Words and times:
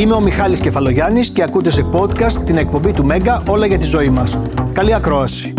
Είμαι 0.00 0.14
ο 0.14 0.20
Μιχάλης 0.20 0.60
Κεφαλογιάννης 0.60 1.30
και 1.30 1.42
ακούτε 1.42 1.70
σε 1.70 1.86
podcast 1.92 2.32
την 2.32 2.56
εκπομπή 2.56 2.92
του 2.92 3.04
Μέγκα 3.04 3.42
όλα 3.48 3.66
για 3.66 3.78
τη 3.78 3.84
ζωή 3.84 4.08
μας. 4.08 4.38
Καλή 4.72 4.94
ακρόαση. 4.94 5.54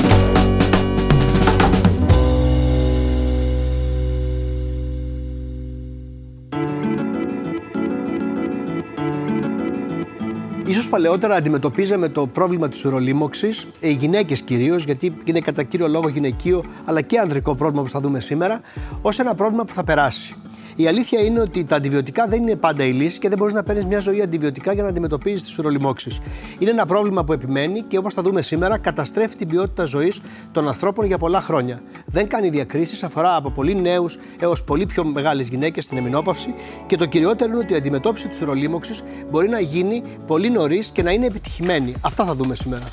Ίσως 10.66 10.90
παλαιότερα 10.90 11.36
αντιμετωπίζαμε 11.36 12.10
το 12.10 12.28
πρόβλημα 12.28 12.70
της 12.70 12.86
ουρολίμωξης, 12.86 13.68
οι 13.80 13.92
γυναίκες 13.92 14.42
κυρίως, 14.42 14.84
γιατί 14.84 15.18
είναι 15.24 15.40
κατά 15.40 15.64
κύριο 15.64 15.88
λόγο 15.88 16.10
γυναικείο, 16.10 16.64
αλλά 16.86 17.02
και 17.02 17.20
ανδρικό 17.20 17.56
πρόβλημα 17.56 17.84
που 17.84 17.90
θα 17.90 18.00
δούμε 18.00 18.20
σήμερα, 18.20 18.62
ως 19.02 19.20
ένα 19.20 19.36
πρόβλημα 19.36 19.66
που 19.66 19.74
θα 19.74 19.84
περάσει. 19.84 20.36
Η 20.82 20.88
αλήθεια 20.88 21.20
είναι 21.20 21.40
ότι 21.40 21.64
τα 21.64 21.76
αντιβιωτικά 21.76 22.28
δεν 22.28 22.42
είναι 22.42 22.56
πάντα 22.56 22.84
η 22.84 22.92
λύση 22.92 23.20
και 23.20 23.30
δεν 23.30 23.38
μπορείς 23.38 23.54
να 23.54 23.64
παίρνεις 23.64 23.86
μια 23.86 24.00
ζωή 24.00 24.22
αντιβιωτικά 24.22 24.74
για 24.74 24.84
να 24.84 24.90
αντιμετωπίζεις 24.90 25.44
τις 25.44 25.58
ουρολιμόξει. 25.58 26.18
Είναι 26.60 26.72
ένα 26.72 26.86
πρόβλημα 26.86 27.24
που 27.24 27.34
επιμένει 27.34 27.82
και 27.82 27.98
όπως 27.98 28.14
θα 28.14 28.22
δούμε 28.22 28.42
σήμερα, 28.42 28.78
καταστρέφει 28.78 29.36
την 29.36 29.48
ποιότητα 29.48 29.86
ζωής 29.86 30.22
των 30.52 30.68
ανθρώπων 30.68 31.06
για 31.06 31.18
πολλά 31.18 31.42
χρόνια. 31.42 31.80
Δεν 32.06 32.28
κάνει 32.28 32.50
διακρίσεις, 32.50 33.04
αφορά 33.04 33.36
από 33.36 33.50
πολύ 33.52 33.76
νέους 33.82 34.18
έως 34.40 34.64
πολύ 34.64 34.86
πιο 34.86 35.06
μεγάλες 35.06 35.48
γυναίκες 35.48 35.84
στην 35.84 35.98
εμεινόπαυση 35.98 36.54
και 36.88 36.96
το 36.96 37.06
κυριότερο 37.06 37.52
είναι 37.52 37.60
ότι 37.60 37.74
η 37.74 37.76
αντιμετώπιση 37.76 38.28
της 38.28 38.42
ουρολίμωξης 38.42 39.04
μπορεί 39.32 39.50
να 39.50 39.60
γίνει 39.60 40.02
πολύ 40.28 40.50
νωρίς 40.50 40.90
και 40.90 41.04
να 41.04 41.12
είναι 41.12 41.26
επιτυχημένη. 41.26 41.94
Αυτά 42.02 42.26
θα 42.26 42.36
δούμε 42.36 42.56
σήμερα. 42.56 42.84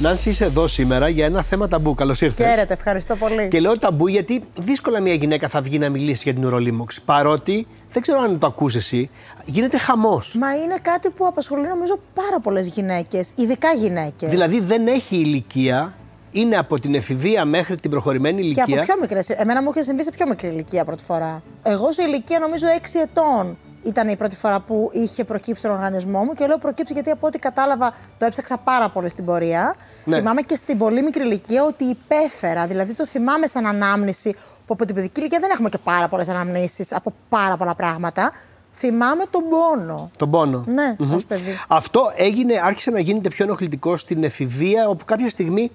Νάνση, 0.00 0.28
είσαι 0.28 0.44
εδώ 0.44 0.66
σήμερα 0.66 1.08
για 1.08 1.24
ένα 1.24 1.42
θέμα 1.42 1.68
ταμπού. 1.68 1.94
Καλώς 1.94 2.20
ήρθατε. 2.20 2.50
Χαίρετε, 2.50 2.72
ευχαριστώ 2.72 3.16
πολύ. 3.16 3.48
Και 3.48 3.60
λέω 3.60 3.76
ταμπού 3.76 4.06
γιατί 4.06 4.42
δύσκολα 4.58 5.00
μια 5.00 5.14
γυναίκα 5.14 5.48
θα 5.48 5.60
βγει 5.60 5.78
να 5.78 5.88
μιλήσει 5.88 6.20
για 6.24 6.34
την 6.34 6.44
ουρολίμωξη. 6.44 7.02
Παρότι 7.04 7.66
δεν 7.90 8.02
ξέρω 8.02 8.20
αν 8.20 8.38
το 8.38 8.46
ακούς 8.46 8.74
εσύ, 8.74 9.10
γίνεται 9.44 9.78
χαμός. 9.78 10.34
Μα 10.38 10.56
είναι 10.56 10.76
κάτι 10.82 11.10
που 11.10 11.26
απασχολεί 11.26 11.68
νομίζω 11.68 11.98
πάρα 12.14 12.40
πολλές 12.42 12.66
γυναίκες, 12.66 13.30
ειδικά 13.34 13.72
γυναίκες. 13.72 14.30
Δηλαδή 14.30 14.60
δεν 14.60 14.86
έχει 14.86 15.16
ηλικία, 15.16 15.94
είναι 16.30 16.56
από 16.56 16.80
την 16.80 16.94
εφηβεία 16.94 17.44
μέχρι 17.44 17.76
την 17.76 17.90
προχωρημένη 17.90 18.40
ηλικία. 18.40 18.64
Και 18.64 18.74
από 18.74 18.82
πιο 18.82 18.94
μικρές. 19.00 19.28
Εμένα 19.30 19.62
μου 19.62 19.70
είχε 19.74 19.82
συμβεί 19.82 20.02
σε 20.02 20.10
πιο 20.10 20.26
μικρή 20.28 20.48
ηλικία 20.48 20.84
πρώτη 20.84 21.04
φορά. 21.04 21.42
Εγώ 21.62 21.92
σε 21.92 22.02
ηλικία 22.02 22.38
νομίζω 22.38 22.66
6 22.82 23.00
ετών 23.02 23.56
ήταν 23.88 24.08
η 24.08 24.16
πρώτη 24.16 24.36
φορά 24.36 24.60
που 24.60 24.90
είχε 24.92 25.24
προκύψει 25.24 25.62
τον 25.62 25.70
οργανισμό 25.70 26.24
μου 26.24 26.32
και 26.32 26.46
λέω 26.46 26.58
προκύψει 26.58 26.92
γιατί 26.92 27.10
από 27.10 27.26
ό,τι 27.26 27.38
κατάλαβα 27.38 27.94
το 28.18 28.24
έψαξα 28.26 28.56
πάρα 28.56 28.88
πολύ 28.88 29.08
στην 29.08 29.24
πορεία. 29.24 29.76
Ναι. 30.04 30.16
Θυμάμαι 30.16 30.40
και 30.40 30.54
στην 30.54 30.78
πολύ 30.78 31.02
μικρή 31.02 31.22
ηλικία 31.22 31.64
ότι 31.64 31.84
υπέφερα. 31.84 32.66
Δηλαδή 32.66 32.94
το 32.94 33.06
θυμάμαι 33.06 33.46
σαν 33.46 33.66
ανάμνηση 33.66 34.32
που 34.32 34.72
από 34.74 34.84
την 34.84 34.94
παιδική 34.94 35.20
ηλικία 35.20 35.38
δεν 35.40 35.50
έχουμε 35.50 35.68
και 35.68 35.78
πάρα 35.78 36.08
πολλές 36.08 36.28
αναμνήσεις 36.28 36.92
από 36.92 37.12
πάρα 37.28 37.56
πολλά 37.56 37.74
πράγματα. 37.74 38.32
Θυμάμαι 38.72 39.24
τον 39.30 39.42
πόνο. 39.48 40.10
Τον 40.18 40.30
πόνο. 40.30 40.64
Ναι, 40.66 40.96
mm 40.98 41.14
ως 41.14 41.26
παιδί. 41.26 41.58
Αυτό 41.68 42.12
έγινε, 42.16 42.60
άρχισε 42.64 42.90
να 42.90 43.00
γίνεται 43.00 43.28
πιο 43.28 43.44
ενοχλητικό 43.44 43.96
στην 43.96 44.24
εφηβεία, 44.24 44.88
όπου 44.88 45.04
κάποια 45.04 45.30
στιγμή 45.30 45.70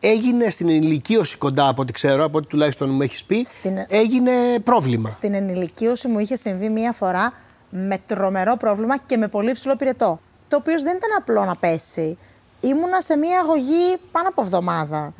έγινε 0.00 0.50
στην 0.50 0.68
ενηλικίωση 0.68 1.36
κοντά 1.36 1.68
από 1.68 1.82
ό,τι 1.82 1.92
ξέρω, 1.92 2.24
από 2.24 2.38
ό,τι 2.38 2.46
τουλάχιστον 2.46 2.90
μου 2.90 3.02
έχεις 3.02 3.24
πει, 3.24 3.44
στην... 3.44 3.78
έγινε 3.88 4.30
πρόβλημα. 4.64 5.10
Στην 5.10 5.34
ενηλικίωση 5.34 6.08
μου 6.08 6.18
είχε 6.18 6.36
συμβεί 6.36 6.68
μία 6.68 6.92
φορά 6.92 7.32
με 7.76 7.98
τρομερό 8.06 8.56
πρόβλημα 8.56 8.98
και 8.98 9.16
με 9.16 9.28
πολύ 9.28 9.52
ψηλό 9.52 9.76
πυρετό. 9.76 10.20
Το 10.48 10.56
οποίο 10.56 10.74
δεν 10.80 10.96
ήταν 10.96 11.10
απλό 11.18 11.44
να 11.44 11.56
πέσει. 11.56 12.18
Ήμουνα 12.60 13.00
σε 13.00 13.16
μία 13.16 13.40
αγωγή 13.40 13.96
πάνω 14.12 14.28
από 14.28 14.42
εβδομάδα. 14.42 15.12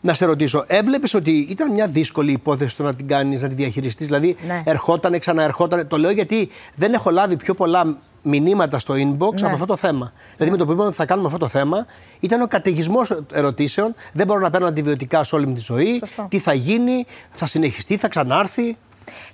Να 0.00 0.14
σε 0.14 0.24
ρωτήσω, 0.24 0.64
έβλεπες 0.66 1.14
ότι 1.14 1.30
ήταν 1.30 1.72
μια 1.72 1.86
δύσκολη 1.86 2.32
υπόθεση 2.32 2.76
το 2.76 2.82
να 2.82 2.94
την 2.94 3.06
κάνεις, 3.06 3.42
να 3.42 3.48
τη 3.48 3.54
διαχειριστείς; 3.54 4.06
Δηλαδή, 4.06 4.36
ναι. 4.46 4.62
ερχόταν, 4.66 5.18
ξαναερχόταν. 5.18 5.88
Το 5.88 5.98
λέω 5.98 6.10
γιατί 6.10 6.48
δεν 6.74 6.92
έχω 6.92 7.10
λάβει 7.10 7.36
πιο 7.36 7.54
πολλά 7.54 7.96
μηνύματα 8.22 8.78
στο 8.78 8.94
inbox 8.94 9.40
ναι. 9.40 9.46
από 9.46 9.52
αυτό 9.52 9.66
το 9.66 9.76
θέμα. 9.76 10.12
Δηλαδή, 10.36 10.50
με 10.50 10.56
το 10.56 10.66
που 10.66 10.72
είπαμε 10.72 10.86
ότι 10.86 10.96
θα 10.96 11.04
κάνουμε 11.04 11.26
αυτό 11.26 11.38
το 11.38 11.48
θέμα, 11.48 11.86
ήταν 12.20 12.40
ο 12.40 12.46
καταιγισμός 12.46 13.22
ερωτήσεων. 13.32 13.94
Δεν 14.12 14.26
μπορώ 14.26 14.40
να 14.40 14.50
παίρνω 14.50 14.66
αντιβιωτικά 14.66 15.24
σε 15.24 15.34
όλη 15.34 15.46
μου 15.46 15.54
τη 15.54 15.60
ζωή. 15.60 16.02
Τι 16.28 16.38
θα 16.38 16.52
γίνει, 16.52 17.06
θα 17.32 17.46
συνεχιστεί, 17.46 17.96
θα 17.96 18.08
ξανάρθει; 18.08 18.76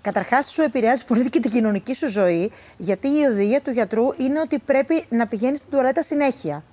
Καταρχάς, 0.00 0.50
σου 0.50 0.62
επηρεάζει 0.62 1.04
πολύ 1.04 1.28
και 1.28 1.40
την 1.40 1.50
κοινωνική 1.50 1.94
σου 1.94 2.08
ζωή, 2.08 2.50
γιατί 2.76 3.08
η 3.08 3.24
οδηγία 3.30 3.60
του 3.60 3.70
γιατρού 3.70 4.04
είναι 4.16 4.40
ότι 4.40 4.58
πρέπει 4.58 5.04
να 5.08 5.26
πηγαίνεις 5.26 5.58
στην 5.58 5.70
τουαλέτα 5.70 6.02
συνέχεια. 6.02 6.64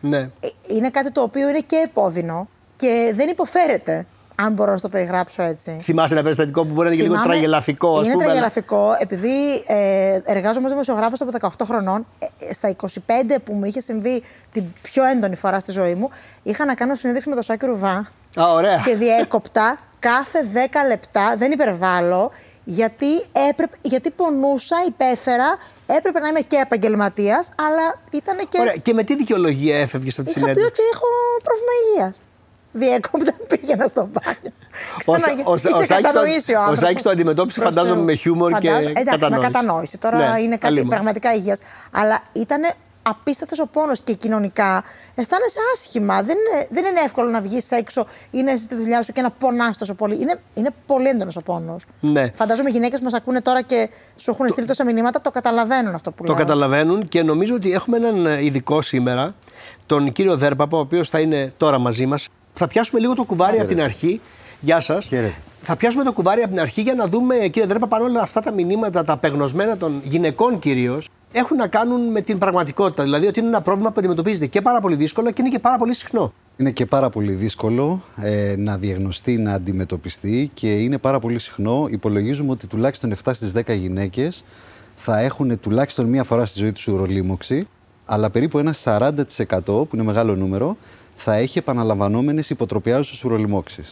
Ναι. 0.00 0.18
Ε, 0.18 0.30
είναι 0.76 0.90
κάτι 0.90 1.10
το 1.12 1.22
οποίο 1.22 1.48
είναι 1.48 1.60
και 1.66 1.76
επώδυνο 1.84 2.48
και 2.76 3.12
δεν 3.14 3.28
υποφέρεται. 3.28 4.06
Αν 4.34 4.52
μπορώ 4.52 4.72
να 4.72 4.80
το 4.80 4.88
περιγράψω 4.88 5.42
έτσι. 5.42 5.78
Θυμάσαι 5.82 6.14
ένα 6.14 6.22
περιστατικό 6.22 6.64
που 6.64 6.72
μπορεί 6.72 6.88
να 6.88 6.94
είναι 6.94 7.02
λίγο 7.02 7.22
τραγελαφικό, 7.22 7.88
ας 7.88 7.98
πούμε. 7.98 8.12
Είναι 8.12 8.24
τραγελαφικό, 8.24 8.96
επειδή 8.98 9.64
ε, 9.66 10.20
εργάζομαι 10.24 10.66
ως 10.66 10.70
δημοσιογράφος 10.72 11.20
από 11.20 11.30
18 11.40 11.64
χρονών. 11.64 12.06
Ε, 12.38 12.54
στα 12.54 12.74
25 12.82 12.90
που 13.44 13.52
μου 13.52 13.64
είχε 13.64 13.80
συμβεί 13.80 14.22
την 14.52 14.64
πιο 14.82 15.04
έντονη 15.04 15.36
φορά 15.36 15.58
στη 15.58 15.72
ζωή 15.72 15.94
μου, 15.94 16.10
είχα 16.42 16.64
να 16.64 16.74
κάνω 16.74 16.94
συνέντευξη 16.94 17.28
με 17.28 17.34
τον 17.34 17.44
Σάκη 17.44 17.66
Ρουβά. 17.66 18.10
Α, 18.40 18.52
ωραία. 18.52 18.82
Και 18.84 18.94
διέκοπτα 18.96 19.78
κάθε 20.00 20.38
10 20.54 20.56
λεπτά, 20.88 21.34
δεν 21.36 21.52
υπερβάλλω, 21.52 22.30
γιατί, 22.64 23.12
έπρεπε, 23.50 23.76
γιατί 23.82 24.10
πονούσα, 24.10 24.76
υπέφερα, 24.86 25.58
έπρεπε 25.86 26.18
να 26.18 26.28
είμαι 26.28 26.40
και 26.40 26.56
επαγγελματίας, 26.56 27.50
αλλά 27.68 28.00
ήταν 28.10 28.36
και. 28.48 28.60
Ωραία. 28.60 28.74
Και 28.74 28.94
με 28.94 29.02
τι 29.02 29.16
δικαιολογία 29.16 29.78
έφευγες 29.78 30.18
από 30.18 30.26
τη 30.26 30.32
συνέντευξη. 30.32 30.62
Είχα 30.64 30.72
πει 30.72 30.80
ότι 30.80 30.88
έχω 30.94 31.06
πρόβλημα 31.42 31.72
υγείας. 31.84 32.20
Διέκοπτα 32.72 33.32
πήγαινα 33.48 33.88
στο 33.88 34.08
μπάνιο. 34.12 34.52
Ο, 35.06 35.50
ο, 35.50 35.52
ο 36.70 36.74
Σάκης 36.74 37.02
το 37.02 37.10
αντιμετώπισε 37.10 37.60
φαντάζομαι 37.60 38.02
με 38.02 38.14
χιούμορ 38.14 38.52
και 38.52 38.68
Εντάξει, 38.68 38.92
κατανόηση. 38.92 39.30
με 39.30 39.38
κατανόηση. 39.38 39.98
Τώρα 39.98 40.16
ναι, 40.32 40.42
είναι 40.42 40.56
κάτι 40.56 40.84
πραγματικά 40.84 41.34
υγείας. 41.34 41.60
Αλλά 41.90 42.22
ήταν 42.32 42.62
απίστευτος 43.10 43.58
ο 43.58 43.66
πόνος 43.66 44.00
και 44.00 44.12
κοινωνικά 44.12 44.84
αισθάνεσαι 45.14 45.58
άσχημα. 45.74 46.22
Δεν 46.22 46.36
είναι, 46.38 46.66
δεν 46.70 46.84
είναι 46.84 47.00
εύκολο 47.00 47.30
να 47.30 47.40
βγεις 47.40 47.70
έξω 47.70 48.06
ή 48.30 48.42
να 48.42 48.52
είσαι 48.52 48.62
στη 48.62 48.74
δουλειά 48.74 49.02
σου 49.02 49.12
και 49.12 49.22
να 49.22 49.30
πονάς 49.30 49.78
τόσο 49.78 49.94
πολύ. 49.94 50.14
Είναι, 50.20 50.40
είναι 50.54 50.70
πολύ 50.86 51.08
έντονος 51.08 51.36
ο 51.36 51.40
πόνος. 51.40 51.84
Ναι. 52.00 52.30
Φαντάζομαι 52.34 52.68
οι 52.68 52.72
γυναίκες 52.72 53.00
μας 53.00 53.14
ακούνε 53.14 53.40
τώρα 53.40 53.62
και 53.62 53.88
σου 54.16 54.30
έχουν 54.30 54.48
στείλει 54.48 54.66
τόσα 54.66 54.84
μηνύματα, 54.84 55.20
το 55.20 55.30
καταλαβαίνουν 55.30 55.94
αυτό 55.94 56.10
που 56.12 56.24
λέω. 56.24 56.34
Το 56.34 56.40
καταλαβαίνουν 56.40 57.08
και 57.08 57.22
νομίζω 57.22 57.54
ότι 57.54 57.72
έχουμε 57.72 57.96
έναν 57.96 58.26
ειδικό 58.26 58.82
σήμερα, 58.82 59.34
τον 59.86 60.12
κύριο 60.12 60.36
Δέρπαπα, 60.36 60.76
ο 60.76 60.80
οποίος 60.80 61.08
θα 61.08 61.20
είναι 61.20 61.52
τώρα 61.56 61.78
μαζί 61.78 62.06
μας. 62.06 62.28
Θα 62.54 62.68
πιάσουμε 62.68 63.00
λίγο 63.00 63.14
το 63.14 63.24
κουβάρι 63.24 63.58
από 63.58 63.68
την 63.68 63.80
αρχή. 63.80 64.20
Γεια 64.60 64.80
σας. 64.80 65.08
Θα 65.62 65.76
πιάσουμε 65.76 66.04
το 66.04 66.12
κουβάρι 66.12 66.40
από 66.40 66.50
την 66.50 66.60
αρχή 66.60 66.82
για 66.82 66.94
να 66.94 67.06
δούμε, 67.06 67.34
κύριε 67.36 67.66
Δέρπα, 67.66 67.86
παρόλα 67.86 68.20
αυτά 68.20 68.40
τα 68.40 68.52
μηνύματα, 68.52 69.04
τα 69.04 69.12
απεγνωσμένα 69.12 69.76
των 69.76 70.00
γυναικών 70.04 70.58
κυρίως, 70.58 71.08
έχουν 71.32 71.56
να 71.56 71.66
κάνουν 71.66 72.10
με 72.10 72.20
την 72.20 72.38
πραγματικότητα. 72.38 73.02
Δηλαδή 73.02 73.26
ότι 73.26 73.38
είναι 73.38 73.48
ένα 73.48 73.60
πρόβλημα 73.60 73.90
που 73.90 73.94
αντιμετωπίζεται 73.98 74.46
και 74.46 74.60
πάρα 74.60 74.80
πολύ 74.80 74.96
δύσκολο 74.96 75.30
και 75.30 75.36
είναι 75.40 75.48
και 75.48 75.58
πάρα 75.58 75.78
πολύ 75.78 75.94
συχνό. 75.94 76.32
Είναι 76.56 76.70
και 76.70 76.86
πάρα 76.86 77.10
πολύ 77.10 77.32
δύσκολο 77.32 78.02
ε, 78.16 78.54
να 78.58 78.76
διαγνωστεί, 78.76 79.38
να 79.38 79.52
αντιμετωπιστεί 79.52 80.50
και 80.54 80.72
είναι 80.72 80.98
πάρα 80.98 81.18
πολύ 81.18 81.38
συχνό. 81.38 81.86
Υπολογίζουμε 81.90 82.50
ότι 82.50 82.66
τουλάχιστον 82.66 83.14
7 83.24 83.30
στις 83.32 83.52
10 83.56 83.76
γυναίκες 83.76 84.44
θα 84.94 85.18
έχουν 85.18 85.60
τουλάχιστον 85.60 86.06
μία 86.06 86.24
φορά 86.24 86.44
στη 86.44 86.58
ζωή 86.58 86.72
τους 86.72 86.86
ουρολίμωξη, 86.86 87.68
αλλά 88.06 88.30
περίπου 88.30 88.58
ένα 88.58 88.74
40% 88.84 89.10
που 89.64 89.88
είναι 89.92 90.02
μεγάλο 90.02 90.36
νούμερο 90.36 90.76
θα 91.14 91.34
έχει 91.34 91.58
επαναλαμβανόμενες 91.58 92.50
υποτροπιάζουσες 92.50 93.24
ουρολιμόξει. 93.24 93.82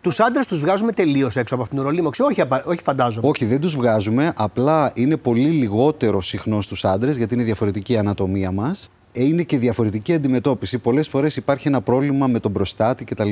Τους 0.00 0.20
άντρες 0.20 0.46
τους 0.46 0.60
βγάζουμε 0.60 0.92
τελείως 0.92 1.36
έξω 1.36 1.54
από 1.54 1.62
αυτήν 1.62 1.78
την 1.78 1.86
ουρολίμωξη, 1.86 2.22
όχι, 2.22 2.42
όχι 2.64 2.82
φαντάζομαι. 2.82 3.28
Όχι, 3.28 3.44
δεν 3.44 3.60
τους 3.60 3.76
βγάζουμε. 3.76 4.32
Απλά 4.36 4.92
είναι 4.94 5.16
πολύ 5.16 5.48
λιγότερο 5.48 6.20
συχνός 6.20 6.64
στου 6.64 6.88
άντρες 6.88 7.16
γιατί 7.16 7.34
είναι 7.34 7.42
διαφορετική 7.42 7.92
η 7.92 7.96
ανατομία 7.96 8.50
μας. 8.52 8.90
Ε, 9.12 9.24
είναι 9.24 9.42
και 9.42 9.58
διαφορετική 9.58 10.14
αντιμετώπιση. 10.14 10.78
Πολλές 10.78 11.08
φορές 11.08 11.36
υπάρχει 11.36 11.68
ένα 11.68 11.80
πρόβλημα 11.80 12.26
με 12.26 12.40
τον 12.40 12.52
προστάτη 12.52 13.04
κτλ. 13.04 13.30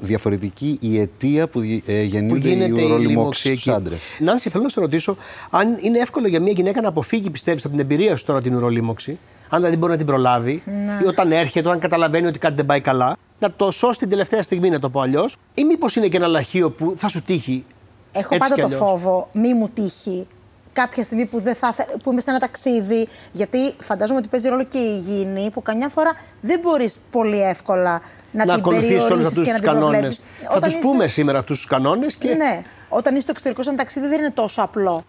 Διαφορετική 0.00 0.78
η 0.80 1.00
αιτία 1.00 1.48
που 1.48 1.60
ε, 1.86 2.02
γεννιούνται 2.02 2.48
οι 2.48 2.70
ουρολιμόξει 2.70 3.48
στους 3.48 3.68
άντρες. 3.68 3.98
Νάνση, 4.18 4.50
θέλω 4.50 4.62
να 4.62 4.68
σε 4.68 4.80
ρωτήσω 4.80 5.16
αν 5.50 5.78
είναι 5.80 5.98
εύκολο 5.98 6.28
για 6.28 6.40
μια 6.40 6.52
γυναίκα 6.56 6.80
να 6.80 6.88
αποφύγει, 6.88 7.30
πιστεύεις, 7.30 7.64
από 7.64 7.74
την 7.74 7.84
εμπειρία 7.84 8.16
σου 8.16 8.24
τώρα 8.24 8.40
την 8.40 8.54
ουρολίμωξη 8.54 9.18
αν 9.48 9.60
δηλαδή 9.60 9.76
μπορεί 9.76 9.92
να 9.92 9.98
την 9.98 10.06
προλάβει, 10.06 10.62
ναι. 10.66 10.98
ή 11.02 11.06
όταν 11.06 11.32
έρχεται, 11.32 11.68
όταν 11.68 11.80
καταλαβαίνει 11.80 12.26
ότι 12.26 12.38
κάτι 12.38 12.54
δεν 12.54 12.66
πάει 12.66 12.80
καλά, 12.80 13.16
να 13.46 13.52
το 13.52 13.70
σώσει 13.70 13.98
την 13.98 14.08
τελευταία 14.08 14.42
στιγμή, 14.42 14.70
να 14.70 14.78
το 14.78 14.90
πω 14.90 15.00
αλλιώς, 15.00 15.36
ή 15.54 15.64
μήπως 15.64 15.96
είναι 15.96 16.08
και 16.08 16.16
ένα 16.16 16.26
λαχείο 16.26 16.70
που 16.70 16.94
θα 16.96 17.08
σου 17.08 17.22
τύχει. 17.22 17.64
Έχω 18.12 18.36
πάντα 18.36 18.54
το 18.54 18.68
φόβο, 18.68 19.28
μη 19.32 19.54
μου 19.54 19.68
τύχει 19.68 20.26
κάποια 20.72 21.04
στιγμή 21.04 21.26
που, 21.26 21.40
δεν 21.40 21.54
θα, 21.54 21.74
που 22.02 22.12
είμαι 22.12 22.20
σε 22.20 22.30
ένα 22.30 22.38
ταξίδι. 22.38 23.08
Γιατί 23.32 23.58
φαντάζομαι 23.80 24.18
ότι 24.18 24.28
παίζει 24.28 24.48
ρόλο 24.48 24.64
και 24.64 24.78
η 24.78 25.02
υγιεινή, 25.06 25.50
που 25.50 25.62
καμιά 25.62 25.88
φορά 25.88 26.12
δεν 26.40 26.60
μπορείς 26.62 26.98
πολύ 27.10 27.42
εύκολα 27.42 28.00
να, 28.32 28.38
να 28.38 28.42
την 28.44 28.52
ακολουθήσει 28.52 28.92
όλους 28.92 29.06
περιορίσεις 29.08 29.26
αυτούς 29.38 29.44
και 29.46 29.52
να 29.52 29.56
τους 29.58 29.64
την 29.66 29.72
κανόνες. 29.72 29.90
προβλέψεις. 29.98 30.24
Θα 30.42 30.48
Όταν 30.50 30.62
τους 30.62 30.72
είσαι- 30.72 30.80
πούμε 30.88 31.06
σήμερα 31.06 31.38
αυτούς 31.38 31.56
τους 31.56 31.66
κανόνες 31.66 32.16
και 32.16 32.34
Ναι. 32.34 32.62
Όταν 32.88 33.12
είσαι 33.12 33.22
στο 33.22 33.30
εξωτερικό 33.30 33.62
σε 33.62 33.68
ένα 33.68 33.78
ταξίδι 33.78 34.06
δεν 34.06 34.18
είναι 34.18 34.30
τόσο 34.30 34.62
απλό. 34.62 35.04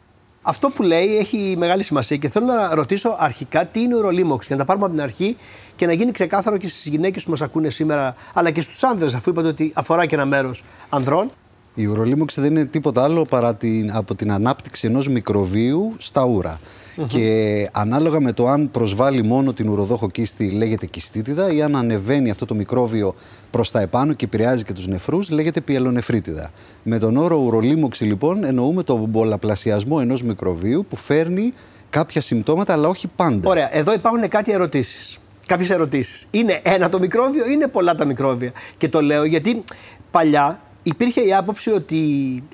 Αυτό 0.47 0.69
που 0.69 0.83
λέει 0.83 1.17
έχει 1.17 1.55
μεγάλη 1.57 1.83
σημασία 1.83 2.17
και 2.17 2.29
θέλω 2.29 2.45
να 2.45 2.75
ρωτήσω 2.75 3.15
αρχικά 3.19 3.65
τι 3.65 3.79
είναι 3.79 3.95
η 3.95 3.97
ουρολίμωξη. 3.97 4.47
Για 4.47 4.55
να 4.55 4.61
τα 4.61 4.67
πάρουμε 4.67 4.85
από 4.85 4.95
την 4.95 5.03
αρχή 5.03 5.37
και 5.75 5.85
να 5.85 5.93
γίνει 5.93 6.11
ξεκάθαρο 6.11 6.57
και 6.57 6.67
στις 6.67 6.85
γυναίκες 6.85 7.23
που 7.23 7.29
μας 7.29 7.41
ακούνε 7.41 7.69
σήμερα, 7.69 8.15
αλλά 8.33 8.51
και 8.51 8.61
στους 8.61 8.83
άνδρες, 8.83 9.13
αφού 9.15 9.29
είπατε 9.29 9.47
ότι 9.47 9.71
αφορά 9.75 10.05
και 10.05 10.15
ένα 10.15 10.25
μέρος 10.25 10.63
ανδρών. 10.89 11.31
Η 11.75 11.85
ουρολίμωξη 11.85 12.41
δεν 12.41 12.51
είναι 12.51 12.65
τίποτα 12.65 13.03
άλλο 13.03 13.21
παρά 13.21 13.55
την, 13.55 13.91
από 13.91 14.15
την 14.15 14.31
ανάπτυξη 14.31 14.87
ενός 14.87 15.07
μικροβίου 15.07 15.93
στα 15.97 16.25
ούρα. 16.25 16.59
Και 17.07 17.69
ανάλογα 17.71 18.19
με 18.19 18.33
το 18.33 18.47
αν 18.47 18.71
προσβάλλει 18.71 19.23
μόνο 19.23 19.53
την 19.53 19.69
ουροδόχο 19.69 20.09
κίστη 20.09 20.49
λέγεται 20.49 20.85
κιστίτιδα 20.85 21.53
ή 21.53 21.61
αν 21.61 21.75
ανεβαίνει 21.75 22.29
αυτό 22.29 22.45
το 22.45 22.55
μικρόβιο 22.55 23.15
προς 23.51 23.71
τα 23.71 23.81
επάνω 23.81 24.13
και 24.13 24.25
επηρεάζει 24.25 24.63
και 24.63 24.73
τους 24.73 24.87
νεφρούς 24.87 25.29
λέγεται 25.29 25.61
πιελονεφρίτιδα. 25.61 26.51
Με 26.83 26.99
τον 26.99 27.17
όρο 27.17 27.37
ουρολίμωξη 27.37 28.03
λοιπόν 28.03 28.43
εννοούμε 28.43 28.83
τον 28.83 29.11
πολλαπλασιασμό 29.11 29.97
ενός 30.01 30.21
μικροβίου 30.23 30.85
που 30.89 30.95
φέρνει 30.95 31.53
κάποια 31.89 32.21
συμπτώματα 32.21 32.73
αλλά 32.73 32.87
όχι 32.87 33.07
πάντα. 33.15 33.49
Ωραία, 33.49 33.77
εδώ 33.77 33.93
υπάρχουν 33.93 34.29
κάτι 34.29 34.51
ερωτήσεις. 34.51 35.19
Κάποιες 35.45 35.69
ερωτήσεις. 35.69 36.27
Είναι 36.31 36.59
ένα 36.63 36.89
το 36.89 36.99
μικρόβιο 36.99 37.43
ή 37.43 37.49
είναι 37.51 37.67
πολλά 37.67 37.95
τα 37.95 38.05
μικρόβια; 38.05 38.51
Και 38.77 38.89
το 38.89 39.01
λέω 39.01 39.23
γιατί 39.23 39.63
παλιά 40.11 40.61
υπήρχε 40.87 41.21
η 41.21 41.33
άποψη 41.33 41.71
ότι 41.71 41.95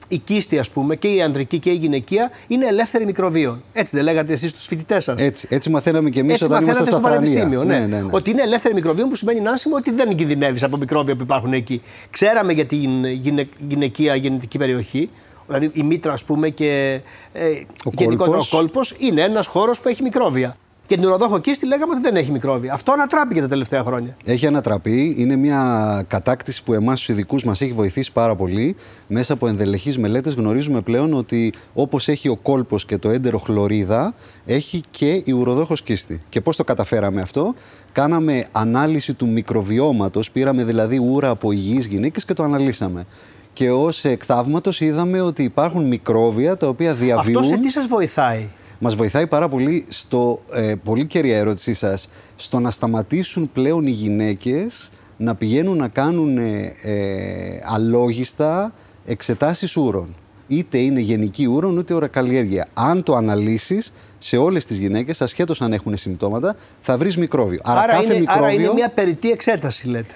η 0.07 0.17
κίστη, 0.17 0.59
ας 0.59 0.69
πούμε, 0.69 0.95
και 0.95 1.07
η 1.07 1.21
ανδρική 1.21 1.59
και 1.59 1.69
η 1.69 1.73
γυναικεία 1.75 2.31
είναι 2.47 2.65
ελεύθερη 2.65 3.05
μικροβίων. 3.05 3.63
Έτσι 3.73 3.95
δεν 3.95 4.05
λέγατε 4.05 4.33
εσείς 4.33 4.49
στου 4.49 4.59
φοιτητές 4.59 5.03
σας. 5.03 5.21
Έτσι, 5.21 5.47
έτσι 5.49 5.69
μαθαίναμε 5.69 6.09
και 6.09 6.19
εμείς 6.19 6.33
Έτσι 6.33 6.43
όταν 6.43 6.63
ήμασταν 6.63 6.83
μαθαίνατε 6.83 7.07
στα 7.07 7.19
στο 7.19 7.33
Θρανία. 7.33 7.53
πανεπιστήμιο. 7.53 7.87
Ναι. 7.99 8.05
Ότι 8.11 8.31
είναι 8.31 8.41
ελεύθερη 8.41 8.73
μικροβίων 8.73 9.09
που 9.09 9.15
σημαίνει 9.15 9.39
Νάνσιμο 9.39 9.75
ότι 9.75 9.91
δεν 9.91 10.15
κινδυνεύεις 10.15 10.63
από 10.63 10.77
μικρόβια 10.77 11.15
που 11.15 11.23
υπάρχουν 11.23 11.53
εκεί. 11.53 11.81
Ξέραμε 12.09 12.53
για 12.53 12.65
την 12.65 13.05
γυναι... 13.05 13.47
γυναικεία 13.67 14.15
γεννητική 14.15 14.57
περιοχή. 14.57 15.09
Δηλαδή 15.47 15.69
η 15.73 15.83
μήτρα, 15.83 16.13
ας 16.13 16.23
πούμε, 16.23 16.49
και 16.49 16.99
ε, 17.33 17.45
Ο 17.85 17.91
γενικότερα 17.97 18.37
ο 18.37 18.39
κόλπος. 18.39 18.49
κόλπος 18.49 18.95
είναι 18.97 19.21
ένας 19.21 19.47
χώρος 19.47 19.79
που 19.79 19.89
έχει 19.89 20.03
μικρόβια. 20.03 20.57
Και 20.91 20.97
την 20.97 21.05
ουροδόχο 21.05 21.39
κίστη 21.39 21.65
λέγαμε 21.65 21.91
ότι 21.91 22.01
δεν 22.01 22.15
έχει 22.15 22.31
μικρόβια. 22.31 22.73
Αυτό 22.73 22.91
ανατράπηκε 22.91 23.41
τα 23.41 23.47
τελευταία 23.47 23.83
χρόνια. 23.83 24.17
Έχει 24.25 24.47
ανατραπεί. 24.47 25.15
Είναι 25.17 25.35
μια 25.35 26.03
κατάκτηση 26.07 26.63
που 26.63 26.73
εμάς 26.73 26.99
τους 26.99 27.09
ειδικούς 27.09 27.43
μας 27.43 27.61
έχει 27.61 27.71
βοηθήσει 27.71 28.11
πάρα 28.11 28.35
πολύ. 28.35 28.75
Μέσα 29.07 29.33
από 29.33 29.47
ενδελεχείς 29.47 29.97
μελέτες 29.97 30.33
γνωρίζουμε 30.33 30.81
πλέον 30.81 31.13
ότι 31.13 31.53
όπως 31.73 32.07
έχει 32.07 32.29
ο 32.29 32.35
κόλπος 32.35 32.85
και 32.85 32.97
το 32.97 33.09
έντερο 33.09 33.37
χλωρίδα, 33.37 34.13
έχει 34.45 34.81
και 34.91 35.21
η 35.25 35.31
ουροδόχο 35.31 35.73
κίστη. 35.73 36.21
Και 36.29 36.41
πώς 36.41 36.55
το 36.55 36.63
καταφέραμε 36.63 37.21
αυτό, 37.21 37.53
Κάναμε 37.91 38.47
ανάλυση 38.51 39.13
του 39.13 39.27
μικροβιώματος, 39.27 40.31
πήραμε 40.31 40.63
δηλαδή 40.63 40.99
ούρα 40.99 41.29
από 41.29 41.51
υγιείς 41.51 41.85
γυναίκες 41.85 42.25
και 42.25 42.33
το 42.33 42.43
αναλύσαμε. 42.43 43.05
Και 43.53 43.71
ως 43.71 44.03
εκ 44.03 44.21
θαύματος 44.25 44.81
είδαμε 44.81 45.21
ότι 45.21 45.43
υπάρχουν 45.43 45.87
μικρόβια 45.87 46.57
τα 46.57 46.67
οποία 46.67 46.93
διαβιούν. 46.93 47.37
Αυτό 47.37 47.53
σε 47.53 47.57
τι 47.57 47.69
σας 47.69 47.87
βοηθάει; 47.87 48.47
Μας 48.83 48.95
βοηθάει 48.95 49.27
πάρα 49.27 49.49
πολύ 49.49 49.85
στο, 49.87 50.41
ε, 50.53 50.75
πολύ 50.83 51.05
κέρια 51.05 51.37
ερώτησή 51.37 51.73
σας, 51.73 52.09
στο 52.35 52.59
να 52.59 52.71
σταματήσουν 52.71 53.49
πλέον 53.53 53.87
οι 53.87 53.91
γυναίκες 53.91 54.91
να 55.17 55.35
πηγαίνουν 55.35 55.77
να 55.77 55.87
κάνουν 55.87 56.37
ε, 56.37 56.73
ε, 56.81 57.61
αλόγιστα 57.63 58.73
εξετάσεις 59.05 59.75
ούρων. 59.75 60.15
Είτε 60.47 60.77
είναι 60.77 60.99
γενική 60.99 61.45
ούρων, 61.45 61.77
είτε 61.77 61.93
ορακαλλιέργεια. 61.93 62.67
Αν 62.73 63.03
το 63.03 63.15
αναλύσεις, 63.15 63.93
σε 64.17 64.37
όλες 64.37 64.65
τις 64.65 64.77
γυναίκες, 64.77 65.21
ασχέτως 65.21 65.61
αν 65.61 65.73
έχουν 65.73 65.97
συμπτώματα, 65.97 66.55
θα 66.81 66.97
βρεις 66.97 67.17
μικρόβιο. 67.17 67.59
Άρα, 67.63 67.85
κάθε 67.85 68.03
είναι, 68.03 68.19
μικρόβιο, 68.19 68.43
άρα 68.43 68.53
είναι 68.53 68.73
μια 68.73 68.89
περιττή 68.89 69.31
εξέταση, 69.31 69.87
λέτε. 69.87 70.13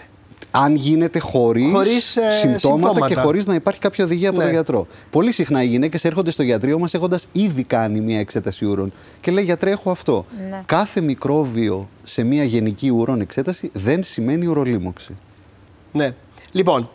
Αν 0.56 0.76
γίνεται 0.76 1.20
χωρίς, 1.20 1.72
Χωρίς, 1.72 2.16
ε, 2.16 2.22
συμπτώματα, 2.32 2.60
συμπτώματα. 2.88 3.08
και 3.08 3.16
χωρίς 3.16 3.46
να 3.46 3.54
υπάρχει 3.54 3.80
κάποια 3.80 4.04
οδηγία 4.06 4.30
από 4.30 4.38
Ναι. 4.38 4.44
τον 4.44 4.54
γιατρό. 4.54 4.88
Πολύ 5.10 5.32
συχνά 5.32 5.64
οι 5.64 5.68
γυναίκες 5.68 6.06
έρχονται 6.06 6.32
στο 6.32 6.44
γιατρίο 6.44 6.80
μας 6.80 6.94
έχοντας 6.94 7.28
ήδη 7.32 7.64
κάνει 7.64 8.02
μια 8.02 8.20
εξέταση 8.20 8.66
ούρων 8.66 8.94
και 9.22 9.32
λέει 9.32 9.44
γιατρέ 9.44 9.72
έχω 9.72 9.92
αυτό. 9.92 10.26
Ναι. 10.50 10.62
Κάθε 10.66 11.02
μικρόβιο 11.02 11.90
σε 12.04 12.24
μια 12.24 12.44
γενική 12.44 12.90
ουρών 12.90 13.22
εξέταση 13.22 13.70
δεν 13.74 14.04
σημαίνει 14.04 14.46
ουρολίμωξη. 14.46 15.16
Ναι. 15.92 16.14
Λοιπόν, 16.52 16.90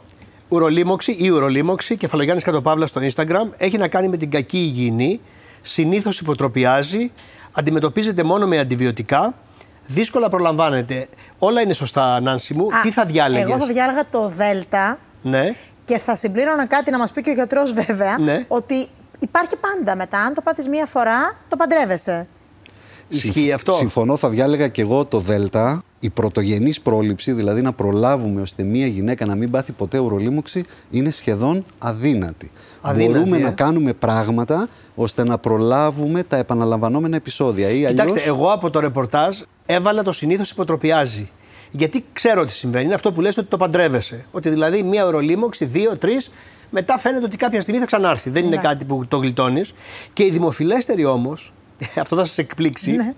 ουρολίμωξη 0.49 1.17
ή 1.19 1.29
ουρολίμωξη, 1.31 1.97
κεφαλογιάννης 1.97 2.45
Κατοπαύλας 2.45 2.89
στο 2.89 3.01
Instagram, 3.15 3.49
έχει 3.57 3.79
να 3.79 3.89
κάνει 3.89 4.09
με 4.09 4.17
την 4.17 4.31
κακή 4.31 4.59
υγιεινή, 4.59 5.21
συνήθως 5.63 6.21
υποτροπιάζει, 6.21 7.11
αντιμετωπίζεται 7.53 8.23
μόνο 8.23 8.47
με 8.47 8.59
αντιβιωτικά, 8.59 9.35
δύσκολα 9.87 10.29
προλαμβάνεται. 10.29 11.07
Όλα 11.39 11.61
είναι 11.61 11.73
σωστά, 11.73 12.21
Νάνση 12.21 12.55
μου. 12.57 12.65
Α, 12.65 12.81
Τι 12.83 12.91
θα 12.91 13.05
διάλεγες; 13.05 13.49
Εγώ 13.51 13.59
θα 13.59 13.67
διάλεγα 13.67 14.03
το 14.11 14.29
Δέλτα 14.37 14.99
Ναι. 15.23 15.55
και 15.85 15.99
θα 15.99 16.17
συμπλήρωνα 16.17 16.67
κάτι 16.67 16.91
να 16.91 16.99
μας 16.99 17.11
πει 17.11 17.21
και 17.21 17.31
ο 17.31 17.35
γιατρός, 17.35 17.73
βέβαια. 17.73 18.19
Ναι. 18.19 18.45
Ότι 18.49 18.89
υπάρχει 19.19 19.57
πάντα 19.57 19.97
μετά. 19.97 20.19
Αν 20.19 20.35
το 20.35 20.41
πάθεις 20.41 20.69
μία 20.69 20.87
φορά, 20.87 21.37
το 21.49 21.57
παντρεύεσαι. 21.57 22.27
Ισχύει 23.09 23.33
Συμφ- 23.33 23.55
αυτό. 23.55 23.73
Συμφωνώ, 23.73 24.17
θα 24.17 24.29
διάλεγα 24.29 24.69
και 24.69 24.83
εγώ 24.83 25.05
το 25.05 25.19
Δέλτα. 25.21 25.83
Η 26.03 26.11
πρωτογενής 26.11 26.81
πρόληψη, 26.81 27.33
δηλαδή 27.33 27.63
να 27.63 27.73
προλάβουμε 27.73 28.41
ώστε 28.41 28.63
μία 28.63 28.87
γυναίκα 28.87 29.27
να 29.27 29.35
μην 29.35 29.51
πάθει 29.51 29.73
ποτέ 29.73 29.99
ουρολίμωξη, 29.99 30.65
είναι 30.91 31.11
σχεδόν 31.11 31.65
αδύνατη. 31.79 32.51
Αδύνατη, 32.81 33.19
Μπορούμε 33.19 33.37
ε. 33.37 33.41
να 33.41 33.51
κάνουμε 33.51 33.93
πράγματα 33.93 34.69
ώστε 34.95 35.25
να 35.25 35.39
προλάβουμε 35.39 36.23
τα 36.23 36.37
επαναλαμβανόμενα 36.37 37.17
επεισόδια. 37.17 37.69
Ή 37.69 37.71
αλλιώς... 37.87 37.91
Κοιτάξτε, 37.91 38.21
εγώ 38.29 38.53
από 38.53 38.71
το 38.71 38.81
ρεπορτάζ 38.81 39.39
έβαλα 39.75 40.03
το 40.03 40.13
συνήθως 40.13 40.51
υποτροπιάζει. 40.51 41.31
Γιατί 41.71 42.05
ξέρω 42.13 42.45
τι 42.45 42.53
συμβαίνει. 42.53 42.85
Είναι 42.85 42.95
αυτό 42.95 43.13
που 43.13 43.21
λες 43.21 43.37
ότι 43.39 43.49
το 43.49 43.57
παντρεύεσαι. 43.57 44.25
Ότι 44.31 44.49
δηλαδή 44.49 44.83
μία 44.83 45.07
ορολίμωξη, 45.07 45.65
δύο, 45.65 45.97
τρεις, 45.97 46.31
μετά 46.71 46.99
φαίνεται 46.99 47.25
ότι 47.25 47.37
κάποια 47.37 47.61
στιγμή 47.61 47.81
θα 47.81 47.87
ξανάρθει. 47.87 48.31
Δεν 48.31 48.45
είναι 48.45 48.57
Ναι. 48.57 48.63
κάτι 48.63 48.85
που 48.85 49.07
το 49.09 49.17
γλιτώνεις. 49.17 49.73
Και 50.13 50.25
η 50.25 50.31
δημοφιλέστερη 50.31 51.05
όμως, 51.05 51.53
αυτό 52.03 52.17
θα 52.17 52.25
σας 52.25 52.39
εκπλήξει, 52.39 52.91
Ναι. 52.91 53.15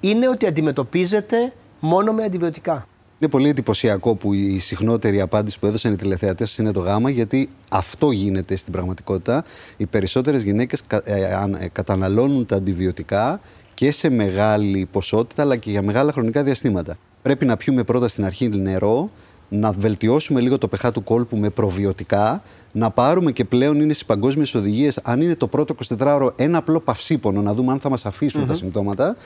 είναι 0.00 0.28
ότι 0.28 0.46
αντιμετωπίζεται 0.46 1.52
μόνο 1.80 2.12
με 2.12 2.24
αντιβιωτικά. 2.24 2.86
Είναι 3.18 3.30
πολύ 3.30 3.48
εντυπωσιακό 3.48 4.14
που 4.14 4.32
η 4.32 4.58
συχνότερη 4.58 5.20
απάντηση 5.20 5.58
που 5.58 5.66
έδωσαν 5.66 5.92
οι 5.92 5.96
τηλεθεατές 5.96 6.56
είναι 6.58 6.72
το 6.72 6.80
γάμα, 6.80 7.10
γιατί 7.10 7.50
αυτό 7.70 8.10
γίνεται 8.10 8.56
στην 8.56 8.72
πραγματικότητα. 8.72 9.44
Οι 9.76 9.86
περισσότερες 9.86 10.42
γυναίκες 10.42 10.82
κα- 10.86 11.02
ε, 11.04 11.34
αν- 11.34 11.54
ε, 11.54 11.68
καταναλώνουν 11.72 12.46
τα 12.46 12.56
αντιβιωτικά 12.56 13.40
και 13.74 13.90
σε 13.90 14.10
μεγάλη 14.10 14.88
ποσότητα, 14.92 15.42
αλλά 15.42 15.56
και 15.56 15.70
για 15.70 15.82
μεγάλα 15.82 16.12
χρονικά 16.12 16.42
διαστήματα. 16.42 16.96
Πρέπει 17.22 17.44
να 17.44 17.56
πιούμε 17.56 17.82
πρώτα 17.82 18.08
στην 18.08 18.24
αρχή 18.24 18.48
νερό, 18.48 19.10
να 19.48 19.72
βελτιώσουμε 19.72 20.40
λίγο 20.40 20.58
το 20.58 20.68
pH 20.76 20.90
του 20.92 21.02
κόλπου 21.02 21.36
με 21.36 21.50
προβιωτικά, 21.50 22.42
να 22.72 22.90
πάρουμε 22.90 23.32
και 23.32 23.44
πλέον 23.44 23.80
είναι 23.80 23.92
στις 23.92 24.06
παγκόσμιες 24.06 24.54
οδηγίες, 24.54 24.98
αν 25.02 25.20
είναι 25.20 25.34
το 25.36 25.46
πρώτο 25.46 25.74
24ωρο, 25.98 26.28
ένα 26.36 26.58
απλό 26.58 26.80
παυσίπονο, 26.80 27.42
να 27.42 27.54
δούμε 27.54 27.72
αν 27.72 27.80
θα 27.80 27.88
μας 27.88 28.06
αφησουν 28.06 28.46
τα 28.46 28.54
συμπτώματα. 28.54 29.16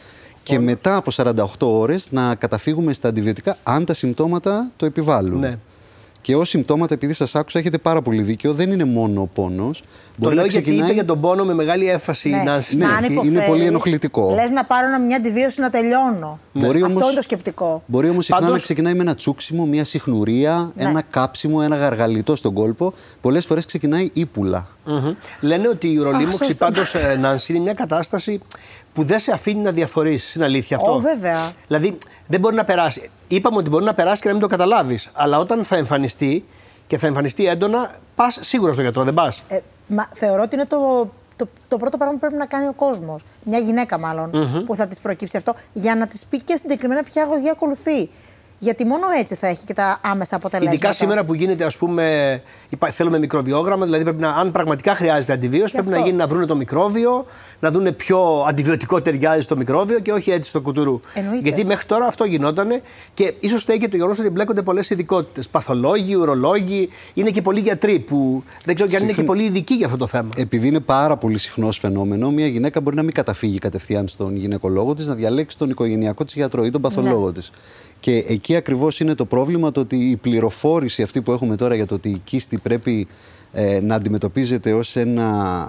Και 0.43 0.59
μετά 0.59 0.97
από 0.97 1.11
48 1.11 1.35
ώρες 1.61 2.09
να 2.11 2.35
καταφύγουμε 2.35 2.93
στα 2.93 3.09
αντιβιωτικά 3.09 3.57
αν 3.63 3.85
τα 3.85 3.95
συμπτώματα 3.95 4.71
το 4.77 4.87
επιβάλλουν. 4.87 5.39
Ναι. 5.39 5.59
Και 6.27 6.37
ως 6.37 6.49
συμπτώματα, 6.49 6.95
επειδή 6.95 7.13
σας 7.13 7.35
άκουσα, 7.35 7.59
έχετε 7.59 7.79
πάρα 7.79 8.03
πολύ 8.03 8.23
δίκιο, 8.23 8.53
δεν 8.53 8.71
είναι 8.73 8.85
μόνο 8.85 9.21
ο 9.21 9.27
πόνος. 9.27 9.83
Το 10.21 10.31
λέω 10.31 10.47
γιατί 10.47 10.71
είπε 10.75 10.93
για 10.93 11.05
τον 11.05 11.21
πόνο 11.21 11.45
με 11.45 11.55
μεγάλη 11.55 11.89
έμφαση 11.89 12.29
η 12.29 12.33
Νάνση 12.45 12.73
στην 12.73 12.87
ναι, 12.87 12.93
αρχή. 12.93 13.21
είναι 13.29 13.45
πολύ 13.49 13.65
ενοχλητικό. 13.65 14.33
Λες 14.35 14.51
να 14.51 14.65
πάρω 14.65 14.87
ένα- 14.87 14.99
μια 15.01 15.17
αντιβίωση 15.17 15.61
να 15.61 15.71
τελειώνω. 15.71 16.39
Μπορεί 16.53 16.83
Αυτό 16.83 16.93
όμως- 16.95 17.07
είναι 17.07 17.15
το 17.17 17.23
σκεπτικό. 17.23 17.83
Μπορεί 17.87 18.09
όμως 18.09 18.25
συχνά 18.25 18.41
Πάντως- 18.41 18.57
να 18.57 18.63
ξεκινάει 18.63 18.95
με 18.95 19.03
ένα 19.03 19.15
τσούξιμο, 19.15 19.65
μια 19.67 19.85
συχνουρία, 19.85 20.73
Ναι. 20.77 20.85
ένα 20.85 21.03
κάψιμο, 21.11 21.61
ένα 21.63 21.77
γαργαλιτό 21.77 22.37
στον 22.37 22.53
κόλπο. 22.53 22.93
Πολλές 23.21 23.47
φορές 23.47 23.67
ξεκινάει 23.67 24.11
ύπουλα. 24.13 24.67
Μμμ. 24.87 25.15
Λένε 25.41 25.69
ότι 25.69 25.93
η 25.93 25.99
ουρολίμωξη 25.99 26.45
σωστό. 26.45 26.65
πάντω, 26.65 26.81
Νάνση, 27.21 27.53
είναι 27.53 27.63
μια 27.63 27.75
κατάσταση 27.75 28.41
που 28.93 29.03
δεν 29.03 29.19
σε 29.19 29.33
αφήνει 29.33 29.61
να 29.61 29.71
διαφορήσει. 29.71 30.33
Είναι 30.37 30.45
αλήθεια 30.47 30.77
αυτό; 30.77 30.93
Ω, 30.95 30.99
βέβαια. 30.99 31.53
Δηλαδή 31.67 31.99
δεν 32.27 32.41
μπορεί 32.41 32.55
να 32.55 32.65
περάσει. 32.65 33.11
Είπαμε 33.29 33.57
ότι 33.57 33.71
μπορεί 33.71 33.85
να 33.85 33.95
περάσει 33.95 34.21
και 34.21 34.27
να 34.27 34.35
μην 34.35 34.43
το 34.43 34.49
καταλάβεις. 34.49 35.09
Αλλά 35.13 35.39
όταν 35.39 35.65
θα 35.65 35.77
εμφανιστεί 35.77 36.45
και 36.87 36.99
θα 36.99 37.07
εμφανιστεί 37.07 37.47
έντονα, 37.47 37.95
πας 38.15 38.39
σίγουρα 38.41 38.73
στο 38.73 38.83
γιατρό, 38.83 39.03
δεν 39.05 39.15
πας. 39.15 39.43
Ε, 39.49 39.59
μα, 39.87 40.09
θεωρώ 40.15 40.43
ότι 40.43 40.55
είναι 40.55 40.67
το, 40.67 41.11
το, 41.37 41.49
το 41.69 41.77
πρώτο 41.77 41.97
πράγμα 41.97 42.15
που 42.15 42.21
πρέπει 42.21 42.37
να 42.37 42.47
κάνει 42.47 42.67
ο 42.67 42.73
κόσμος. 42.73 43.23
Μια 43.45 43.59
γυναίκα, 43.59 43.99
μάλλον, 43.99 44.31
που 44.67 44.75
θα 44.75 44.87
της 44.87 45.01
προκύψει 45.01 45.37
αυτό, 45.37 45.55
για 45.73 45.95
να 45.95 46.07
της 46.07 46.27
πει 46.27 46.43
και 46.43 46.57
συγκεκριμένα 46.57 47.03
ποια 47.03 47.23
αγωγή 47.23 47.51
ακολουθεί. 47.51 48.11
Γιατί 48.59 48.85
μόνο 48.87 49.07
έτσι 49.19 49.35
θα 49.35 49.47
έχει 49.47 49.65
και 49.65 49.73
τα 49.73 49.99
άμεσα 50.03 50.37
αποτελέσματα. 50.37 50.77
Ειδικά 50.77 50.93
σήμερα 50.93 51.25
που 51.25 51.35
γίνεται, 51.35 51.65
ας 51.65 51.77
πούμε, 51.77 52.43
υπά- 52.69 52.91
θέλουμε 52.91 53.19
μικροβιόγραμμα, 53.19 53.85
δηλαδή 53.85 54.03
πρέπει 54.05 54.21
να, 54.21 54.31
αν 54.31 54.53
πραγματικά 54.53 54.95
χρειάζεται 54.95 55.33
αντιβίωση, 55.33 55.73
πρέπει 55.73 55.89
αυτό. 55.89 56.01
να 56.01 56.07
γίνει 56.07 56.19
να 56.19 56.27
βρουν 56.27 56.47
το 56.47 56.57
μικρόβιο, 56.57 57.27
να 57.61 57.71
δούνε 57.71 57.93
ποιο 57.93 58.45
αντιβιωτικό 58.49 59.03
ταιριάζει 59.03 59.41
στο 59.41 59.57
μικρόβιο 59.57 59.99
και 60.01 60.13
όχι 60.13 60.31
έτσι 60.31 60.49
στο 60.49 60.61
κουτουρού. 60.61 61.01
Εννοείται. 61.15 61.41
Γιατί 61.43 61.65
μέχρι 61.65 61.87
τώρα 61.87 62.07
αυτό 62.07 62.25
γινόταν 62.25 62.69
και 63.15 63.35
ίσως 63.41 63.63
φταίει 63.63 63.79
και 63.79 63.89
το 63.89 63.97
γεγονός 63.97 64.19
ότι 64.19 64.31
μπλέκονται 64.31 64.63
πολλές 64.63 64.91
ειδικότητες. 64.91 65.49
Παθολόγοι, 65.49 66.15
ουρολόγοι, 66.15 66.89
είναι 67.15 67.31
και 67.31 67.43
πολλοί 67.43 67.61
γιατροί 67.61 67.99
που 67.99 68.45
δεν 68.65 68.75
ξέρω 68.75 68.91
και 68.91 68.97
αν 68.97 69.03
είναι 69.03 69.13
και 69.13 69.23
πολύ 69.23 69.45
ειδικοί 69.45 69.75
για 69.75 69.87
αυτό 69.87 69.99
το 69.99 70.07
θέμα. 70.07 70.29
Επειδή 70.37 70.67
είναι 70.67 70.81
πάρα 70.81 71.17
πολύ 71.17 71.39
συχνός 71.39 71.79
φαινόμενο, 71.79 72.31
μια 72.31 72.47
γυναίκα 72.47 72.81
μπορεί 72.81 72.97
να 72.97 73.03
μην 73.03 73.13
καταφύγει 73.13 73.59
κατευθείαν 73.59 74.09
στον 74.09 74.37
γυναικολόγο 74.37 74.95
της, 74.95 75.07
να 75.07 75.15
διαλέξει 75.15 75.59
τον 75.59 75.71
οικογενειακό 75.71 76.25
της 76.25 76.35
γιατρό 76.35 76.65
ή 76.65 76.71
τον 76.71 76.81
παθολόγο 76.81 77.33
της. 77.33 77.51
Και 78.01 78.25
εκεί 78.29 78.57
ακριβώς 78.57 79.01
είναι 79.01 79.15
το 79.15 79.25
πρόβλημα 79.25 79.71
το 79.73 79.81
ότι 79.81 79.97
η 80.11 80.17
πληροφόρηση 80.17 81.03
αυτή 81.03 81.23
που 81.23 81.33
έχουμε 81.33 81.57
τώρα 81.57 81.75
για 81.75 81.87
το 81.87 81.95
ότι 81.95 82.09
η 82.09 82.21
κίστη 82.25 82.59
πρέπει 82.59 83.07
ε, 83.53 83.81
να 83.81 83.95
αντιμετωπίζεται 83.95 84.73
ως 84.73 84.97
ένα, 84.97 85.29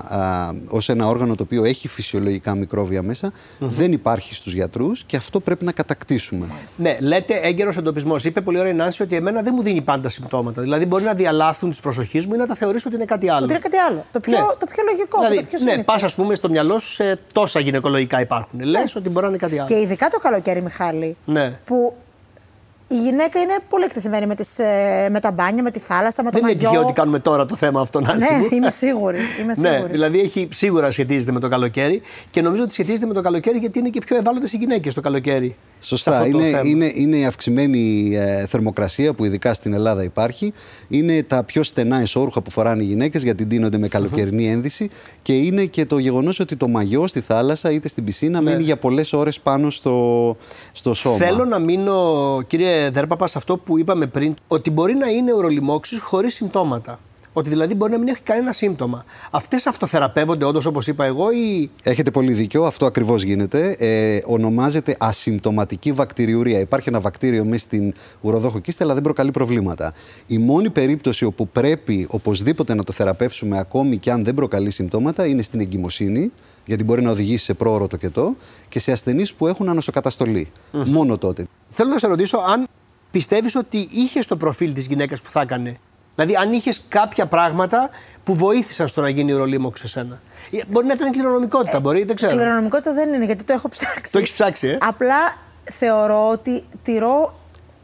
α, 0.09 0.51
ως 0.69 0.89
ένα 0.89 1.07
όργανο 1.07 1.35
το 1.35 1.43
οποίο 1.43 1.63
έχει 1.63 1.87
φυσιολογικά 1.87 2.55
μικρόβια 2.55 3.01
μέσα, 3.01 3.31
δεν 3.59 3.91
υπάρχει 3.91 4.33
στους 4.33 4.53
γιατρούς 4.53 5.03
και 5.05 5.17
αυτό 5.17 5.39
πρέπει 5.39 5.65
να 5.65 5.71
κατακτήσουμε. 5.71 6.47
Ναι, 6.77 6.97
λέτε 7.01 7.39
έγκαιρος 7.43 7.77
εντοπισμός. 7.77 8.25
Είπε 8.25 8.41
πολύ 8.41 8.59
ωραία 8.59 8.71
η 8.71 8.75
Νάνση 8.75 9.01
ότι 9.03 9.15
εμένα 9.15 9.41
δεν 9.41 9.53
μου 9.55 9.61
δίνει 9.61 9.81
πάντα 9.81 10.09
συμπτώματα. 10.09 10.61
Δηλαδή 10.61 10.85
μπορεί 10.85 11.03
να 11.03 11.13
διαλάθουν 11.13 11.71
τη 11.71 11.79
προσοχή 11.81 12.27
μου 12.27 12.33
ή 12.33 12.37
να 12.37 12.47
τα 12.47 12.55
θεωρήσω 12.55 12.83
ότι 12.87 12.95
είναι 12.95 13.05
κάτι 13.05 13.29
άλλο. 13.29 13.43
Ότι 13.43 13.51
είναι 13.53 13.61
κάτι 13.61 13.77
άλλο. 13.77 14.05
Το 14.11 14.19
πιο, 14.19 14.31
Ναι. 14.31 14.45
το 14.59 14.65
πιο 14.69 14.83
λογικό, 14.91 15.17
Δηλαδή, 15.19 15.35
το 15.35 15.41
πιο 15.43 15.51
ναι, 15.51 15.59
συνηθές. 15.59 15.85
πας 15.85 16.03
ας 16.03 16.15
πούμε 16.15 16.35
στο 16.35 16.49
μυαλό 16.49 16.79
σου 16.79 16.91
σε 16.91 17.19
τόσα 17.33 17.59
γυναικολογικά 17.59 18.21
υπάρχουν. 18.21 18.59
Λες 18.63 18.95
ότι 18.95 19.09
μπορεί 19.09 19.21
να 19.25 19.29
είναι 19.29 19.37
κάτι 19.37 19.57
άλλο. 19.59 19.67
Και 19.67 19.79
ειδικά 19.79 20.07
το 20.07 20.17
καλοκαίρι, 20.19 20.61
Μιχάλη, 20.61 21.17
Ναι. 21.25 21.59
που 21.65 21.95
η 22.87 22.95
γυναίκα 23.01 23.39
είναι 23.39 23.53
πολύ 23.69 23.83
εκτεθειμένη 23.85 24.25
με, 24.25 24.35
τις, 24.35 24.59
ε, 24.59 25.07
με 25.11 25.19
τα 25.19 25.31
μπάνια, 25.31 25.63
με 25.63 25.71
τη 25.71 25.79
θάλασσα, 25.79 26.23
με 26.23 26.31
το 26.31 26.37
Δεν 26.39 26.47
είναι 26.47 26.53
μαγιό. 26.55 26.69
τυχαίο 26.69 26.85
ότι 26.85 26.93
κάνουμε 26.99 27.19
τώρα 27.19 27.45
το 27.45 27.55
θέμα 27.55 27.81
αυτό, 27.81 27.99
Νάνση. 27.99 28.31
Ναι, 28.33 28.37
μου. 28.39 28.47
είμαι 28.55 28.71
σίγουρη. 28.71 29.17
Είμαι 29.41 29.53
Ναι, 29.57 29.69
σίγουρη. 29.69 29.91
δηλαδή 29.91 30.19
έχει, 30.19 30.47
σίγουρα 30.51 30.91
σχετίζεται 30.91 31.31
με 31.31 31.39
το 31.39 31.47
καλοκαίρι 31.47 32.01
και 32.31 32.41
νομίζω 32.41 32.63
ότι 32.63 32.71
σχετίζεται 32.73 33.05
με 33.05 33.13
το 33.13 33.21
καλοκαίρι 33.21 33.57
γιατί 33.57 33.79
είναι 33.79 33.89
και 33.89 34.01
πιο 34.05 34.17
ευάλωτες 34.17 34.53
οι 34.53 34.57
γυναίκες 34.57 34.93
το 34.93 35.01
καλοκαίρι. 35.01 35.55
σε 35.79 35.87
Σωστά. 35.87 36.11
αυτό 36.19 36.31
το 36.31 36.37
Είναι, 36.37 36.47
θέμα. 36.47 36.61
είναι, 36.65 36.91
είναι 36.95 37.17
η 37.17 37.25
αυξημένη 37.25 38.15
ε, 38.15 38.45
θερμοκρασία 38.45 39.13
που 39.13 39.25
ειδικά 39.25 39.53
στην 39.53 39.73
Ελλάδα 39.73 40.03
υπάρχει. 40.03 40.53
Είναι 40.87 41.23
τα 41.23 41.43
πιο 41.43 41.63
στενά 41.63 41.99
εσώρουχα 41.99 42.41
που 42.41 42.51
φοράνε 42.51 42.83
οι 42.83 42.85
γυναίκες 42.85 43.23
γιατί 43.23 43.45
ντύνονται 43.45 43.77
με 43.77 43.87
καλοκαιρινή 43.87 44.47
ένδυση. 44.47 44.89
Και 45.21 45.33
είναι 45.33 45.65
και 45.65 45.85
το 45.85 45.97
γεγονός 45.97 46.39
ότι 46.39 46.55
το 46.55 46.67
μαγιό 46.67 47.07
στη 47.07 47.19
θάλασσα 47.19 47.71
είτε 47.71 47.87
στην 47.87 48.03
πισίνα 48.03 48.41
μένει 48.41 48.63
για 48.63 48.77
πολλές 48.77 49.13
ώρες 49.13 49.39
πάνω 49.39 49.69
στο, 49.69 50.37
στο 50.71 50.93
σώμα. 50.93 51.17
Ναι. 51.17 51.25
Θέλω 51.25 51.45
να 51.45 51.59
μείνω, 51.59 52.41
κύριε 52.47 52.89
Δέρπαπα, 52.89 53.27
σε 53.27 53.37
αυτό 53.37 53.57
που 53.57 53.77
είπαμε 53.77 54.05
πριν, 54.05 54.33
ότι 54.47 54.71
μπορεί 54.71 54.93
να 54.93 55.07
είναι 55.07 55.33
ουρολιμόξης 55.33 55.99
χωρίς 55.99 56.33
συμπτώματα. 56.33 56.99
Ότι 57.37 57.49
δηλαδή 57.49 57.75
μπορεί 57.75 57.91
να 57.91 57.97
μην 57.97 58.07
έχει 58.07 58.21
κανένα 58.21 58.53
σύμπτωμα. 58.53 59.05
Αυτές 59.31 59.67
αυτοθεραπεύονται 59.67 60.45
όντως 60.45 60.65
όπως 60.65 60.87
είπα 60.87 61.05
εγώ, 61.05 61.31
ή. 61.31 61.69
Έχετε 61.83 62.11
πολύ 62.11 62.33
δίκιο, 62.33 62.63
αυτό 62.63 62.85
ακριβώς 62.85 63.23
γίνεται. 63.23 63.75
Ε, 63.79 64.21
ονομάζεται 64.25 64.95
ασυμπτωματική 64.99 65.91
βακτηριουρία. 65.91 66.59
Υπάρχει 66.59 66.89
ένα 66.89 66.99
βακτήριο 66.99 67.45
μέσα 67.45 67.63
στην 67.63 67.93
ουροδόχο 68.21 68.59
κίστη, 68.59 68.83
αλλά 68.83 68.93
δεν 68.93 69.03
προκαλεί 69.03 69.31
προβλήματα. 69.31 69.93
Η 70.27 70.37
μόνη 70.37 70.69
περίπτωση 70.69 71.25
όπου 71.25 71.47
πρέπει 71.47 72.07
οπωσδήποτε 72.09 72.73
να 72.73 72.83
το 72.83 72.93
θεραπεύσουμε, 72.93 73.59
ακόμη 73.59 73.97
και 73.97 74.11
αν 74.11 74.23
δεν 74.23 74.33
προκαλεί 74.33 74.71
συμπτώματα, 74.71 75.25
είναι 75.25 75.41
στην 75.41 75.59
εγκυμοσύνη, 75.59 76.31
γιατί 76.65 76.83
μπορεί 76.83 77.01
να 77.01 77.11
οδηγήσει 77.11 77.43
σε 77.43 77.53
πρόωρο 77.53 77.87
τοκετό, 77.87 78.35
και 78.69 78.79
σε 78.79 78.91
ασθενείς 78.91 79.33
που 79.33 79.47
έχουν 79.47 79.69
ανοσοκαταστολή. 79.69 80.51
Μόνο 80.71 81.17
τότε. 81.17 81.45
Θέλω 81.69 81.89
να 81.89 81.97
σε 81.97 82.07
ρωτήσω 82.07 82.37
αν 82.37 82.67
πιστεύεις 83.11 83.55
ότι 83.55 83.87
είχε 83.91 84.19
το 84.27 84.37
προφίλ 84.37 84.73
της 84.73 84.87
γυναίκας 84.87 85.21
που 85.21 85.29
θα 85.29 85.41
έκανε. 85.41 85.77
Δηλαδή, 86.17 86.35
αν 86.35 86.53
είχες 86.53 86.81
κάποια 86.89 87.25
πράγματα 87.25 87.89
που 88.23 88.35
βοήθησαν 88.35 88.87
στο 88.87 89.01
να 89.01 89.09
γίνει 89.09 89.33
ουρολίμωξη 89.33 89.81
σε 89.81 89.87
σένα. 89.87 90.21
Ε, 90.51 90.57
Μπορεί 90.67 90.85
να 90.85 90.93
ήταν 90.93 91.11
κληρονομικότητα, 91.11 91.79
μπορεί, 91.79 92.03
δεν 92.03 92.15
ξέρω. 92.15 92.35
Κληρονομικότητα 92.35 92.93
δεν 92.93 93.13
είναι, 93.13 93.25
γιατί 93.25 93.43
το 93.43 93.53
έχω 93.53 93.69
ψάξει. 93.69 94.11
Το 94.11 94.17
έχεις 94.17 94.31
ψάξει, 94.31 94.67
ε; 94.67 94.77
Απλά 94.81 95.37
θεωρώ 95.63 96.29
ότι 96.29 96.63
τηρώ 96.83 97.33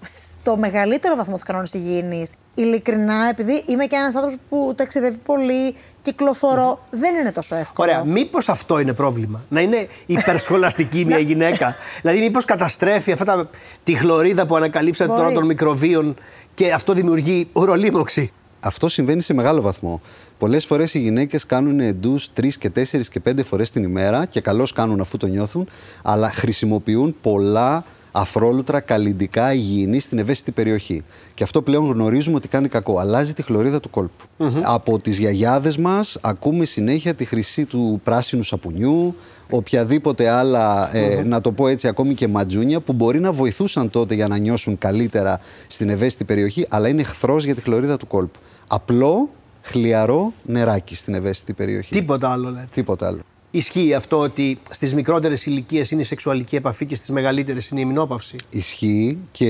στο 0.03 0.57
μεγαλύτερο 0.57 1.15
βαθμό 1.15 1.33
τους 1.33 1.43
κανόνες 1.43 1.73
υγιεινής. 1.73 2.31
Ειλικρινά, 2.55 3.27
επειδή 3.29 3.63
είμαι 3.67 3.85
και 3.85 3.95
ένας 3.95 4.15
άνθρωπος 4.15 4.39
που 4.49 4.73
ταξιδεύει 4.77 5.17
πολύ, 5.17 5.75
κυκλοφορώ, 6.01 6.85
δεν 6.89 7.15
είναι 7.15 7.31
τόσο 7.31 7.55
εύκολο. 7.55 7.91
Ωραία, 7.91 8.03
μήπως 8.03 8.49
αυτό 8.49 8.79
είναι 8.79 8.93
πρόβλημα; 8.93 9.41
Να 9.49 9.61
είναι 9.61 9.87
υπερσχολαστική 10.05 11.05
μια 11.09 11.17
γυναίκα; 11.17 11.75
δηλαδή, 12.01 12.19
μήπως 12.19 12.45
καταστρέφει 12.45 13.11
αυτά 13.11 13.25
τα, 13.25 13.49
τη 13.83 13.93
χλωρίδα 13.93 14.45
που 14.45 14.55
ανακαλύψατε 14.55 15.09
Μπορεί. 15.09 15.21
τώρα 15.21 15.33
των 15.33 15.45
μικροβίων 15.45 16.15
και 16.53 16.73
αυτό 16.73 16.93
δημιουργεί 16.93 17.47
ουρολίμωξη. 17.53 18.31
Αυτό 18.59 18.89
συμβαίνει 18.89 19.21
σε 19.21 19.33
μεγάλο 19.33 19.61
βαθμό. 19.61 20.01
Πολλές 20.37 20.65
φορές 20.65 20.93
οι 20.93 20.99
γυναίκες 20.99 21.45
κάνουν 21.45 21.99
ντους 21.99 22.33
τρεις 22.33 22.57
και 22.57 22.69
τέσσερις 22.69 23.09
και 23.09 23.19
πέντε 23.19 23.43
φορές 23.43 23.71
την 23.71 23.83
ημέρα 23.83 24.25
και 24.25 24.41
καλώς 24.41 24.73
κάνουν 24.73 24.99
αφού 24.99 25.17
το 25.17 25.27
νιώθουν, 25.27 25.67
αλλά 26.01 26.31
χρησιμοποιούν 26.31 27.15
πολλά 27.21 27.85
αφρόλουτρα 28.15 28.79
καλλιντικά 28.79 29.53
υγιεινή 29.53 29.99
στην 29.99 30.17
ευαίσθητη 30.17 30.51
περιοχή. 30.51 31.03
Και 31.33 31.43
αυτό 31.43 31.61
πλέον 31.61 31.85
γνωρίζουμε 31.91 32.35
ότι 32.35 32.47
κάνει 32.47 32.67
κακό. 32.67 32.99
Αλλάζει 32.99 33.33
τη 33.33 33.41
χλωρίδα 33.41 33.79
του 33.79 33.89
κολπου 33.89 34.23
Από 34.63 34.99
τις 34.99 35.17
γιαγιάδες 35.17 35.77
μας 35.77 36.17
ακούμε 36.21 36.65
συνέχεια 36.65 37.13
τη 37.13 37.25
χρυσή 37.25 37.65
του 37.65 38.01
πράσινου 38.03 38.43
σαπουνιού, 38.43 39.15
οποιαδήποτε 39.49 40.29
άλλα, 40.29 40.95
ε, 40.95 41.23
να 41.23 41.41
το 41.41 41.51
πω 41.51 41.67
έτσι, 41.67 41.87
ακόμη 41.87 42.13
και 42.13 42.27
ματζούνια 42.27 42.79
που 42.79 42.93
μπορεί 42.93 43.19
να 43.19 43.31
βοηθούσαν 43.31 43.89
τότε 43.89 44.15
για 44.15 44.27
να 44.27 44.37
νιώσουν 44.37 44.77
καλύτερα 44.77 45.39
στην 45.67 45.89
ευαίσθητη 45.89 46.23
περιοχή, 46.23 46.65
αλλά 46.69 46.87
είναι 46.87 47.01
εχθρός 47.01 47.45
για 47.45 47.55
τη 47.55 47.61
χλωρίδα 47.61 47.97
του 47.97 48.07
κόλπου. 48.07 48.39
Απλό, 48.67 49.29
χλιαρό 49.61 50.33
νεράκι 50.45 50.95
στην 50.95 51.13
ευαίσθητη 51.13 51.53
περιοχή. 51.53 51.91
Τίποτα 51.91 52.31
άλλο 52.31 52.49
λέτε. 52.49 52.67
Τίποτα 52.71 53.07
άλλο. 53.07 53.21
Ισχύει 53.55 53.93
αυτό 53.93 54.19
ότι 54.19 54.59
στις 54.71 54.93
μικρότερες 54.93 55.45
ηλικίες 55.45 55.91
είναι 55.91 56.01
η 56.01 56.03
σεξουαλική 56.03 56.55
επαφή 56.55 56.85
και 56.85 56.95
στις 56.95 57.09
μεγαλύτερες 57.09 57.69
είναι 57.69 57.79
η 57.79 57.83
ημινόπαυση. 57.85 58.35
Ισχύει 58.49 59.17
και 59.31 59.47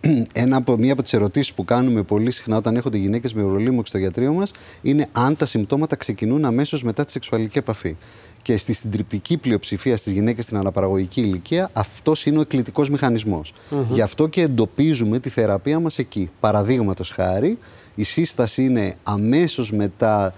ένα 0.32 0.56
από, 0.56 0.76
μία 0.76 0.92
από 0.92 1.02
τις 1.02 1.12
ερωτήσεις 1.12 1.52
που 1.52 1.64
κάνουμε 1.64 2.02
πολύ 2.02 2.30
συχνά 2.30 2.56
όταν 2.56 2.76
έρχονται 2.76 2.96
γυναίκες 2.98 3.34
με 3.34 3.42
ουρολίμωξη 3.42 3.90
στο 3.90 3.98
γιατρείο 3.98 4.32
μας 4.32 4.50
είναι 4.82 5.08
αν 5.12 5.36
τα 5.36 5.46
συμπτώματα 5.46 5.96
ξεκινούν 5.96 6.44
αμέσως 6.44 6.82
μετά 6.82 7.04
τη 7.04 7.10
σεξουαλική 7.10 7.58
επαφή. 7.58 7.96
Και 8.42 8.56
στη 8.56 8.72
συντριπτική 8.72 9.36
πλειοψηφία 9.36 9.96
στις 9.96 10.12
γυναίκες 10.12 10.44
στην 10.44 10.56
αναπαραγωγική 10.56 11.20
ηλικία, 11.20 11.70
αυτός 11.72 12.26
είναι 12.26 12.38
ο 12.38 12.40
εκκλητικός 12.40 12.90
μηχανισμός. 12.90 13.52
Γι' 13.90 14.02
αυτό 14.02 14.26
και 14.26 14.40
εντοπίζουμε 14.40 15.18
τη 15.18 15.28
θεραπεία 15.28 15.80
μας 15.80 15.98
εκεί. 15.98 16.30
Παραδείγματος 16.40 17.10
χάρη, 17.10 17.58
η 17.94 18.02
σύσταση 18.02 18.62
είναι 18.64 18.94
αμέσως 19.02 19.72
μετά 19.72 20.34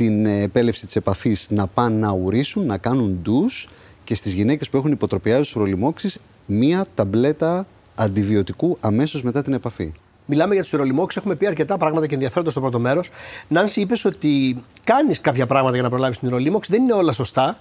την 0.00 0.26
ε, 0.26 0.42
επέλευση 0.42 0.86
της 0.86 0.96
επαφής 0.96 1.46
να 1.50 1.66
πάνε 1.66 1.96
να 1.96 2.12
ουρήσουν, 2.12 2.66
να 2.66 2.78
κάνουν 2.78 3.18
ντους 3.22 3.68
και 4.04 4.14
στις 4.14 4.32
γυναίκες 4.32 4.68
που 4.68 4.76
έχουν 4.76 4.92
υποτροπιάζουσες 4.92 5.56
ουρολιμόξεις 5.56 6.18
μία 6.46 6.86
ταμπλέτα 6.94 7.66
αντιβιωτικού 7.94 8.76
αμέσως 8.80 9.22
μετά 9.22 9.42
την 9.42 9.52
επαφή. 9.52 9.92
Μιλάμε 10.26 10.54
για 10.54 10.62
τους 10.62 10.72
ουρολιμόξου, 10.72 11.18
έχουμε 11.18 11.34
πει 11.34 11.46
αρκετά 11.46 11.76
πράγματα 11.76 12.06
και 12.06 12.14
ενδιαφέροντα 12.14 12.50
στο 12.50 12.60
πρώτο 12.60 12.78
μέρος. 12.78 13.10
Νάνση, 13.48 13.80
είπες 13.80 14.04
ότι 14.04 14.64
κάνεις 14.84 15.20
κάποια 15.20 15.46
πράγματα 15.46 15.74
για 15.74 15.82
να 15.82 15.88
προλάβεις 15.88 16.18
την 16.18 16.28
ουρολίμωξη. 16.28 16.70
Δεν 16.72 16.82
είναι 16.82 16.92
όλα 16.92 17.12
σωστά, 17.12 17.58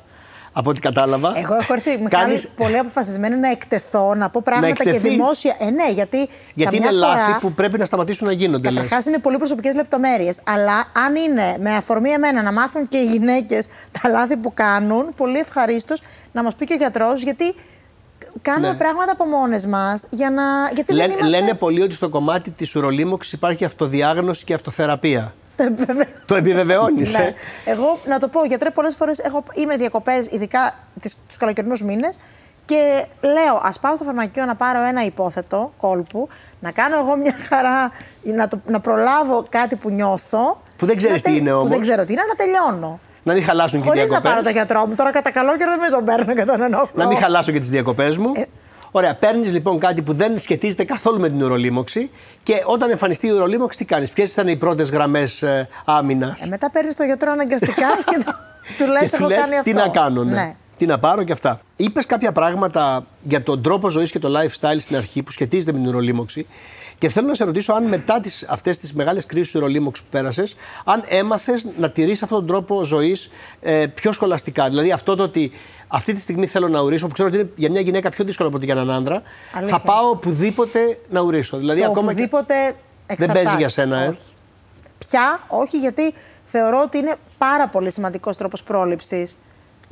από 0.53 0.69
ό,τι 0.69 0.79
κατάλαβα. 0.79 1.33
Εγώ 1.37 1.55
έχω 1.55 1.73
έρθει 1.73 1.89
Μιχάλη, 1.89 2.09
Κάνεις- 2.09 2.47
πολύ 2.55 2.77
αποφασισμένη 2.77 3.35
να 3.35 3.49
εκτεθώ, 3.49 4.15
να 4.15 4.29
πω 4.29 4.41
πράγματα 4.43 4.73
και 4.83 4.89
εκτεθείς. 4.89 5.11
δημόσια. 5.11 5.55
Ε, 5.59 5.69
ναι, 5.69 5.89
γιατί. 5.91 6.17
Γιατί 6.53 6.77
καμιά 6.77 6.91
είναι 6.91 7.05
φορά, 7.05 7.15
λάθη 7.17 7.39
που 7.39 7.53
πρέπει 7.53 7.77
να 7.77 7.85
σταματήσουν 7.85 8.27
να 8.27 8.33
γίνονται. 8.33 8.69
λες. 8.69 8.81
Καταρχάς 8.81 9.05
είναι 9.05 9.17
πολύ 9.19 9.37
προσωπικές 9.37 9.75
λεπτομέρειες. 9.75 10.41
Αλλά 10.45 10.85
αν 11.05 11.15
είναι 11.15 11.55
με 11.59 11.75
αφορμή 11.75 12.09
εμένα 12.09 12.41
να 12.41 12.51
μάθουν 12.51 12.87
και 12.87 12.97
οι 12.97 13.05
γυναίκες 13.05 13.65
τα 14.01 14.09
λάθη 14.09 14.37
που 14.37 14.53
κάνουν, 14.53 15.13
πολύ 15.15 15.37
ευχαρίστως 15.39 16.01
να 16.31 16.43
μας 16.43 16.55
πει 16.55 16.65
και 16.65 16.73
ο 16.73 16.77
γιατρός, 16.77 17.21
γιατί 17.23 17.55
κάνουμε 18.41 18.67
Ναι. 18.71 18.77
πράγματα 18.77 19.11
από 19.11 19.25
μόνες 19.25 19.65
μας. 19.65 20.05
Για 20.09 20.29
να... 20.29 20.43
Γιατί 20.73 20.83
δεν 20.85 20.95
Λένε, 20.95 21.13
είμαστε. 21.13 21.37
λένε 21.39 21.53
πολλοί 21.53 21.81
ότι 21.81 21.95
στο 21.95 22.09
κομμάτι 22.09 22.51
της 22.51 22.75
ουρολίμωξης 22.75 23.31
υπάρχει 23.33 23.65
αυτοδιάγνωση 23.65 24.43
και 24.45 24.53
αυτοθεραπεία. 24.53 25.33
Το 26.25 26.35
επιβεβαιώνεις, 26.35 27.13
Ναι. 27.13 27.23
ε. 27.65 27.71
Εγώ, 27.71 27.99
να 28.05 28.19
το 28.19 28.27
πω, 28.27 28.45
γιατρέ, 28.45 28.69
πολλές 28.69 28.95
φορές 28.95 29.21
είμαι 29.53 29.77
διακοπές, 29.77 30.27
ειδικά 30.31 30.73
τους 31.01 31.37
καλοκαιρινούς 31.37 31.81
μήνες, 31.83 32.17
και 32.65 33.05
λέω, 33.21 33.61
ας 33.63 33.79
πάω 33.79 33.95
στο 33.95 34.03
φαρμακείο 34.03 34.45
να 34.45 34.55
πάρω 34.55 34.81
ένα 34.83 35.03
υπόθετο 35.05 35.73
κόλπου, 35.77 36.27
να 36.59 36.71
κάνω 36.71 36.97
εγώ 36.97 37.15
μια 37.17 37.35
χαρά, 37.49 37.91
να, 38.23 38.47
το, 38.47 38.59
να 38.65 38.79
προλάβω 38.79 39.45
κάτι 39.49 39.75
που 39.75 39.89
νιώθω. 39.89 40.61
Που 40.77 40.85
δεν 40.85 40.97
ξέρεις 40.97 41.23
να 41.23 41.31
τι 41.31 41.37
είναι 41.37 41.49
Που 41.51 41.55
όμως. 41.57 41.69
δεν 41.69 41.81
ξέρω 41.81 42.05
τι 42.05 42.11
είναι, 42.13 42.21
να 42.27 42.35
τελειώνω. 42.35 42.99
Να 43.23 43.33
μην 43.33 43.43
χαλάσουν 43.43 43.79
και 43.79 43.85
οι 43.85 43.87
Χωρίς 43.87 44.01
να 44.01 44.07
διακοπές. 44.07 44.31
πάρω 44.31 44.43
το 44.43 44.49
γιατρό 44.49 44.85
μου. 44.87 44.95
Τώρα 44.95 45.09
κατά 45.11 45.31
καλό 45.31 45.57
καιρό 45.57 45.71
δεν 45.71 45.79
με 45.79 45.89
τον 45.89 46.05
παίρνω 46.05 46.33
και 46.33 46.43
τον 46.43 46.61
ενοχλώ. 46.61 46.89
Να 46.93 47.07
μην 47.07 47.17
χαλάσω 47.17 47.51
και 47.51 47.59
τις 47.59 47.69
διακοπές 47.69 48.17
μου. 48.17 48.31
Ε. 48.35 48.43
Ωραία, 48.91 49.15
παίρνεις 49.15 49.51
λοιπόν 49.51 49.79
κάτι 49.79 50.01
που 50.01 50.13
δεν 50.13 50.37
σχετίζεται 50.37 50.83
καθόλου 50.83 51.19
με 51.19 51.29
την 51.29 51.43
ουρολίμωξη 51.43 52.11
και 52.43 52.61
όταν 52.65 52.89
εμφανιστεί 52.89 53.27
η 53.27 53.31
ουρολίμωξη, 53.31 53.77
τι 53.77 53.85
κάνεις; 53.85 54.11
Ποιες 54.11 54.31
ήταν 54.31 54.47
οι 54.47 54.55
πρώτες 54.55 54.89
γραμμές 54.89 55.43
άμυνας; 55.85 56.41
Ε, 56.41 56.47
μετά 56.47 56.69
παίρνεις 56.71 56.95
το 56.95 57.03
γιατρό 57.03 57.31
αναγκαστικά 57.31 57.87
και 58.11 58.23
το- 58.25 58.35
του 58.77 58.91
λες: 58.91 59.01
Και 59.01 59.07
του 59.09 59.15
Έχω 59.15 59.27
λες, 59.27 59.39
κάνει 59.39 59.57
αυτό. 59.57 59.71
τι 59.71 59.77
να 59.77 59.87
κάνω, 59.89 60.23
ναι. 60.23 60.55
τι 60.77 60.85
να 60.85 60.99
πάρω 60.99 61.23
και 61.23 61.31
αυτά. 61.31 61.59
Είπες 61.75 62.05
κάποια 62.05 62.31
πράγματα 62.31 63.05
για 63.21 63.43
τον 63.43 63.61
τρόπο 63.61 63.89
ζωής 63.89 64.11
και 64.11 64.19
το 64.19 64.33
lifestyle 64.39 64.75
στην 64.79 64.95
αρχή 64.95 65.23
που 65.23 65.31
σχετίζεται 65.31 65.71
με 65.71 65.77
την 65.77 65.87
ουρολίμωξη. 65.87 66.45
Και 66.99 67.09
θέλω 67.09 67.27
να 67.27 67.33
σε 67.35 67.43
ρωτήσω 67.43 67.73
αν 67.73 67.83
μετά 67.83 68.19
τις, 68.19 68.43
αυτές 68.43 68.77
τις 68.77 68.93
μεγάλες 68.93 69.25
κρίσεις 69.25 69.55
ουρολίμωξη 69.55 70.01
που 70.03 70.07
πέρασες, 70.11 70.55
αν 70.85 71.03
έμαθες 71.07 71.67
να 71.77 71.89
τηρείς 71.91 72.23
αυτόν 72.23 72.37
τον 72.37 72.47
τρόπο 72.47 72.83
ζωής 72.83 73.29
ε, 73.61 73.85
πιο 73.87 74.11
σχολαστικά. 74.11 74.69
Δηλαδή 74.69 74.91
αυτό 74.91 75.15
το 75.15 75.23
ότι 75.23 75.51
αυτή 75.87 76.13
τη 76.13 76.19
στιγμή 76.19 76.47
θέλω 76.47 76.67
να 76.67 76.81
ουρήσω, 76.81 77.07
που 77.07 77.13
ξέρω 77.13 77.27
ότι 77.29 77.37
είναι 77.37 77.49
για 77.55 77.69
μια 77.71 77.81
γυναίκα 77.81 78.09
πιο 78.09 78.25
δύσκολο 78.25 78.47
από 78.47 78.57
ότι 78.57 78.65
για 78.65 78.75
έναν 78.75 78.91
άντρα, 78.91 79.21
Αλήθεια. 79.53 79.77
θα 79.77 79.83
πάω 79.83 80.09
οπουδήποτε 80.09 80.99
να 81.09 81.19
ουρήσω. 81.21 81.57
Δηλαδή 81.57 81.79
Το 81.79 81.85
ακόμα 81.85 82.13
και... 82.13 82.21
οπουδήποτε 82.21 82.53
Δεν 82.63 82.75
εξαρτάται. 83.07 83.43
παίζει 83.43 83.57
για 83.57 83.69
σένα, 83.69 83.99
ε. 83.99 84.07
Όχι. 84.07 84.19
Πια, 84.97 85.39
όχι, 85.47 85.77
γιατί 85.77 86.13
θεωρώ 86.43 86.81
ότι 86.81 86.97
είναι 86.97 87.15
πάρα 87.37 87.67
πολύ 87.67 87.91
σημαντικός 87.91 88.37
τρόπος 88.37 88.63
πρόληψης 88.63 89.37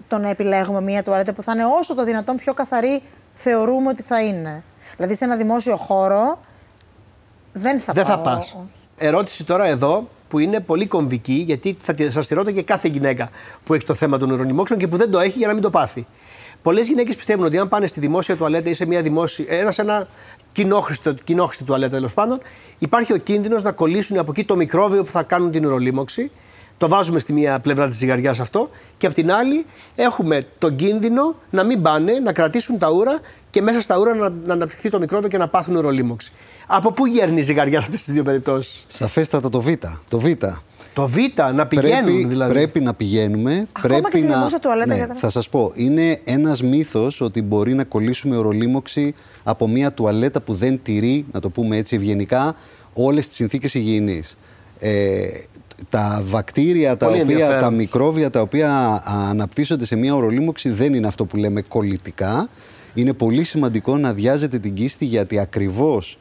το 0.08 0.18
να 0.18 0.30
επιλέγουμε 0.30 0.82
μία 0.82 1.04
τουαλέτα 1.04 1.34
που 1.34 1.42
θα 1.42 1.52
είναι 1.56 1.66
όσο 1.80 1.96
το 1.96 2.04
δυνατόν 2.04 2.36
πιο 2.36 2.54
καθαρή 2.54 3.02
θεωρούμε 3.34 3.90
ότι 3.90 4.02
θα 4.02 4.22
είναι. 4.24 4.64
Δηλαδή 4.96 5.16
σε 5.16 5.26
ένα 5.26 5.36
δημόσιο 5.36 5.76
χώρο 5.78 6.40
δεν 7.54 7.80
θα 7.80 7.94
Δεν 7.94 8.06
θα 8.06 8.20
πάω. 8.20 8.36
πας. 8.36 8.46
όχι. 8.46 8.68
Ερώτηση 8.98 9.44
τώρα 9.44 9.66
εδώ 9.66 10.08
που 10.28 10.40
είναι 10.40 10.60
πολύ 10.60 10.86
κομβική, 10.88 11.34
γιατί 11.34 11.78
θα 11.82 11.96
σας 12.10 12.28
τη 12.28 12.34
ρώτα 12.34 12.52
και 12.52 12.62
κάθε 12.62 12.88
γυναίκα 12.88 13.30
που 13.64 13.74
έχει 13.74 13.86
το 13.86 13.94
θέμα 13.94 14.18
των 14.18 14.32
ουρονιμόξεων 14.32 14.80
και 14.80 14.88
που 14.88 14.98
δεν 14.98 15.12
το 15.12 15.20
έχει 15.20 15.38
για 15.38 15.48
να 15.48 15.54
μην 15.54 15.62
το 15.62 15.70
πάθει. 15.70 16.08
Πολλές 16.62 16.88
γυναίκες 16.88 17.16
πιστεύουν 17.16 17.46
ότι 17.46 17.58
αν 17.58 17.70
πάνε 17.70 17.88
στη 17.88 18.00
δημόσια 18.00 18.38
τουαλέτα 18.38 18.70
ή 18.70 18.74
σε 18.74 18.86
μια 18.86 19.02
δημόσια. 19.02 19.46
Ένα, 19.50 19.72
σε 19.72 19.82
ένα 19.82 20.08
κοινόχρηστο, 20.52 21.14
κοινόχρηστη 21.14 21.64
τουαλέτα 21.64 21.96
τέλος 21.96 22.14
πάντων, 22.14 22.40
υπάρχει 22.78 23.14
ο 23.14 23.18
κίνδυνος 23.18 23.64
να 23.64 23.72
κολλήσουν 23.72 24.18
από 24.18 24.32
εκεί 24.32 24.44
το 24.46 24.56
μικρόβιο 24.56 25.04
που 25.04 25.12
θα 25.12 25.24
κάνουν 25.24 25.52
την 25.52 25.66
ουρολίμωξη. 25.66 26.32
Το 26.78 26.88
βάζουμε 26.88 27.20
στη 27.20 27.34
μία 27.34 27.60
πλευρά 27.60 27.88
της 27.88 27.98
ζυγαριάς 27.98 28.40
αυτό. 28.40 28.70
Και 28.98 29.06
απ' 29.08 29.14
την 29.14 29.32
άλλη 29.32 29.66
έχουμε 29.96 30.48
τον 30.58 30.76
κίνδυνο 30.76 31.36
να 31.50 31.64
μην 31.64 31.82
πάνε, 31.82 32.20
να 32.20 32.34
κρατήσουν 32.34 32.78
τα 32.78 32.92
ούρα 32.92 33.20
και 33.50 33.62
μέσα 33.62 33.82
στα 33.82 33.98
ούρα 33.98 34.16
να, 34.16 34.30
να 34.46 34.54
αναπτυχθεί 34.54 34.90
το 34.90 35.00
μικρόβιο 35.00 35.30
και 35.30 35.38
να 35.38 35.48
πάθουν 35.48 35.76
ουρολίμωξη. 35.76 36.32
Από 36.68 36.92
πού 36.92 37.06
γέρνει 37.06 37.40
η 37.40 37.42
ζυγαριά 37.42 37.80
σε 37.80 37.86
αυτές 37.86 38.04
τις 38.04 38.14
δύο 38.14 38.24
περιπτώσεις; 38.24 38.84
Σαφέστατα 38.88 39.50
το 39.50 39.62
Β. 39.62 39.68
Το 40.10 40.20
Β. 40.20 40.26
Το 40.94 41.08
Β, 41.08 41.16
να 41.54 41.68
πηγαίνουν 41.68 42.04
πρέπει, 42.04 42.26
δηλαδή. 42.26 42.54
πρέπει 42.54 42.80
να 42.80 42.94
πηγαίνουμε. 42.94 43.68
Ακόμα 43.72 43.94
πρέπει 44.00 44.12
και 44.12 44.18
στη 44.18 44.28
να... 44.28 44.34
δημόσια 44.36 44.60
τουαλέτα 44.60 44.88
ναι, 44.88 44.96
για 44.96 45.08
τα- 45.08 45.14
Θα 45.14 45.30
σας 45.30 45.50
πω, 45.50 45.72
είναι 45.76 46.20
ένας 46.24 46.64
μύθος 46.64 47.22
ότι 47.22 47.42
μπορεί 47.42 47.74
να 47.74 47.84
κολλήσουμε 47.84 48.36
ορολίμωξη 48.38 49.14
από 49.44 49.68
μια 49.68 49.92
τουαλέτα 49.94 50.42
που 50.42 50.54
δεν 50.54 50.80
τηρεί, 50.84 51.26
να 51.32 51.40
το 51.40 51.50
πούμε 51.50 51.78
έτσι 51.78 51.96
ευγενικά, 51.96 52.56
όλες 52.94 53.28
τις 53.28 53.36
συνθήκες 53.36 53.74
υγιεινής. 53.74 54.38
Ε, 54.80 55.28
τα 55.90 56.22
βακτήρια, 56.26 56.98
τα, 56.98 57.06
Πολύ 57.06 57.22
οποία, 57.22 57.32
ενδιαφέρον. 57.34 57.62
τα 57.62 57.72
μικρόβια 57.72 58.30
τα 58.30 58.42
οποία 58.42 59.02
αναπτύσσονται 59.30 59.86
σε 59.86 59.96
μια 59.96 60.16
ορολίμωξη 60.16 60.70
δεν 60.70 60.94
είναι 60.94 61.08
αυτό 61.08 61.26
που 61.26 61.38
λέμε 61.38 61.62
κολλητικά. 61.62 62.50
Είναι 62.94 63.14
πολύ 63.14 63.44
σημαντικό 63.44 63.98
να 63.98 64.10
αδειάζετε 64.10 64.60
την 64.60 64.74
κίστη 64.74 65.06
γιατί 65.06 65.40
ακριβώς 65.40 66.18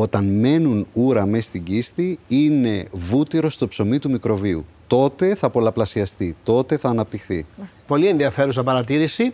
όταν 0.00 0.24
μένουν 0.24 0.86
ούρα 0.92 1.26
μέσα 1.26 1.42
στην 1.42 1.62
κίστη 1.62 2.18
είναι 2.28 2.84
βούτυρο 2.92 3.50
στο 3.50 3.68
ψωμί 3.68 3.98
του 3.98 4.10
μικροβίου. 4.10 4.64
Τότε 4.86 5.34
θα 5.34 5.50
πολλαπλασιαστεί, 5.50 6.36
τότε 6.44 6.76
θα 6.76 6.88
αναπτυχθεί. 6.88 7.46
Πολύ 7.86 8.06
ενδιαφέρουσα 8.06 8.62
παρατήρηση. 8.62 9.32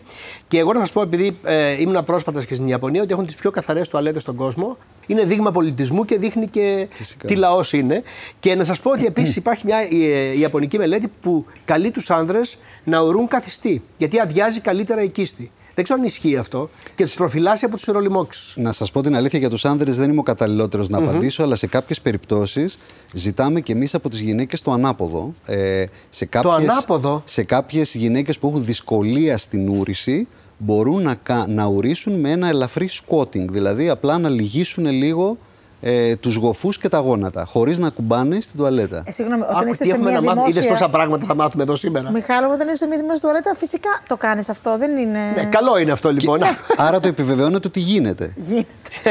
Και 0.48 0.58
εγώ 0.58 0.72
να 0.72 0.78
σας 0.78 0.92
πω, 0.92 1.02
επειδή 1.02 1.36
ε, 1.44 1.80
ήμουν 1.80 2.04
πρόσφατας 2.04 2.46
και 2.46 2.54
στην 2.54 2.68
Ιαπωνία, 2.68 3.02
ότι 3.02 3.12
έχουν 3.12 3.26
τις 3.26 3.34
πιο 3.34 3.50
καθαρές 3.50 3.88
τουαλέτες 3.88 4.22
στον 4.22 4.36
κόσμο. 4.36 4.76
Είναι 5.06 5.24
δείγμα 5.24 5.50
πολιτισμού 5.50 6.04
και 6.04 6.18
δείχνει 6.18 6.48
και 6.48 6.88
Φυσικά. 6.90 7.26
τι 7.26 7.34
λαός 7.34 7.72
είναι. 7.72 8.02
Και 8.40 8.54
να 8.54 8.64
σας 8.64 8.80
πω 8.80 8.90
ότι 8.90 9.06
επίσης 9.06 9.36
υπάρχει 9.42 9.66
μια 9.66 9.78
ε, 9.78 10.38
Ιαπωνική 10.38 10.78
μελέτη 10.78 11.08
που 11.20 11.44
καλεί 11.64 11.90
τους 11.90 12.10
άνδρες 12.10 12.58
να 12.84 13.00
ουρούν 13.00 13.26
καθιστή. 13.26 13.82
Γιατί 13.96 14.20
αδειάζει 14.20 14.60
καλύτερα 14.60 15.02
η 15.02 15.08
κίστη. 15.08 15.50
Δεν 15.74 15.84
ξέρω 15.84 16.00
αν 16.00 16.06
ισχύει 16.06 16.36
αυτό 16.36 16.70
και 16.94 17.04
τους 17.04 17.14
προφυλάσσει 17.14 17.64
από 17.64 17.74
τους 17.74 17.88
ουρολιμόξει. 17.88 18.60
Να 18.60 18.72
σας 18.72 18.90
πω 18.90 19.02
την 19.02 19.16
αλήθεια, 19.16 19.38
για 19.38 19.50
τους 19.50 19.64
άνδρες 19.64 19.96
δεν 19.96 20.10
είμαι 20.10 20.18
ο 20.20 20.22
καταλληλότερος 20.22 20.88
να 20.88 20.98
απαντήσω, 20.98 21.42
αλλά 21.42 21.56
σε 21.56 21.66
κάποιες 21.66 22.00
περιπτώσεις 22.00 22.78
ζητάμε 23.12 23.60
και 23.60 23.72
εμείς 23.72 23.94
από 23.94 24.08
τις 24.08 24.20
γυναίκες 24.20 24.62
το 24.62 24.72
ανάποδο. 24.72 25.34
Ε, 25.46 25.84
σε 26.10 26.24
κάποιες, 26.24 26.54
ανάποδο; 26.70 27.22
Σε 27.24 27.42
κάποιες 27.42 27.94
γυναίκες 27.94 28.38
που 28.38 28.48
έχουν 28.48 28.64
δυσκολία 28.64 29.38
στην 29.38 29.68
ούρηση, 29.68 30.28
μπορούν 30.58 31.02
να, 31.02 31.14
κα- 31.14 31.46
να 31.48 31.66
ουρήσουν 31.66 32.20
με 32.20 32.30
ένα 32.30 32.48
ελαφρύ 32.48 32.88
squatting, 32.92 33.44
δηλαδή 33.50 33.88
απλά 33.88 34.18
να 34.18 34.28
λυγίσουν 34.28 34.86
λίγο 34.86 35.38
ε, 35.86 36.16
τους 36.16 36.34
γοφούς 36.34 36.78
και 36.78 36.88
τα 36.88 36.98
γόνατα, 36.98 37.44
χωρίς 37.44 37.78
να 37.78 37.90
κουμπάνε 37.90 38.40
στην 38.40 38.56
τουαλέτα. 38.58 39.02
Ε, 39.06 39.12
συγγνώμη, 39.12 39.42
όταν 39.42 39.56
Άκου 39.56 39.68
είσαι 39.68 39.82
τι 39.82 39.88
σε 39.88 39.94
έχουμε 39.94 40.10
μια 40.10 40.20
να 40.20 40.26
μάθουμε; 40.26 40.48
Είδες 40.48 40.62
δημόσια... 40.62 40.86
πόσα 40.86 40.96
πράγματα 40.96 41.26
θα 41.26 41.34
μάθουμε 41.34 41.62
εδώ 41.62 41.76
σήμερα. 41.76 42.10
Μιχάλο, 42.10 42.50
όταν 42.52 42.66
είσαι 42.66 42.76
σε 42.76 42.86
μια 42.86 42.96
δημόσια 42.96 43.20
τουαλέτα, 43.20 43.54
φυσικά 43.56 43.88
το 44.08 44.16
κάνεις 44.16 44.48
αυτό. 44.48 44.78
Δεν 44.78 44.96
είναι. 44.96 45.20
Ναι, 45.36 45.44
καλό 45.44 45.78
είναι 45.78 45.92
αυτό 45.92 46.10
λοιπόν. 46.12 46.40
Άρα 46.76 47.00
το 47.00 47.08
επιβεβαιώνεται 47.08 47.66
ότι 47.68 47.80
γίνεται. 47.80 48.32
Γίνεται. 48.36 48.66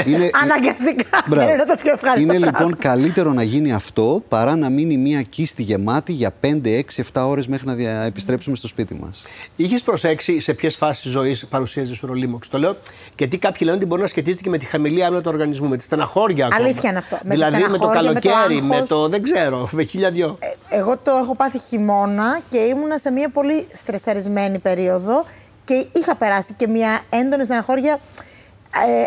Είναι- 0.05 0.29
Αναγκαστικά. 0.43 1.03
Μπράβο. 1.29 1.45
Δεν 1.45 1.53
είναι 1.55 1.65
το 1.65 1.75
πιο 1.81 1.91
ευχάριστο. 1.93 2.21
Είναι 2.33 2.39
πράγμα. 2.39 2.59
λοιπόν 2.59 2.77
καλύτερο 2.77 3.33
να 3.33 3.43
γίνει 3.43 3.73
αυτό 3.73 4.23
παρά 4.29 4.55
να 4.55 4.69
μείνει 4.69 4.97
μια 4.97 5.21
κίστη 5.21 5.63
γεμάτη 5.63 6.11
για 6.11 6.31
5, 6.41 6.45
6, 6.65 6.81
7 7.13 7.21
ώρες 7.27 7.47
μέχρι 7.47 7.67
να 7.67 7.73
δια- 7.73 8.01
επιστρέψουμε 8.01 8.55
στο 8.55 8.67
σπίτι 8.67 8.93
μας. 9.01 9.21
Είχες 9.55 9.81
προσέξει 9.81 10.39
σε 10.39 10.53
ποιες 10.53 10.75
φάσεις 10.75 11.11
ζωής 11.11 11.45
παρουσίαζες 11.45 12.03
ουρολίμωξη. 12.03 12.49
Το 12.49 12.57
λέω 12.57 12.75
γιατί 13.17 13.37
κάποιοι 13.37 13.59
λένε 13.63 13.77
ότι 13.77 13.85
μπορεί 13.85 14.01
να 14.01 14.07
σχετίζεται 14.07 14.43
και 14.43 14.49
με 14.49 14.57
τη 14.57 14.65
χαμηλή 14.65 15.03
άμυνα 15.03 15.21
του 15.21 15.29
οργανισμού, 15.33 15.67
με 15.67 15.77
τη 15.77 15.83
στεναχώρια 15.83 16.45
ακόμα. 16.45 16.62
Αλήθεια 16.63 16.89
είναι 16.89 16.97
αυτό. 16.99 17.15
Με 17.23 17.29
τη 17.29 17.35
δηλαδή 17.35 17.57
με 17.61 17.67
το 17.67 17.75
στεναχώρια, 17.75 18.11
με 18.11 18.19
το 18.19 18.29
καλοκαίρι, 18.29 18.61
με 18.61 18.81
το, 18.87 18.95
άγχος. 18.95 19.09
δεν 19.09 19.23
ξέρω, 19.23 19.67
με 19.77 19.83
χίλια 19.83 20.09
δυο. 20.11 20.37
Ε, 20.69 20.77
Εγώ 20.77 20.97
το 20.97 21.11
έχω 21.23 21.35
πάθει 21.35 21.59
χειμώνα 21.59 22.39
και 22.49 22.57
ήμουνα 22.57 22.97
σε 22.97 23.11
μια 23.11 23.29
πολύ 23.29 23.67
στρεσαρισμένη 23.73 24.59
περίοδο 24.59 25.25
και 25.63 25.87
είχα 25.91 26.15
περάσει 26.15 26.53
και 26.53 26.67
μια 26.67 27.01
έντονη 27.09 27.43
στεναχώρια 27.43 27.99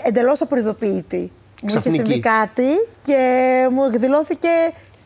ε, 0.05 0.09
εντελώς 0.09 0.40
απροειδοποιητή. 0.40 1.16
Μου 1.62 1.69
είχε 1.69 1.79
Ξαφνική. 1.79 1.97
συμβεί 1.97 2.21
κάτι 2.21 2.69
και 3.03 3.19
μου 3.73 3.85
εκδηλώθηκε 3.85 4.49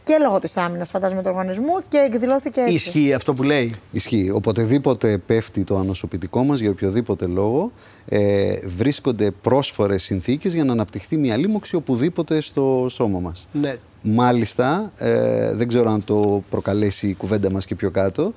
και 0.05 0.17
λόγω 0.23 0.39
της 0.39 0.57
άμυνας, 0.57 0.91
φαντάζομαι, 0.91 1.23
του 1.23 1.29
οργανισμού 1.31 1.75
και 1.89 1.99
εκδηλώθηκε 1.99 2.61
έτσι. 2.61 2.73
Ισχύει 2.75 3.13
αυτό 3.13 3.35
που 3.35 3.43
λέει. 3.43 3.75
Ισχύει. 3.91 4.31
Οποτεδήποτε 4.31 5.19
πέφτει 5.19 5.65
το 5.65 5.79
ανοσοποιητικό 5.79 6.45
μας 6.45 6.59
για 6.59 6.71
οποιοδήποτε 6.71 7.27
λόγο, 7.27 7.73
ε, 8.12 8.59
βρίσκονται 8.66 9.31
πρόσφορες 9.31 10.03
συνθήκες 10.03 10.55
για 10.55 10.64
να 10.64 10.73
αναπτυχθεί 10.73 11.16
μια 11.16 11.37
λίμωξη 11.37 11.77
οπουδήποτε 11.77 12.40
στο 12.40 12.87
σώμα 12.90 13.18
μας. 13.18 13.46
Ναι. 13.53 13.77
Μάλιστα, 14.03 14.92
ε, 14.96 15.55
δεν 15.55 15.68
ξέρω 15.68 15.90
αν 15.90 16.05
το 16.05 16.42
προκαλέσει 16.51 17.09
η 17.09 17.14
κουβέντα 17.14 17.51
μας 17.51 17.66
και 17.66 17.75
πιο 17.75 17.90
κάτω, 17.90 18.33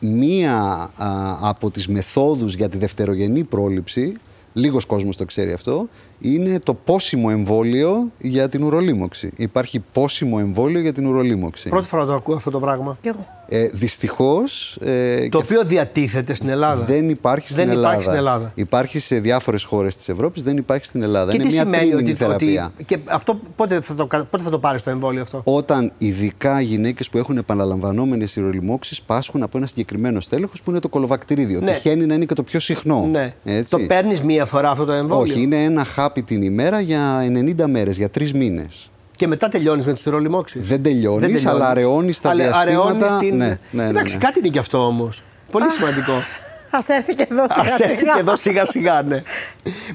μία 0.00 0.54
α, 0.96 1.38
από 1.40 1.70
τις 1.70 1.88
μεθόδους 1.88 2.54
για 2.54 2.68
τη 2.68 2.78
δευτερογενή 2.78 3.44
πρόληψη, 3.44 4.16
λίγος 4.52 4.84
κόσμος 4.84 5.16
το 5.16 5.24
ξέρει 5.24 5.52
αυτό, 5.52 5.88
είναι 6.20 6.58
το 6.58 6.74
πόσιμο 6.74 7.28
εμβόλιο 7.30 8.10
για 8.18 8.48
την 8.48 8.62
ουρολίμωξη. 8.62 9.30
Υπάρχει 9.36 9.82
πόσιμο 9.92 10.36
εμβόλιο 10.40 10.80
για 10.80 10.92
την 10.92 11.06
ουρολίμωξη. 11.06 11.68
Πρώτη 11.68 11.86
φορά 11.86 12.04
το 12.04 12.14
ακούω 12.14 12.34
αυτό 12.34 12.50
το 12.50 12.60
πράγμα. 12.60 12.96
Κι 13.00 13.08
εγώ. 13.08 13.26
Ε, 13.52 13.68
δυστυχώς... 13.72 14.78
Ε, 14.84 15.16
Το 15.16 15.28
και 15.28 15.36
οποίο 15.36 15.64
διατίθεται 15.64 16.34
στην 16.34 16.48
Ελλάδα. 16.48 16.84
δεν 16.84 17.08
υπάρχει 17.10 17.46
στην, 17.46 17.56
Δεν 17.58 17.68
Ελλάδα. 17.70 17.86
υπάρχει 17.88 18.04
στην 18.04 18.16
Ελλάδα. 18.16 18.52
Υπάρχει 18.54 18.98
σε 18.98 19.18
διάφορες 19.20 19.62
χώρες 19.64 19.96
της 19.96 20.08
Ευρώπης, 20.08 20.42
δεν 20.42 20.56
υπάρχει 20.56 20.84
στην 20.84 21.02
Ελλάδα. 21.02 21.30
Και 21.30 21.36
είναι 21.36 21.46
τι 21.46 21.52
μια 21.52 21.62
σημαίνει 21.62 21.84
τρίμηνη 21.90 22.10
ότι, 22.10 22.18
θεραπεία. 22.18 22.72
ότι. 22.74 22.84
Και 22.84 22.98
αυτό 23.04 23.40
πότε 23.56 23.80
θα 23.80 23.94
το, 23.94 24.06
κα- 24.06 24.24
πότε 24.24 24.42
θα 24.42 24.50
το 24.50 24.58
πάρει 24.58 24.80
το 24.80 24.90
εμβόλιο 24.90 25.22
αυτό; 25.22 25.40
Όταν 25.44 25.92
ειδικά 25.98 26.60
γυναίκες 26.60 27.08
που 27.10 27.18
έχουν 27.18 27.36
επαναλαμβανόμενες 27.36 28.36
ηρολιμώξεις 28.36 29.02
πάσχουν 29.02 29.42
από 29.42 29.58
ένα 29.58 29.66
συγκεκριμένο 29.66 30.20
στέλεχος 30.20 30.62
που 30.62 30.70
είναι 30.70 30.80
το 30.80 30.88
κολοβακτηρίδιο. 30.88 31.60
Ναι. 31.60 31.72
Τυχαίνει 31.72 32.06
να 32.06 32.14
είναι 32.14 32.24
και 32.24 32.34
το 32.34 32.42
πιο 32.42 32.60
συχνό. 32.60 33.08
Ναι. 33.10 33.34
Έτσι. 33.44 33.76
Το 33.76 33.84
παίρνεις 33.86 34.20
μία 34.22 34.44
φορά 34.44 34.70
αυτό 34.70 34.84
το 34.84 34.92
εμβόλιο; 34.92 35.32
Όχι, 35.34 35.42
είναι 35.42 35.62
ένα 35.62 35.84
χάπι 35.84 36.09
την 36.14 36.42
ημέρα 36.42 36.80
για 36.80 37.18
90 37.20 37.66
μέρες, 37.66 37.96
για 37.96 38.08
τρεις 38.10 38.32
μήνες. 38.32 38.90
Και 39.16 39.26
μετά 39.26 39.48
τελειώνεις 39.48 39.86
με 39.86 39.92
του 39.94 40.02
ουρολιμόξει. 40.06 40.58
Δεν 40.58 40.82
τελειώνεις, 40.82 41.46
αλλά 41.46 41.68
αραιώνεις 41.68 42.20
τα 42.20 42.34
διαστήματα. 42.34 43.18
Ναι, 43.22 43.30
ναι, 43.30 43.58
ναι, 43.70 43.88
Εντάξει, 43.88 44.16
ναι. 44.16 44.24
κάτι 44.24 44.38
είναι 44.38 44.48
και 44.48 44.58
αυτό 44.58 44.86
όμως. 44.86 45.22
Πολύ 45.50 45.70
σημαντικό. 45.70 46.12
Α 46.72 46.78
έρθει 46.86 47.14
και 47.14 47.26
εδώ 47.30 47.42
Α 47.42 47.46
σιγά 47.50 47.62
έρθει 47.90 47.98
σιγά. 47.98 48.12
και 48.14 48.20
εδώ 48.20 48.36
σιγά 48.36 48.64
σιγά, 48.64 49.02
ναι. 49.02 49.22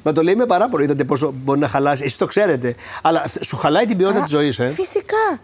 Μα 0.04 0.12
το 0.12 0.24
λέει 0.24 0.36
με 0.36 0.46
παράπονο. 0.46 0.84
Είδατε 0.84 1.04
πόσο 1.04 1.34
μπορεί 1.44 1.60
να 1.60 1.68
χαλάσει. 1.68 2.04
Εσεί 2.04 2.18
το 2.18 2.26
ξέρετε. 2.26 2.76
Αλλά 3.02 3.22
θ- 3.28 3.44
σου 3.44 3.58
χαλάει 3.58 3.86
την 3.86 3.98
ποιότητα 3.98 4.20
Α, 4.20 4.24
της 4.24 4.32
ζωής, 4.32 4.60
ε. 4.60 4.68
Φυσικά. 4.68 5.40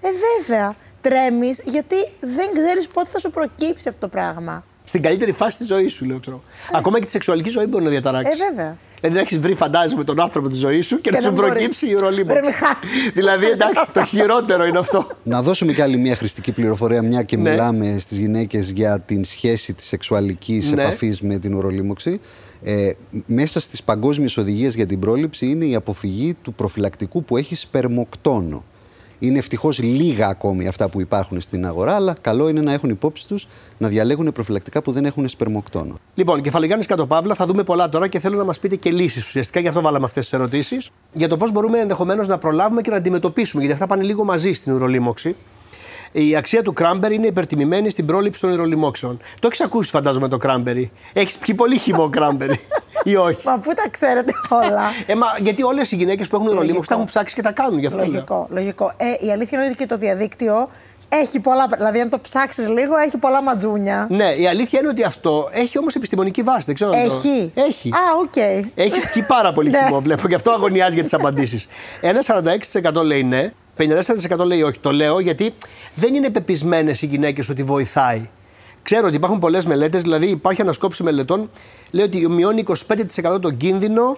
Ε, 0.00 0.08
βέβαια. 0.46 0.74
Τρέμεις 1.00 1.62
γιατί 1.64 1.94
δεν 2.20 2.46
ξέρεις 2.54 2.86
πότε 2.86 3.08
θα 3.10 3.18
σου 3.18 3.30
προκύψει 3.30 3.88
αυτό 3.88 4.00
το 4.00 4.08
πράγμα. 4.08 4.64
Στην 4.84 5.02
καλύτερη 5.02 5.32
φάση 5.32 5.58
της 5.58 5.66
ζωής 5.66 5.92
σου, 5.92 6.04
λέω. 6.04 6.18
Ξέρω. 6.18 6.42
Ακόμα 6.72 6.98
και 6.98 7.04
τη 7.04 7.10
σεξουαλική 7.10 7.50
ζωή 7.50 7.66
μπορεί 7.66 7.84
να 7.84 7.90
διαταράξει. 7.90 8.38
Ε, 8.42 8.48
βέβαια. 8.54 8.76
Δηλαδή 9.00 9.16
να 9.16 9.20
έχεις 9.22 9.38
βρει, 9.38 9.54
φαντάζομαι, 9.54 10.04
τον 10.04 10.20
άνθρωπο 10.20 10.48
της 10.48 10.58
ζωής 10.58 10.86
σου 10.86 11.00
και, 11.00 11.10
Και 11.10 11.16
να 11.16 11.22
σου 11.22 11.28
να 11.28 11.34
μπορεί. 11.34 11.48
προκύψει 11.50 11.86
η 11.86 11.90
Ρε, 11.90 11.96
ουρολίμωξη. 11.96 12.40
Μιχάλη. 12.50 12.76
δηλαδή, 13.14 13.46
εντάξει, 13.46 13.92
το 13.92 14.04
χειρότερο 14.04 14.64
είναι 14.66 14.78
αυτό. 14.78 15.06
Να 15.24 15.42
δώσουμε 15.42 15.72
και 15.72 15.82
άλλη 15.82 15.96
μια 15.96 16.16
χρηστική 16.16 16.52
πληροφορία, 16.52 17.02
μια 17.02 17.22
και 17.22 17.36
Ναι. 17.36 17.50
μιλάμε 17.50 17.96
στις 17.98 18.18
γυναίκες 18.18 18.70
για 18.70 19.00
την 19.00 19.24
σχέση 19.24 19.72
της 19.72 19.86
σεξουαλικής 19.86 20.70
Ναι. 20.72 20.82
επαφής 20.82 21.20
με 21.20 21.38
την 21.38 21.54
ουρολίμωξη. 21.54 22.20
Ε, 22.62 22.90
μέσα 23.26 23.60
στις 23.60 23.82
παγκόσμιες 23.82 24.36
οδηγίες 24.36 24.74
για 24.74 24.86
την 24.86 24.98
πρόληψη 25.00 25.46
είναι 25.46 25.64
η 25.64 25.74
αποφυγή 25.74 26.34
του 26.42 26.52
προφυλακτικού 26.54 27.24
που 27.24 27.36
έχει 27.36 27.54
σπερμοκτόνο. 27.54 28.64
Είναι 29.18 29.38
ευτυχώς 29.38 29.78
λίγα 29.78 30.28
ακόμη 30.28 30.66
αυτά 30.66 30.88
που 30.88 31.00
υπάρχουν 31.00 31.40
στην 31.40 31.66
αγορά, 31.66 31.94
αλλά 31.94 32.16
καλό 32.20 32.48
είναι 32.48 32.60
να 32.60 32.72
έχουν 32.72 32.90
υπόψη 32.90 33.26
τους 33.26 33.48
να 33.78 33.88
διαλέγουν 33.88 34.32
προφυλακτικά 34.32 34.82
που 34.82 34.92
δεν 34.92 35.04
έχουν 35.04 35.28
σπερμοκτόνο. 35.28 35.94
Λοιπόν, 36.14 36.42
κεφαλογιάννης 36.42 36.86
κάτω 36.86 37.06
παύλα, 37.06 37.34
θα 37.34 37.46
δούμε 37.46 37.62
πολλά 37.62 37.88
τώρα 37.88 38.08
και 38.08 38.18
θέλω 38.18 38.36
να 38.36 38.44
μας 38.44 38.58
πείτε 38.58 38.76
και 38.76 38.90
λύσεις. 38.90 39.26
Ουσιαστικά 39.26 39.60
γι' 39.60 39.68
αυτό 39.68 39.80
βάλαμε 39.80 40.04
αυτές 40.04 40.22
τις 40.24 40.32
ερωτήσεις. 40.32 40.90
Για 41.12 41.28
το 41.28 41.36
πώς 41.36 41.52
μπορούμε 41.52 41.78
ενδεχομένως 41.78 42.28
να 42.28 42.38
προλάβουμε 42.38 42.80
και 42.80 42.90
να 42.90 42.96
αντιμετωπίσουμε, 42.96 43.60
γιατί 43.62 43.74
αυτά 43.74 43.86
πάνε 43.86 44.02
λίγο 44.02 44.24
μαζί 44.24 44.52
στην 44.52 44.72
ουρολίμωξη. 44.72 45.36
Η 46.12 46.36
αξία 46.36 46.62
του 46.62 46.72
cranberry 46.72 47.14
είναι 47.14 47.26
υπερτιμημένη 47.26 47.90
στην 47.90 48.06
πρόληψη 48.06 48.40
των 48.40 48.50
ουρολοιμώξεων. 48.50 49.20
Το 49.40 49.46
έχεις 49.46 49.60
ακούσει, 49.60 49.90
φαντάζομαι, 49.90 50.28
το 50.28 50.36
cranberry. 50.36 50.90
Έχεις 51.12 51.38
πιει 51.38 51.54
πολύ 51.54 51.78
χυμό 51.78 52.08
cranberry. 52.08 52.60
ή 53.04 53.16
όχι; 53.16 53.46
Μα 53.48 53.58
πού 53.58 53.74
τα 53.74 53.88
ξέρετε 53.90 54.32
όλα. 54.48 54.82
Ε, 55.06 55.14
μα, 55.14 55.26
γιατί 55.38 55.62
όλες 55.62 55.92
οι 55.92 55.96
γυναίκες 55.96 56.28
που 56.28 56.36
έχουν 56.36 56.48
ουρολοίμωξη 56.48 56.88
τα 56.88 56.94
έχουν 56.94 57.06
ψάξει 57.06 57.34
και 57.34 57.42
τα 57.42 57.52
κάνουν 57.52 57.78
γι' 57.78 57.86
αυτό. 57.86 57.98
Λογικό, 57.98 58.46
λογικό. 58.50 58.92
Ε, 58.96 59.26
η 59.26 59.30
αλήθεια 59.32 59.58
είναι 59.58 59.66
ότι 59.68 59.76
και 59.76 59.86
το 59.86 59.96
διαδίκτυο 59.96 60.68
έχει 61.08 61.40
πολλά. 61.40 61.66
Δηλαδή, 61.76 62.00
αν 62.00 62.08
το 62.08 62.18
ψάξεις 62.18 62.68
λίγο, 62.68 62.96
έχει 62.96 63.16
πολλά 63.16 63.42
ματζούνια. 63.42 64.06
Ναι, 64.10 64.32
η 64.34 64.46
αλήθεια 64.48 64.78
είναι 64.78 64.88
ότι 64.88 65.02
αυτό 65.04 65.48
έχει 65.52 65.78
όμως 65.78 65.94
επιστημονική 65.94 66.42
βάση. 66.42 66.62
Δεν 66.66 66.74
ξέρω 66.74 66.90
αν 66.90 67.04
το- 67.08 67.14
Έχει. 67.14 67.52
Έχει. 67.54 67.88
Α, 67.90 67.98
οκ. 68.22 68.36
Έχεις 68.74 69.10
πιει 69.12 69.22
πάρα 69.22 69.52
πολύ 69.52 69.70
Ναι. 69.78 69.78
χυμό, 69.86 70.00
βλέπω, 70.00 70.28
γι' 70.28 70.34
αυτό 70.34 70.50
αγωνιάζει 70.50 70.94
για 70.94 71.02
τις 71.02 71.14
απαντήσεις. 71.14 71.66
Ένα 72.00 72.20
46% 72.92 73.02
λέει 73.04 73.22
ναι, 73.24 73.52
54% 73.78 74.44
λέει 74.46 74.62
όχι. 74.62 74.78
Το 74.78 74.92
λέω 74.92 75.20
γιατί 75.20 75.54
δεν 75.94 76.14
είναι 76.14 76.30
πεπισμένες 76.30 77.02
οι 77.02 77.06
γυναίκες 77.06 77.48
ότι 77.48 77.62
βοηθάει. 77.62 78.28
Ξέρω 78.82 79.06
ότι 79.06 79.16
υπάρχουν 79.16 79.38
πολλές 79.38 79.66
μελέτες, 79.66 80.02
δηλαδή 80.02 80.26
υπάρχει 80.26 80.60
ανασκόπηση 80.60 81.02
μελετών, 81.02 81.50
λέει 81.90 82.04
ότι 82.04 82.28
μειώνει 82.28 82.64
25% 82.66 83.40
τον 83.40 83.56
κίνδυνο 83.56 84.16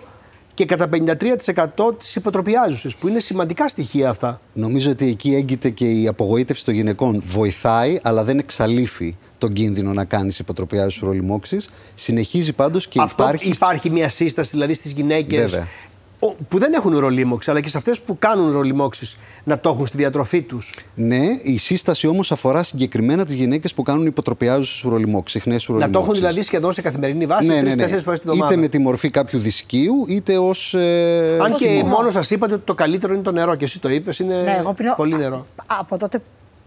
και 0.55 0.65
κατά 0.65 0.89
53% 0.89 1.95
τις 1.99 2.17
υποτροπιάζουσες, 2.17 2.97
που 2.97 3.09
είναι 3.09 3.19
σημαντικά 3.19 3.69
στοιχεία 3.69 4.09
αυτά. 4.09 4.41
Νομίζω 4.53 4.91
ότι 4.91 5.07
εκεί 5.07 5.35
έγκυται 5.35 5.71
και 5.71 5.85
η 5.85 6.07
απογοήτευση 6.07 6.65
των 6.65 6.75
γυναικών. 6.75 7.23
Βοηθάει, 7.27 7.99
αλλά 8.03 8.25
δεν 8.25 8.39
εξαλείφει 8.39 9.17
τον 9.39 9.53
κίνδυνο 9.53 9.93
να 9.93 10.05
κάνεις 10.05 10.39
υποτροπιάζει 10.39 10.99
ουρολιμόξη. 11.03 11.59
Συνεχίζει 11.95 12.53
πάντως 12.53 12.87
και 12.89 13.01
Αυτό 13.03 13.23
υπάρχει. 13.23 13.49
υπάρχει 13.49 13.91
μια 13.91 14.09
σύσταση 14.09 14.51
δηλαδή 14.51 14.75
στις 14.75 14.93
γυναίκες 14.93 15.41
Βέβαια. 15.51 15.69
Που 16.49 16.59
δεν 16.59 16.73
έχουν 16.73 16.95
ουρολίμωξη, 16.95 17.51
αλλά 17.51 17.61
και 17.61 17.69
σε 17.69 17.77
αυτές 17.79 18.01
που 18.01 18.17
κάνουν 18.19 18.49
ουρολιμόξει 18.49 19.17
να 19.45 19.59
το 19.59 19.69
έχουν 19.71 19.87
στη 19.87 19.97
διατροφή 19.97 20.43
τους. 20.43 20.75
Ναι, 20.95 21.21
η 21.43 21.59
σύσταση 21.59 22.07
όμως 22.07 22.33
αφορά 22.33 22.63
συγκεκριμένα 22.63 23.25
τις 23.25 23.35
γυναίκες 23.35 23.75
που 23.75 23.83
κάνουν 23.83 24.07
υποτροπιάζουσε 24.07 24.87
ουρολιμόξει, 24.87 25.33
συχνέ 25.39 25.55
Να 25.55 25.61
ουρολιμόξει. 25.69 25.93
το 25.93 25.99
έχουν 25.99 26.15
δηλαδή 26.15 26.43
σχεδόν 26.43 26.73
σε 26.73 26.83
καθημερινή 26.83 27.27
βάση 27.27 27.49
ναι, 27.49 27.55
ναι, 27.55 27.61
τρει-τέσσερι 27.61 27.95
ναι. 27.97 28.03
φορές 28.03 28.21
τη 28.21 28.25
εβδομάδα. 28.29 28.53
Είτε 28.53 28.63
με 28.63 28.69
τη 28.69 28.79
μορφή 28.79 29.11
κάποιου 29.11 29.39
δισκίου, 29.39 30.05
είτε 30.09 30.39
ως. 30.39 30.75
Ε, 30.75 31.39
Αν 31.41 31.55
και 31.55 31.69
χυμό. 31.69 31.89
μόνος 31.89 32.13
σας 32.13 32.31
είπατε 32.31 32.55
ότι 32.55 32.63
το 32.65 32.75
καλύτερο 32.75 33.15
είναι 33.15 33.23
το 33.23 33.33
νερό 33.33 33.55
και 33.55 33.65
εσύ 33.65 33.81
το 33.81 33.89
είπες, 33.89 34.19
είναι 34.19 34.43
Ναι, 34.43 34.57
εγώ 34.61 34.73
πίνω 34.75 34.95
πολύ 34.97 35.15
α- 35.15 35.19
νερό. 35.19 35.47
Από 35.67 35.99
τότε 35.99 36.21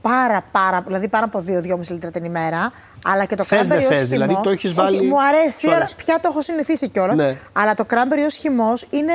πάρα, 0.03 0.43
πάρα, 0.51 0.81
δηλαδή 0.85 1.07
πάνω 1.07 1.25
από 1.25 1.39
2-2,5 1.39 1.91
λίτρα 1.93 2.11
την 2.11 2.23
ημέρα. 2.23 2.71
Αλλά 3.05 3.25
και 3.25 3.35
το 3.35 3.43
Θες, 3.43 3.59
κράμπερι 3.59 3.81
δεν 3.85 3.91
ως 3.91 3.97
θες, 3.97 4.07
δηλαδή, 4.07 4.29
χυμό- 4.29 4.43
το 4.43 4.49
έχεις 4.49 4.69
Όχι, 4.71 4.79
βάλει- 4.79 5.07
μου 5.09 5.21
αρέσει, 5.23 5.59
σου 5.59 5.67
αλλά 5.67 5.75
αρέσει. 5.77 5.95
πια 5.95 6.19
το 6.19 6.27
έχω 6.31 6.41
συνηθίσει 6.41 6.89
κιόλας. 6.89 7.15
Ναι. 7.15 7.35
Αλλά 7.53 7.73
το 7.73 7.85
κράμπερι 7.85 8.21
ως 8.23 8.35
χυμός 8.35 8.87
είναι 8.89 9.13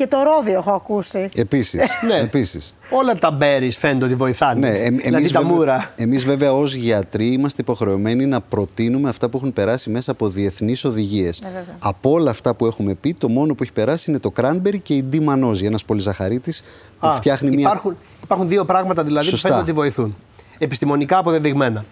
και 0.00 0.06
το 0.06 0.22
ρόδιο, 0.22 0.58
έχω 0.58 0.70
ακούσει. 0.70 1.28
Επίσης. 1.34 1.80
Ναι. 2.08 2.16
Επίσης. 2.16 2.74
Όλα 2.90 3.14
τα 3.14 3.38
berries 3.40 3.70
φαίνεται 3.78 4.04
ότι 4.04 4.14
βοηθάνε. 4.14 4.68
Ναι, 4.68 4.76
εμ- 4.78 4.96
δηλαδή 5.00 5.16
εμείς, 5.16 5.32
τα 5.32 5.40
βέβαια, 5.40 5.56
μούρα. 5.56 5.92
εμείς 5.96 6.24
βέβαια 6.24 6.52
ως 6.52 6.74
γιατροί 6.74 7.26
είμαστε 7.26 7.62
υποχρεωμένοι 7.62 8.26
να 8.26 8.40
προτείνουμε 8.40 9.08
αυτά 9.08 9.28
που 9.28 9.36
έχουν 9.36 9.52
περάσει 9.52 9.90
μέσα 9.90 10.10
από 10.10 10.28
διεθνείς 10.28 10.84
οδηγίες. 10.84 11.40
Ναι, 11.40 11.48
βέβαια. 11.48 11.74
από 11.78 12.10
όλα 12.10 12.30
αυτά 12.30 12.54
που 12.54 12.66
έχουμε 12.66 12.94
πει, 12.94 13.14
το 13.14 13.28
μόνο 13.28 13.54
που 13.54 13.62
έχει 13.62 13.72
περάσει 13.72 14.10
είναι 14.10 14.18
το 14.18 14.32
cranberry 14.40 14.78
και 14.82 14.94
η 14.94 15.02
ντιμανόζη, 15.02 15.66
ένας 15.66 15.84
πολυζαχαρίτης 15.84 16.62
που 17.00 17.06
Α, 17.08 17.12
φτιάχνει 17.12 17.50
μια... 17.50 17.58
υπάρχουν, 17.60 17.96
υπάρχουν 18.22 18.48
δύο 18.48 18.64
πράγματα 18.64 19.04
δηλαδή 19.04 19.28
Σωστά. 19.28 19.48
που 19.48 19.54
φαίνεται 19.54 19.70
ότι 19.70 19.80
βοηθούν. 19.80 20.16
Επιστημονικά 20.58 21.18
αποδεδειγμένα. 21.18 21.84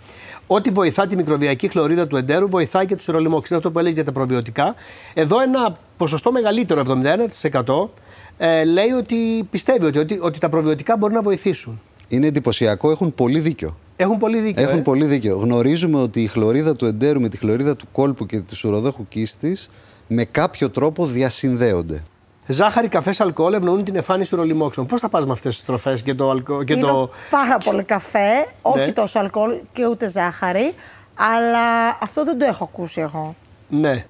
Ό,τι 0.51 0.71
βοηθά 0.71 1.07
τη 1.07 1.17
μικροβιακή 1.17 1.69
χλωρίδα 1.69 2.07
του 2.07 2.17
εντέρου 2.17 2.49
βοηθάει 2.49 2.87
και 2.87 2.97
τους 2.97 3.09
ουρολιμόξου. 3.09 3.47
Είναι 3.55 3.57
αυτό 3.57 3.71
που 3.71 3.79
έλεγε 3.79 3.95
για 3.95 4.05
τα 4.05 4.13
προβιωτικά; 4.13 4.75
Εδώ 5.15 5.41
ένα 5.41 5.79
ποσοστό 5.97 6.33
μεγαλύτερο, 6.33 6.81
71%, 6.81 7.91
ε, 8.39 8.65
λέει 8.65 8.91
ότι 8.91 9.45
πιστεύει 9.51 9.87
ότι, 9.87 9.99
ότι, 9.99 10.19
ότι 10.23 10.39
τα 10.39 10.49
προβιωτικά 10.49 10.97
μπορούν 10.97 11.15
να 11.15 11.23
βοηθήσουν. 11.23 11.81
Είναι 12.09 12.27
εντυπωσιακό, 12.27 12.91
έχουν 12.91 13.15
πολύ 13.15 13.41
δίκιο. 13.41 13.77
Έχουν 13.97 14.19
πολύ 14.19 14.39
δίκιο. 14.39 14.63
Έχουν 14.63 14.79
ε. 14.79 14.83
πολύ 14.83 15.05
δίκιο. 15.05 15.37
Γνωρίζουμε 15.37 15.99
ότι 16.01 16.23
η 16.23 16.27
χλωρίδα 16.27 16.77
του 16.77 16.87
εντέρου 16.87 17.21
με 17.21 17.29
τη 17.29 17.37
χλωρίδα 17.37 17.77
του 17.77 17.87
κόλπου 17.93 18.27
και 18.27 18.41
του 18.41 18.57
ουροδόχου 18.65 19.09
κίστης 19.09 19.71
με 20.07 20.25
κάποιο 20.25 20.71
τρόπο 20.71 21.07
διασυνδέονται. 21.07 22.03
Ζάχαρη, 22.51 22.89
καφές, 22.89 23.21
αλκοόλ 23.21 23.53
ευνοούν 23.53 23.85
την 23.85 23.97
εμφάνιση 23.97 24.35
ουρολιμόξεων. 24.35 24.87
Πώς 24.87 25.01
θα 25.01 25.09
πας 25.09 25.27
με 25.27 25.33
αυτές 25.33 25.55
τις 25.55 25.65
τροφέ 25.65 25.99
και 26.05 26.15
το 26.15 26.31
αλκοόλ. 26.31 26.65
Και 26.65 26.75
Πίνω 26.75 26.87
το... 26.87 27.11
πάρα 27.31 27.59
πολύ 27.59 27.83
καφέ, 27.83 28.47
όχι 28.63 28.87
Ναι. 28.87 28.93
τόσο 28.93 29.19
αλκοόλ 29.19 29.55
και 29.73 29.87
ούτε 29.87 30.09
ζάχαρη. 30.09 30.75
Αλλά 31.15 31.99
αυτό 32.01 32.25
δεν 32.25 32.39
το 32.39 32.45
έχω 32.45 32.65
ακούσει 32.65 33.01
εγώ. 33.01 33.35
Ναι. 33.69 34.05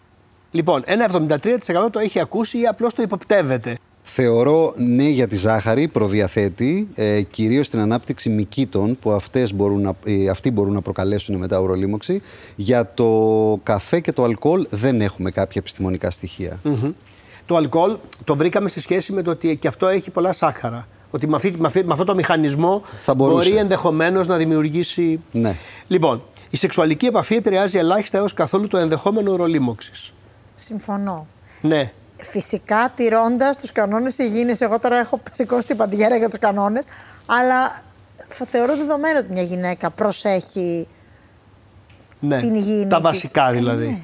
Λοιπόν, 0.50 0.82
ένα 0.86 1.10
73% 1.28 1.90
το 1.90 1.98
έχει 1.98 2.20
ακούσει 2.20 2.60
ή 2.60 2.66
απλώς 2.66 2.94
το 2.94 3.02
υποπτεύεται. 3.02 3.76
Θεωρώ 4.02 4.72
ναι 4.76 5.04
για 5.08 5.28
τη 5.28 5.36
ζάχαρη, 5.36 5.88
προδιαθέτει, 5.88 6.88
ε, 6.94 7.22
κυρίως 7.22 7.66
στην 7.66 7.78
ανάπτυξη 7.78 8.28
μυκήτων 8.28 8.98
που 9.00 9.10
αυτές 9.10 9.54
μπορούν 9.54 9.80
να, 9.80 9.92
ε, 10.04 10.28
αυτοί 10.28 10.50
μπορούν 10.50 10.72
να 10.72 10.80
προκαλέσουν 10.80 11.36
μετά 11.36 11.58
ουρολίμωξη. 11.58 12.20
Για 12.56 12.90
το 12.94 13.60
καφέ 13.62 14.00
και 14.00 14.12
το 14.12 14.22
αλκοόλ 14.24 14.66
δεν 14.70 15.00
έχουμε 15.00 15.30
κάποια 15.30 15.60
επιστημονικά 15.60 16.10
στοιχεία. 16.10 16.58
Μμμ. 16.62 16.90
Το 17.48 17.56
αλκοόλ 17.56 17.96
το 18.24 18.36
βρήκαμε 18.36 18.68
σε 18.68 18.80
σχέση 18.80 19.12
με 19.12 19.22
το 19.22 19.30
ότι 19.30 19.56
και 19.56 19.68
αυτό 19.68 19.86
έχει 19.86 20.10
πολλά 20.10 20.32
σάκχαρα. 20.32 20.86
Ότι 21.10 21.26
με, 21.28 21.36
αυτή, 21.36 21.54
με, 21.58 21.66
αυτή- 21.66 21.84
με 21.84 21.92
αυτό 21.92 22.04
το 22.04 22.14
μηχανισμό 22.14 22.82
Θα 23.04 23.14
μπορούσε. 23.14 23.48
μπορεί 23.48 23.60
ενδεχομένως 23.60 24.26
να 24.26 24.36
δημιουργήσει. 24.36 25.20
Ναι. 25.32 25.56
Λοιπόν, 25.86 26.22
η 26.50 26.56
σεξουαλική 26.56 27.06
επαφή 27.06 27.34
επηρεάζει 27.34 27.78
ελάχιστα 27.78 28.18
έως 28.18 28.34
καθόλου 28.34 28.66
το 28.66 28.76
ενδεχόμενο 28.78 29.32
ουρολίμωξη. 29.32 29.90
Συμφωνώ. 30.54 31.26
Ναι. 31.60 31.90
Φυσικά 32.16 32.92
τηρώντας 32.96 33.56
τους 33.56 33.72
κανόνες 33.72 34.18
υγιεινής. 34.18 34.60
Εγώ 34.60 34.78
τώρα 34.78 34.96
έχω 34.98 35.20
σηκώσει 35.32 35.66
την 35.66 35.76
παντιέρα 35.76 36.16
για 36.16 36.28
τους 36.28 36.38
κανόνες, 36.38 36.86
αλλά 37.26 37.82
φ- 38.28 38.48
θεωρώ 38.50 38.76
δεδομένο 38.76 39.18
ότι 39.18 39.32
μια 39.32 39.42
γυναίκα 39.42 39.90
προσέχει. 39.90 40.88
ναι. 42.20 42.40
Την 42.40 42.54
υγιεινή 42.54 42.86
Τα 42.88 42.96
της. 42.96 43.04
βασικά 43.04 43.48
Ε, 43.48 43.52
δηλαδή. 43.52 43.86
ναι. 43.86 43.98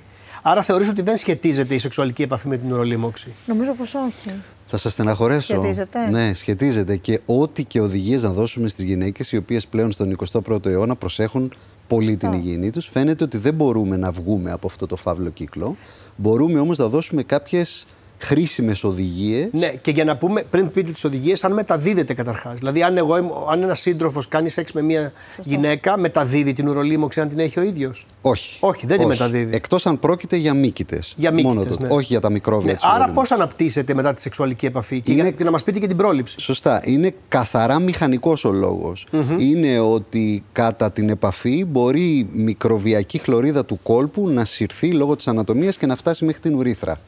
Άρα 0.46 0.62
θεωρείς 0.62 0.88
ότι 0.88 1.02
δεν 1.02 1.16
σχετίζεται 1.16 1.74
η 1.74 1.78
σεξουαλική 1.78 2.22
επαφή 2.22 2.48
με 2.48 2.56
την 2.56 2.72
ουρολίμωξη; 2.72 3.32
Νομίζω 3.46 3.74
πως 3.74 3.94
όχι. 3.94 4.30
Θα 4.66 4.76
σας 4.76 4.92
στεναχωρέσω. 4.92 5.54
Σχετίζεται. 5.54 6.10
Ναι, 6.10 6.34
σχετίζεται. 6.34 6.96
Και 6.96 7.20
ό,τι 7.26 7.64
και 7.64 7.80
οδηγίες 7.80 8.22
να 8.22 8.30
δώσουμε 8.30 8.68
στις 8.68 8.84
γυναίκες, 8.84 9.32
οι 9.32 9.36
οποίες 9.36 9.66
πλέον 9.66 9.92
στον 9.92 10.16
21ο 10.32 10.66
αιώνα 10.66 10.96
προσέχουν 10.96 11.52
πολύ 11.88 12.16
την 12.16 12.32
υγιεινή 12.32 12.70
τους, 12.70 12.88
φαίνεται 12.88 13.24
ότι 13.24 13.38
δεν 13.38 13.54
μπορούμε 13.54 13.96
να 13.96 14.10
βγούμε 14.10 14.50
από 14.50 14.66
αυτό 14.66 14.86
το 14.86 14.96
φαύλο 14.96 15.30
κύκλο. 15.30 15.76
Μπορούμε 16.16 16.58
όμως 16.58 16.78
να 16.78 16.88
δώσουμε 16.88 17.22
κάποιες 17.22 17.86
χρήσιμες 18.24 18.84
οδηγίες. 18.84 19.48
Ναι, 19.52 19.68
και 19.68 19.90
για 19.90 20.04
να 20.04 20.16
πούμε 20.16 20.42
πριν 20.50 20.70
πείτε 20.70 20.90
τις 20.92 21.04
οδηγίες, 21.04 21.44
αν 21.44 21.52
μεταδίδεται 21.52 22.14
καταρχάς. 22.14 22.54
Δηλαδή, 22.58 22.82
αν, 22.82 22.96
εγώ, 22.96 23.16
είμαι- 23.16 23.30
αν 23.50 23.62
ένας 23.62 23.80
σύντροφος 23.80 24.28
κάνει 24.28 24.48
σεξ 24.48 24.72
με 24.72 24.82
μια 24.82 25.12
γυναίκα, 25.44 25.98
μεταδίδει 25.98 26.52
την 26.52 26.68
ουρολίμωξη 26.68 27.20
αν 27.20 27.28
την 27.28 27.38
έχει 27.38 27.58
ο 27.58 27.62
ίδιος; 27.62 28.06
Όχι. 28.20 28.58
Όχι, 28.60 28.86
δεν 28.86 28.98
τη 28.98 29.06
μεταδίδει. 29.06 29.54
Εκτός 29.56 29.86
αν 29.86 29.98
πρόκειται 29.98 30.36
για 30.36 30.54
μύκητες. 30.54 31.14
Για 31.16 31.32
Μόνο 31.32 31.48
μύκητες, 31.48 31.76
τότε. 31.76 31.88
ναι. 31.88 31.94
Όχι 31.94 32.06
για 32.06 32.20
τα 32.20 32.30
μικρόβια 32.30 32.66
Ναι, 32.70 32.74
της 32.76 32.84
άρα 32.84 32.94
ουρολίμωξης. 32.94 33.28
πώς 33.28 33.38
αναπτύσσεται 33.38 33.94
μετά 33.94 34.12
τη 34.14 34.20
σεξουαλική 34.20 34.66
επαφή 34.66 35.00
και, 35.00 35.12
Είναι- 35.12 35.22
για, 35.22 35.30
και 35.30 35.44
να 35.44 35.50
μας 35.50 35.62
πείτε 35.64 35.78
και 35.78 35.86
την 35.86 35.96
πρόληψη; 35.96 36.34
Σωστά. 36.40 36.80
Είναι 36.84 37.14
καθαρά 37.28 37.78
μηχανικός 37.78 38.44
ο 38.44 38.52
λογος 38.52 39.06
Είναι 39.38 39.78
ότι 39.78 40.44
κατά 40.52 40.90
την 40.92 41.08
επαφή 41.08 41.64
μπορεί 41.64 42.02
η 42.04 42.28
μικροβιακή 42.32 43.18
χλωρίδα 43.18 43.64
του 43.64 43.78
κόλπου 43.82 44.28
να 44.28 44.44
συρθεί 44.44 44.92
λόγω 44.92 45.16
της 45.16 45.28
ανατομίας 45.28 45.76
και 45.76 45.86
να 45.86 45.96
φτάσει 45.96 46.24
μέχρι 46.24 46.40
την 46.40 46.54
ουρήθρα. 46.54 47.00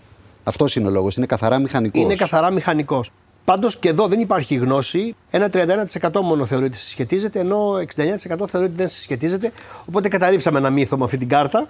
Αυτός 0.49 0.77
είναι 0.77 0.89
ο 0.89 0.91
λόγος. 0.91 1.17
Είναι 1.17 1.27
καθαρά 1.27 1.59
μηχανικός. 1.59 2.03
Είναι 2.03 2.15
καθαρά 2.15 2.51
μηχανικός. 2.51 3.11
Πάντως 3.45 3.77
και 3.77 3.89
εδώ 3.89 4.09
δεν 4.09 4.21
υπάρχει 4.21 4.55
γνώση. 4.55 5.15
Ένα 5.31 5.51
31% 5.53 6.21
μόνο 6.23 6.45
θεωρεί 6.45 6.65
ότι 6.65 6.77
συσχετίζεται, 6.77 7.39
ενώ 7.39 7.73
69% 7.79 8.47
θεωρεί 8.47 8.67
ότι 8.67 8.77
δεν 8.77 8.89
συσχετίζεται. 8.89 9.53
Οπότε 9.85 10.09
καταρρύψαμε 10.09 10.59
ένα 10.59 10.71
μύθο 10.71 10.97
με 10.97 11.05
αυτή 11.05 11.17
την 11.17 11.29
κάρτα. 11.29 11.69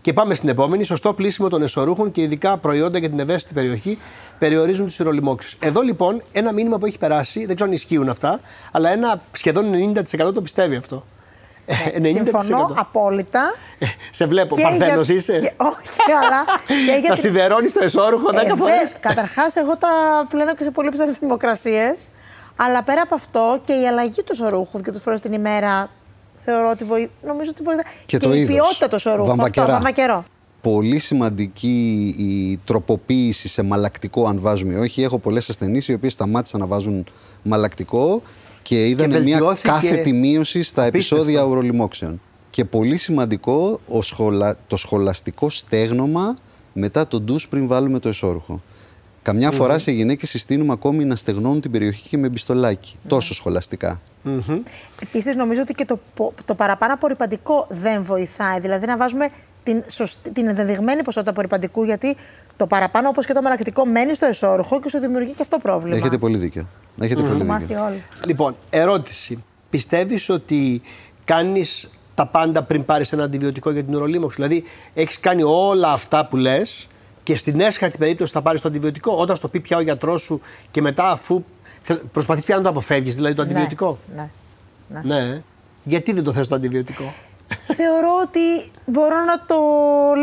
Και 0.00 0.12
πάμε 0.12 0.34
στην 0.34 0.48
επόμενη. 0.48 0.84
Σωστό 0.84 1.12
πλήσιμο 1.12 1.48
των 1.48 1.62
εσωρούχων 1.62 2.10
και 2.10 2.22
ειδικά 2.22 2.56
προϊόντα 2.56 2.98
για 2.98 3.08
την 3.08 3.18
ευαίσθητη 3.18 3.54
περιοχή 3.54 3.98
περιορίζουν 4.38 4.86
τι 4.86 4.96
υρολιμόξει. 4.98 5.56
Εδώ 5.60 5.80
λοιπόν 5.80 6.22
ένα 6.32 6.52
μήνυμα 6.52 6.78
που 6.78 6.86
έχει 6.86 6.98
περάσει, 6.98 7.46
δεν 7.46 7.54
ξέρω 7.54 7.70
αν 7.70 7.76
ισχύουν 7.76 8.08
αυτά, 8.08 8.40
αλλά 8.72 8.90
ένα 8.90 9.20
σχεδόν 9.32 9.94
90% 10.28 10.34
το 10.34 10.42
πιστεύει 10.42 10.76
αυτό. 10.76 11.04
Ε, 11.70 11.98
90%. 11.98 12.08
Συμφωνώ 12.10 12.72
απόλυτα. 12.76 13.54
Ε, 13.78 13.86
Σε 14.10 14.26
βλέπω, 14.26 14.56
Και 14.56 14.62
παρθένος 14.62 15.06
για- 15.06 15.16
είσαι. 15.16 15.38
και- 15.38 15.52
όχι, 15.56 16.12
αλλά 16.22 16.44
και 16.66 16.98
για 17.00 17.08
Θα 17.08 17.14
την- 17.14 17.16
σιδερώνεις 17.16 17.72
το 17.72 17.84
εσώρουχο 17.84 18.30
10 18.32 18.52
Ε, 18.52 18.56
φορές. 18.56 18.92
Καταρχάς, 19.00 19.56
εγώ 19.56 19.76
τα 19.76 19.88
πλένω 20.28 20.54
και 20.54 20.64
σε 20.64 20.70
πολύ 20.70 20.88
ψηλές 20.90 21.16
θερμοκρασίες. 21.18 21.94
Αλλά 22.56 22.82
πέρα 22.82 23.00
από 23.02 23.14
αυτό 23.14 23.60
και 23.64 23.72
η 23.72 23.86
αλλαγή 23.86 24.22
του 24.22 24.36
σωρούχου 24.36 24.78
δύο 24.82 25.00
φορές 25.00 25.20
την 25.20 25.32
ημέρα 25.32 25.90
θεωρώ 26.36 26.70
ότι 26.70 26.84
βοηθά. 26.84 27.10
Νομίζω 27.22 27.50
ότι 27.54 27.62
βοηθά. 27.62 27.82
Και 28.06 28.16
το 28.18 28.34
η 28.34 28.38
είδος. 28.40 28.54
ποιότητα 28.54 28.88
του 28.88 28.98
σωρούχου. 29.00 29.26
Βαμβακερά. 29.26 29.64
Αυτό, 29.66 29.74
βαμβακερό. 29.76 30.24
Πολύ 30.62 30.98
σημαντική 30.98 32.14
η 32.18 32.60
τροποποίηση 32.64 33.48
σε 33.48 33.62
μαλακτικό, 33.62 34.26
αν 34.26 34.40
βάζουμε 34.40 34.74
ή 34.74 34.76
όχι. 34.76 35.02
Έχω 35.02 35.18
πολλές 35.18 35.48
ασθενείς 35.48 35.88
οι 35.88 35.92
οποίες 35.92 36.12
σταμάτησαν 36.12 36.60
να 36.60 36.66
βάζουν 36.66 37.06
μαλακτικό 37.42 38.22
και 38.68 38.88
είδαν 38.88 39.10
Και 39.10 39.18
μια 39.18 39.38
βελτιώθηκε 39.38 39.68
κάθετη 39.68 40.12
μείωση 40.12 40.62
στα 40.62 40.84
απίστευτο. 40.84 41.16
επεισόδια 41.22 41.42
ουρολιμόξεων. 41.44 42.20
Και 42.50 42.64
πολύ 42.64 42.96
σημαντικό 42.98 43.80
ο 43.88 44.02
σχολα... 44.02 44.56
το 44.66 44.76
σχολαστικό 44.76 45.50
στέγνομα 45.50 46.36
μετά 46.72 47.06
τον 47.06 47.22
ντους 47.22 47.48
πριν 47.48 47.66
βάλουμε 47.66 47.98
το 47.98 48.08
εσώρουχο. 48.08 48.62
Καμιά 49.22 49.50
φορά 49.50 49.78
σε 49.78 49.90
γυναίκες 49.90 50.30
συστήνουμε 50.30 50.72
ακόμη 50.72 51.04
να 51.04 51.16
στεγνώνουν 51.16 51.60
την 51.60 51.70
περιοχή 51.70 52.08
και 52.08 52.16
με 52.18 52.28
μπιστολάκι. 52.28 52.96
Τόσο 53.06 53.34
σχολαστικά. 53.34 54.00
Επίσης, 55.02 55.36
νομίζω 55.36 55.60
ότι 55.60 55.72
και 55.72 55.84
το, 55.84 55.98
πο- 56.14 56.32
το 56.44 56.54
παραπάνω 56.54 56.94
απορριπαντικό 56.94 57.66
δεν 57.70 58.04
βοηθάει. 58.04 58.60
Δηλαδή, 58.60 58.86
να 58.86 58.96
βάζουμε 58.96 59.28
την, 59.72 59.82
σωστη, 59.86 60.30
την 60.30 60.46
ενδεδειγμένη 60.48 61.02
ποσότητα 61.02 61.30
απορριπαντικού, 61.30 61.84
γιατί 61.84 62.16
το 62.56 62.66
παραπάνω, 62.66 63.08
όπως 63.08 63.26
και 63.26 63.32
το 63.32 63.42
μαλακτικό, 63.42 63.86
μένει 63.86 64.14
στο 64.14 64.26
εσώρουχο 64.26 64.80
και 64.80 64.88
σου 64.88 64.98
δημιουργεί 64.98 65.30
και 65.30 65.42
αυτό 65.42 65.58
πρόβλημα. 65.58 65.96
Έχετε 65.96 66.18
πολύ 66.18 66.38
δίκιο. 66.38 66.66
Έχετε 67.00 67.20
πολύ 67.20 67.32
Το 67.32 67.38
δίκιο. 67.38 67.52
μάθει 67.52 67.74
όλοι. 67.74 68.02
Λοιπόν, 68.26 68.56
ερώτηση. 68.70 69.44
Πιστεύεις 69.70 70.28
ότι 70.28 70.82
κάνεις 71.24 71.90
τα 72.14 72.26
πάντα 72.26 72.62
πριν 72.62 72.84
πάρεις 72.84 73.12
ένα 73.12 73.24
αντιβιωτικό 73.24 73.70
για 73.70 73.84
την 73.84 73.94
ουρολίμωξη; 73.94 74.36
Δηλαδή, 74.36 74.64
έχεις 74.94 75.20
κάνει 75.20 75.42
όλα 75.42 75.92
αυτά 75.92 76.26
που 76.26 76.36
λες 76.36 76.88
και 77.22 77.36
στην 77.36 77.60
έσχατη 77.60 77.98
περίπτωση 77.98 78.32
θα 78.32 78.42
πάρεις 78.42 78.60
το 78.60 78.68
αντιβιωτικό 78.68 79.12
όταν 79.12 79.36
στο 79.36 79.48
πει 79.48 79.60
πια 79.60 79.76
ο 79.76 79.80
γιατρός 79.80 80.22
σου 80.22 80.40
και 80.70 80.80
μετά 80.82 81.10
αφού 81.10 81.44
θες- 81.80 82.02
προσπαθείς 82.12 82.44
πια 82.44 82.56
να 82.56 82.62
το 82.62 82.68
αποφεύγεις, 82.68 83.14
δηλαδή 83.14 83.34
το 83.34 83.42
αντιβιωτικό; 83.42 83.98
Ναι. 84.16 84.28
ναι. 84.88 85.14
Ναι. 85.14 85.42
Γιατί 85.84 86.12
δεν 86.12 86.24
το 86.24 86.32
θες 86.32 86.48
το 86.48 86.54
αντιβιωτικό; 86.54 87.14
Θεωρώ 87.74 88.08
ότι 88.22 88.70
μπορώ 88.86 89.24
να 89.24 89.44
το 89.46 89.56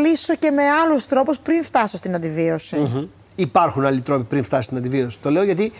λύσω 0.08 0.36
και 0.36 0.50
με 0.50 0.62
άλλους 0.62 1.06
τρόπους 1.06 1.38
πριν 1.38 1.64
φτάσω 1.64 1.96
στην 1.96 2.14
αντιβίωση. 2.14 2.76
Μμμ. 2.76 3.06
Υπάρχουν 3.34 3.84
άλλοι 3.84 4.00
τρόποι 4.00 4.24
πριν 4.24 4.44
φτάσει 4.44 4.62
στην 4.62 4.76
αντιβίωση. 4.76 5.18
Το 5.22 5.30
λέω 5.30 5.42
γιατί, 5.42 5.72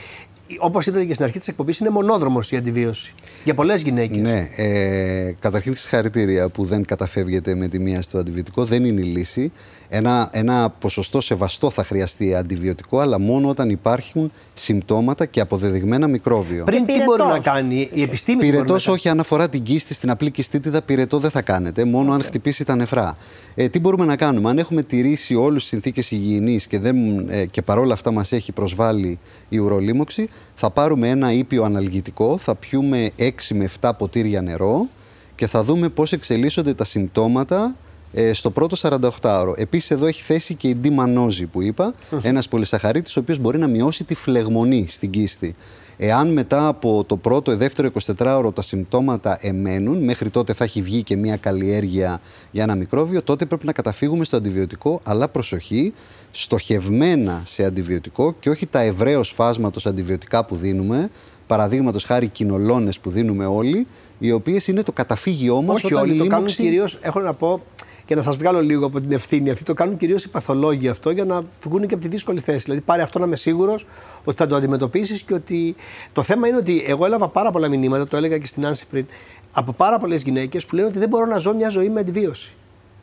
όπως 0.58 0.86
είδατε 0.86 1.04
και 1.04 1.12
στην 1.12 1.24
αρχή 1.24 1.38
της 1.38 1.48
εκπομπής, 1.48 1.78
είναι 1.78 1.90
μονόδρομος 1.90 2.50
η 2.50 2.56
αντιβίωση. 2.56 3.14
Για 3.44 3.54
πολλές 3.54 3.82
γυναίκες. 3.82 4.16
Ναι, 4.16 4.48
ε, 4.56 5.32
καταρχήν 5.40 5.76
συγχαρητήρια 5.76 6.48
που 6.48 6.64
δεν 6.64 6.84
καταφεύγεται 6.84 7.54
με 7.54 7.68
τη 7.68 7.78
μία 7.78 8.02
στο 8.02 8.18
αντιβιωτικό. 8.18 8.64
Δεν 8.64 8.84
είναι 8.84 9.00
η 9.00 9.04
λύση. 9.04 9.52
Ένα, 9.88 10.28
ένα 10.32 10.70
ποσοστό 10.70 11.20
σεβαστό 11.20 11.70
θα 11.70 11.84
χρειαστεί 11.84 12.34
αντιβιωτικό, 12.34 12.98
αλλά 12.98 13.20
μόνο 13.20 13.48
όταν 13.48 13.70
υπάρχουν 13.70 14.32
συμπτώματα 14.54 15.26
και 15.26 15.40
αποδεδειγμένα 15.40 16.06
μικρόβιο. 16.06 16.64
Πριν 16.64 16.86
Και 16.86 16.92
τι 16.92 17.02
μπορεί 17.02 17.22
να 17.22 17.26
πυρετός. 17.28 17.44
κάνει 17.52 17.88
η 17.92 18.02
επιστήμη. 18.02 18.38
τι 18.38 18.44
μπορεί 18.44 18.56
να 18.56 18.62
Πυρετός 18.62 18.84
κάνει. 18.84 18.96
όχι 18.96 19.08
αν 19.08 19.20
αφορά 19.20 19.48
την 19.48 19.62
κίστη 19.62 19.94
στην 19.94 20.10
απλή 20.10 20.30
κιστίτιδα, 20.30 20.82
πυρετό 20.82 21.18
δεν 21.18 21.30
θα 21.30 21.42
κάνετε, 21.42 21.84
μόνο 21.84 22.12
αν 22.12 22.22
χτυπήσει 22.22 22.64
τα 22.64 22.74
νεφρά. 22.76 23.16
Ε, 23.54 23.68
τι 23.68 23.80
μπορούμε 23.80 24.04
να 24.04 24.16
κάνουμε, 24.16 24.50
αν 24.50 24.58
έχουμε 24.58 24.82
τηρήσει 24.82 25.34
όλε 25.34 25.56
τις 25.56 25.66
συνθήκες 25.66 26.10
υγιεινής 26.10 26.66
και, 26.66 26.78
δεν, 26.78 26.96
ε, 27.30 27.46
και 27.46 27.62
παρόλα 27.62 27.92
αυτά 27.94 28.10
μας 28.10 28.32
έχει 28.32 28.52
προσβάλει 28.52 29.18
η 29.48 29.58
ουρολίμωξη, 29.58 30.28
θα 30.54 30.70
πάρουμε 30.70 31.08
ένα 31.08 31.32
ήπιο 31.32 31.64
αναλγητικό, 31.64 32.38
θα 32.38 32.54
πιούμε 32.54 33.10
6 33.18 33.54
με 33.54 33.64
7 33.80 33.90
ποτήρια 33.98 34.42
νερό 34.42 34.86
και 35.34 35.46
θα 35.46 35.64
δούμε 35.64 35.88
πώς 35.88 36.12
εξελίσσονται 36.12 36.74
τα 36.74 36.84
συμπτώματα 36.84 37.74
ε, 38.18 38.32
στο 38.32 38.50
πρώτο 38.50 38.76
48ωρο. 38.80 39.52
Επίσης, 39.56 39.90
εδώ 39.90 40.06
έχει 40.06 40.22
θέση 40.22 40.54
και 40.54 40.68
η 40.68 40.74
ντιμανόζη 40.74 41.46
που 41.46 41.62
είπα, 41.62 41.94
ένας 42.22 42.48
πολυσαχαρίτης, 42.48 43.16
ο 43.16 43.20
οποίος 43.20 43.38
μπορεί 43.38 43.58
να 43.58 43.66
μειώσει 43.66 44.04
τη 44.04 44.14
φλεγμονή 44.14 44.86
στην 44.88 45.10
κίστη. 45.10 45.54
Εάν 45.96 46.32
μετά 46.32 46.68
από 46.68 47.04
το 47.04 47.16
πρώτο 47.16 47.52
ή 47.52 47.54
δεύτερο 47.54 47.90
24ωρο 48.18 48.54
τα 48.54 48.62
συμπτώματα 48.62 49.38
εμένουν, 49.40 50.04
μέχρι 50.04 50.30
τότε 50.30 50.52
θα 50.52 50.64
έχει 50.64 50.82
βγει 50.82 51.02
και 51.02 51.16
μια 51.16 51.36
καλλιέργεια 51.36 52.20
για 52.50 52.62
ένα 52.62 52.74
μικρόβιο, 52.74 53.22
τότε 53.22 53.46
πρέπει 53.46 53.66
να 53.66 53.72
καταφύγουμε 53.72 54.24
στο 54.24 54.36
αντιβιωτικό, 54.36 55.00
αλλά 55.02 55.28
προσοχή, 55.28 55.92
στοχευμένα 56.30 57.42
σε 57.44 57.64
αντιβιωτικό 57.64 58.34
και 58.40 58.50
όχι 58.50 58.66
τα 58.66 58.80
ευρέω 58.80 59.22
φάσματος 59.22 59.86
αντιβιωτικά 59.86 60.44
που 60.44 60.56
δίνουμε, 60.56 61.10
παραδείγματος 61.46 62.04
χάρη 62.04 62.28
κοινολόνε 62.28 62.90
που 63.02 63.10
δίνουμε 63.10 63.46
όλοι, 63.46 63.86
οι 64.18 64.32
οποίες 64.32 64.66
είναι 64.66 64.82
το 64.82 64.92
καταφύγιό 64.92 65.62
μας 65.62 65.84
Όχι 65.84 65.94
όλοι, 65.94 66.16
το 66.16 66.26
κάνουν 66.26 66.46
κυρίως. 66.46 66.98
Έχω 67.00 67.20
να 67.20 67.34
πω 67.34 67.62
για 68.06 68.16
να 68.16 68.22
σας 68.22 68.36
βγάλω 68.36 68.62
λίγο 68.62 68.86
από 68.86 69.00
την 69.00 69.12
ευθύνη 69.12 69.50
αυτή, 69.50 69.64
το 69.64 69.74
κάνουν 69.74 69.96
κυρίως 69.96 70.24
οι 70.24 70.28
παθολόγοι 70.28 70.88
αυτό 70.88 71.10
για 71.10 71.24
να 71.24 71.42
βγουν 71.62 71.86
και 71.86 71.94
από 71.94 72.02
τη 72.02 72.08
δύσκολη 72.08 72.40
θέση. 72.40 72.58
Δηλαδή, 72.58 72.80
πάρε 72.80 73.02
αυτό 73.02 73.18
να 73.18 73.26
είμαι 73.26 73.36
σίγουρος 73.36 73.86
ότι 74.24 74.36
θα 74.36 74.46
το 74.46 74.56
αντιμετωπίσεις 74.56 75.22
και 75.22 75.34
ότι. 75.34 75.76
Το 76.12 76.22
θέμα 76.22 76.48
είναι 76.48 76.56
ότι 76.56 76.84
εγώ 76.86 77.06
έλαβα 77.06 77.28
πάρα 77.28 77.50
πολλά 77.50 77.68
μηνύματα, 77.68 78.06
το 78.06 78.16
έλεγα 78.16 78.38
και 78.38 78.46
στην 78.46 78.66
Άνση 78.66 78.86
πριν, 78.90 79.06
από 79.52 79.72
πάρα 79.72 79.98
πολλές 79.98 80.22
γυναίκες 80.22 80.66
που 80.66 80.74
λένε 80.74 80.88
ότι 80.88 80.98
δεν 80.98 81.08
μπορώ 81.08 81.26
να 81.26 81.38
ζω 81.38 81.54
μια 81.54 81.68
ζωή 81.68 81.88
με 81.88 82.00
αντιβίωση. 82.00 82.54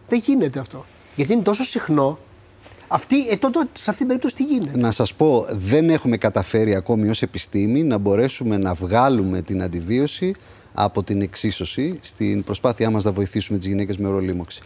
Δεν 0.07 0.21
γίνεται 0.25 0.59
αυτό. 0.59 0.85
Γιατί 1.15 1.33
είναι 1.33 1.41
τόσο 1.41 1.63
συχνό. 1.63 2.19
Αυτή, 2.87 3.27
ε, 3.27 3.35
τότε, 3.35 3.59
σε 3.73 3.89
αυτή 3.89 3.97
την 3.97 4.07
περίπτωση 4.07 4.35
τι 4.35 4.43
γίνεται; 4.43 4.77
Να 4.77 4.91
σας 4.91 5.13
πω, 5.13 5.45
δεν 5.49 5.89
έχουμε 5.89 6.17
καταφέρει 6.17 6.75
ακόμη 6.75 7.09
ως 7.09 7.21
επιστήμη 7.21 7.83
να 7.83 7.97
μπορέσουμε 7.97 8.57
να 8.57 8.73
βγάλουμε 8.73 9.41
την 9.41 9.63
αντιβίωση 9.63 10.35
από 10.73 11.03
την 11.03 11.21
εξίσωση 11.21 11.99
στην 12.01 12.43
προσπάθειά 12.43 12.89
μας 12.89 13.03
να 13.03 13.11
βοηθήσουμε 13.11 13.57
τις 13.57 13.67
γυναίκες 13.67 13.97
με 13.97 14.07
ορολίμωξη. 14.07 14.61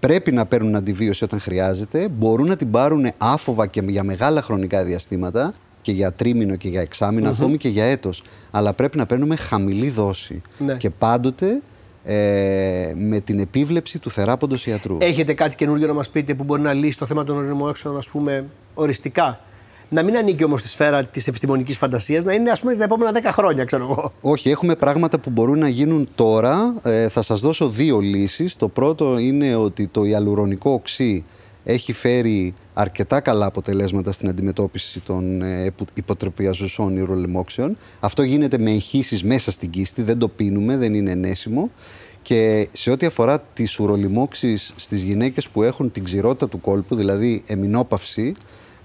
Πρέπει 0.00 0.32
να 0.32 0.46
παίρνουν 0.46 0.76
αντιβίωση 0.76 1.24
όταν 1.24 1.40
χρειάζεται, 1.40 2.08
μπορούν 2.08 2.46
να 2.46 2.56
την 2.56 2.70
πάρουν 2.70 3.10
άφοβα 3.18 3.66
και 3.66 3.82
για 3.86 4.04
μεγάλα 4.04 4.42
χρονικά 4.42 4.84
διαστήματα 4.84 5.54
και 5.82 5.92
για 5.92 6.12
τρίμηνο 6.12 6.56
και 6.56 6.68
για 6.68 6.80
εξαμηνο 6.80 7.28
ακόμη 7.28 7.56
και 7.56 7.68
για 7.68 7.84
έτος. 7.84 8.22
Αλλά 8.50 8.72
πρέπει 8.72 8.96
να 8.96 9.06
παίρνουμε 9.06 9.36
χαμηλή 9.36 9.90
δόση 9.90 10.42
Ναι. 10.58 10.74
και 10.74 10.90
πάντοτε 10.90 11.60
ε, 12.04 12.92
με 12.96 13.20
την 13.20 13.38
επίβλεψη 13.38 13.98
του 13.98 14.10
θεράποντος 14.10 14.66
ιατρού. 14.66 14.96
Έχετε 15.00 15.34
κάτι 15.34 15.56
καινούργιο 15.56 15.86
να 15.86 15.92
μας 15.92 16.10
πείτε 16.10 16.34
που 16.34 16.44
μπορεί 16.44 16.62
να 16.62 16.72
λύσει 16.72 16.98
το 16.98 17.06
θέμα 17.06 17.24
των 17.24 17.36
ορεινομόξεων, 17.36 17.96
ας 17.96 18.08
πούμε, 18.08 18.44
οριστικά; 18.74 19.40
Να 19.92 20.02
μην 20.02 20.16
ανήκει 20.16 20.44
όμως 20.44 20.60
στη 20.60 20.68
σφαίρα 20.68 21.04
της 21.04 21.26
επιστημονικής 21.26 21.76
φαντασίας, 21.76 22.24
να 22.24 22.32
είναι 22.32 22.50
ας 22.50 22.60
πούμε 22.60 22.74
τα 22.74 22.84
επόμενα 22.84 23.12
10 23.12 23.30
χρόνια, 23.32 23.64
ξέρω 23.64 23.82
εγώ. 23.90 24.12
Όχι, 24.20 24.50
έχουμε 24.50 24.76
πράγματα 24.76 25.18
που 25.18 25.30
μπορούν 25.30 25.58
να 25.58 25.68
γίνουν 25.68 26.08
τώρα. 26.14 26.74
Ε, 26.82 27.08
θα 27.08 27.22
σας 27.22 27.40
δώσω 27.40 27.68
δύο 27.68 27.98
λύσεις. 27.98 28.56
Το 28.56 28.68
πρώτο 28.68 29.18
είναι 29.18 29.54
ότι 29.54 29.86
το 29.86 30.04
ιαλουρονικό 30.04 30.70
οξύ 30.70 31.24
έχει 31.64 31.92
φέρει 31.92 32.54
αρκετά 32.74 33.20
καλά 33.20 33.46
αποτελέσματα 33.46 34.12
στην 34.12 34.28
αντιμετώπιση 34.28 35.00
των 35.00 35.42
ε, 35.42 35.64
υπο- 35.64 35.84
υποτροπιαζουσών 35.94 36.96
ηρολεμόξεων. 36.96 37.76
Αυτό 38.00 38.22
γίνεται 38.22 38.58
με 38.58 38.70
εγχύσεις 38.70 39.24
μέσα 39.24 39.50
στην 39.50 39.70
κίστη, 39.70 40.02
δεν 40.02 40.18
το 40.18 40.28
πίνουμε, 40.28 40.76
δεν 40.76 40.94
είναι 40.94 41.10
ενέσιμο. 41.10 41.70
Και 42.22 42.68
σε 42.72 42.90
ό,τι 42.90 43.06
αφορά 43.06 43.40
τις 43.40 43.78
ουρολιμόξεις 43.78 44.72
στις 44.76 45.02
γυναίκες 45.02 45.48
που 45.48 45.62
έχουν 45.62 45.90
την 45.90 46.04
ξηρότητα 46.04 46.48
του 46.48 46.60
κόλπου, 46.60 46.94
δηλαδή 46.94 47.42
εμινόπαυση, 47.46 48.34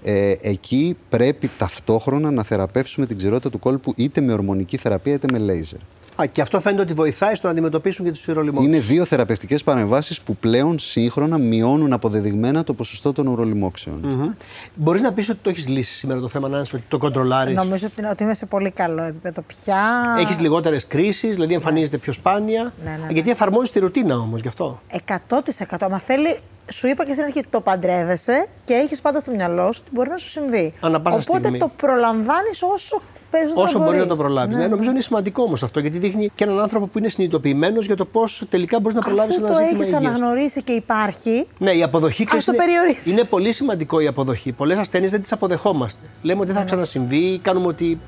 ε, 0.08 0.34
εκεί 0.40 0.96
πρέπει 1.08 1.50
ταυτόχρονα 1.58 2.30
να 2.30 2.42
θεραπεύσουμε 2.42 3.06
την 3.06 3.16
ξηρότητα 3.16 3.50
του 3.50 3.58
κόλπου 3.58 3.92
είτε 3.96 4.20
με 4.20 4.32
ορμονική 4.32 4.76
θεραπεία 4.76 5.14
είτε 5.14 5.26
με 5.32 5.38
λέιζερ. 5.38 5.78
Α, 6.22 6.26
και 6.26 6.40
αυτό 6.40 6.60
φαίνεται 6.60 6.82
ότι 6.82 6.92
βοηθάει 6.92 7.34
στο 7.34 7.46
να 7.46 7.52
αντιμετωπίσουν 7.52 8.04
και 8.04 8.10
τους 8.10 8.26
ηρολιμόξου. 8.26 8.68
Είναι 8.68 8.78
δύο 8.78 9.04
θεραπευτικές 9.04 9.64
παρεμβάσεις 9.64 10.20
που 10.20 10.36
πλέον 10.36 10.78
σύγχρονα 10.78 11.38
μειώνουν 11.38 11.92
αποδεδειγμένα 11.92 12.64
το 12.64 12.72
ποσοστό 12.72 13.12
των 13.12 13.26
ουρολιμόξεων. 13.26 14.00
Mm-hmm. 14.04 14.44
Μπορείς 14.74 15.02
να 15.02 15.12
πεις 15.12 15.28
ότι 15.28 15.38
το 15.42 15.50
έχεις 15.50 15.68
λύσει 15.68 15.94
σήμερα 15.94 16.20
το 16.20 16.28
θέμα, 16.28 16.48
Νάνση, 16.48 16.74
ότι 16.74 16.84
το 16.88 16.98
κοντρολάρεις; 16.98 17.56
Νομίζω 17.56 17.86
ότι, 17.86 18.06
ότι 18.06 18.22
είμαι 18.22 18.34
σε 18.34 18.46
πολύ 18.46 18.70
καλό 18.70 19.02
επίπεδο 19.02 19.42
πια. 19.42 20.16
Έχεις 20.18 20.40
λιγότερες 20.40 20.86
κρίσεις, 20.86 21.34
δηλαδή 21.34 21.54
εμφανίζεται 21.54 21.98
πιο 21.98 22.12
σπάνια. 22.12 22.72
Ναι, 22.84 22.90
ναι, 22.90 22.96
ναι. 23.06 23.12
Γιατί 23.12 23.30
εφαρμόζεις 23.30 23.72
τη 23.72 23.78
ρουτίνα 23.78 24.18
όμως 24.18 24.40
γι' 24.40 24.48
αυτό; 24.48 24.80
100%. 25.06 25.88
Μα 25.90 25.98
θέλει, 25.98 26.38
σου 26.72 26.86
είπα 26.86 27.04
και 27.04 27.12
στην 27.12 27.24
αρχή, 27.24 27.44
το 27.50 27.60
παντρεύεσαι 27.60 28.46
και 28.64 28.74
έχεις 28.74 29.00
πάντα 29.00 29.20
στο 29.20 29.32
μυαλό 29.32 29.72
σου 29.72 29.80
ότι 29.84 29.94
μπορεί 29.94 30.08
να 30.08 30.16
σου 30.16 30.28
συμβεί. 30.28 30.74
Ανά 30.80 31.00
πάσα 31.00 31.16
Οπότε 31.16 31.38
στιγμή. 31.38 31.58
το 31.58 31.70
προλαμβάνεις 31.76 32.62
όσο 32.62 32.96
περισσότερο 32.96 33.15
Όσο 33.54 33.78
μπορεί 33.78 33.90
να 33.90 33.94
μπορείς. 33.94 34.08
το 34.08 34.16
προλάβεις. 34.16 34.56
Ναι. 34.56 34.66
νομίζω 34.66 34.90
είναι 34.90 35.00
σημαντικό 35.00 35.42
όμως 35.42 35.62
αυτό 35.62 35.80
γιατί 35.80 35.98
δείχνει 35.98 36.30
και 36.34 36.44
έναν 36.44 36.60
άνθρωπο 36.60 36.86
που 36.86 36.98
είναι 36.98 37.08
συνειδητοποιημένος 37.08 37.86
για 37.86 37.96
το 37.96 38.04
πώς 38.04 38.42
τελικά 38.48 38.80
μπορείς 38.80 38.96
να 38.96 39.02
προλάβεις 39.02 39.36
Αφού 39.36 39.44
ένα 39.46 39.54
το 39.54 39.60
ζήτημα 39.62 39.80
έχεις 39.80 39.92
υγείας. 39.92 40.04
αναγνωρίσει 40.14 40.62
και 40.62 40.72
υπάρχει, 40.72 41.46
Ναι, 41.58 41.70
η 41.70 41.82
αποδοχή 41.82 42.24
ξέρεις, 42.24 42.44
το 42.44 42.52
είναι, 42.54 42.64
περιορίσεις. 42.64 43.12
είναι 43.12 43.24
πολύ 43.24 43.52
σημαντικό 43.52 44.00
η 44.00 44.06
αποδοχή. 44.06 44.52
Πολλές 44.52 44.78
ασθένειες 44.78 45.10
δεν 45.10 45.20
τις 45.20 45.32
αποδεχόμαστε. 45.32 46.00
Λέμε 46.22 46.38
ότι 46.38 46.46
δεν 46.46 46.54
θα 46.56 46.60
Ναι. 46.60 46.66
ξανασυμβεί, 46.66 47.38
κάνουμε 47.42 47.66
ότι. 47.66 48.00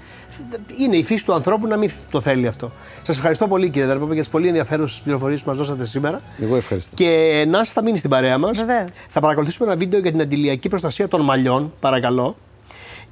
Είναι 0.78 0.96
η 0.96 1.04
φύση 1.04 1.24
του 1.24 1.32
ανθρώπου 1.32 1.66
να 1.66 1.76
μην 1.76 1.90
το 2.10 2.20
θέλει 2.20 2.46
αυτό. 2.46 2.72
Σας 3.02 3.16
ευχαριστώ 3.16 3.46
πολύ 3.48 3.70
κύριε 3.70 3.86
Δαρπόπη 3.88 4.12
για 4.12 4.22
τις 4.22 4.30
πολύ 4.30 4.48
ενδιαφέρουσες 4.48 5.00
πληροφορίες 5.00 5.42
που 5.42 5.48
μας 5.48 5.56
δώσατε 5.58 5.84
σήμερα. 5.84 6.20
Εγώ 6.40 6.56
ευχαριστώ. 6.56 6.94
Και 6.94 7.44
να 7.48 7.64
θα 7.64 7.82
μείνει 7.82 7.96
στην 7.98 8.10
παρέα 8.10 8.38
μας. 8.38 8.58
Βεβαίως. 8.58 8.88
Θα 9.08 9.20
παρακολουθήσουμε 9.20 9.68
ένα 9.68 9.76
βίντεο 9.78 10.00
για 10.00 10.10
την 10.10 10.20
αντιλιακή 10.20 10.68
προστασία 10.68 11.08
των 11.08 11.20
μαλλιών, 11.20 11.72
παρακαλώ. 11.80 12.36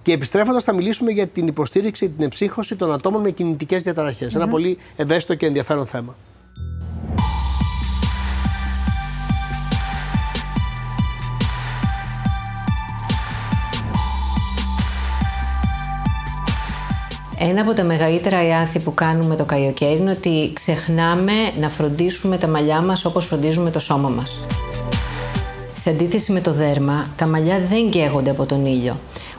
Και 0.06 0.12
επιστρέφοντας, 0.12 0.64
θα 0.64 0.74
μιλήσουμε 0.74 1.10
για 1.10 1.26
την 1.26 1.46
υποστήριξη 1.46 2.06
και 2.06 2.12
την 2.12 2.22
εμψύχωση 2.24 2.76
των 2.76 2.92
ατόμων 2.92 3.20
με 3.20 3.30
κινητικές 3.30 3.86
Ένα 4.34 4.48
πολύ 4.48 4.78
ευαίσθητο 4.96 5.34
και 5.34 5.46
ενδιαφέρον 5.46 5.86
θέμα. 5.86 6.16
Ένα 17.38 17.60
από 17.60 17.72
τα 17.72 17.84
μεγαλύτερα 17.84 18.42
λάθη 18.42 18.78
που 18.78 18.94
κάνουμε 18.94 19.36
το 19.36 19.44
καλοκαίρι 19.44 19.98
είναι 19.98 20.10
ότι 20.10 20.50
ξεχνάμε 20.52 21.32
να 21.60 21.68
φροντίσουμε 21.68 22.38
τα 22.38 22.48
μαλλιά 22.48 22.80
μας 22.80 23.04
όπως 23.04 23.26
φροντίζουμε 23.26 23.70
το 23.70 23.78
σώμα 23.78 24.08
μας. 24.08 24.46
Σε 25.74 25.90
αντίθεση 25.90 26.32
με 26.32 26.40
το 26.40 26.52
δέρμα, 26.52 27.06
τα 27.16 27.26
μαλλιά 27.26 27.58
δεν 27.68 27.90
καίγονται 27.90 28.30
από 28.30 28.46
τον 28.46 28.66
ήλιο. 28.66 28.96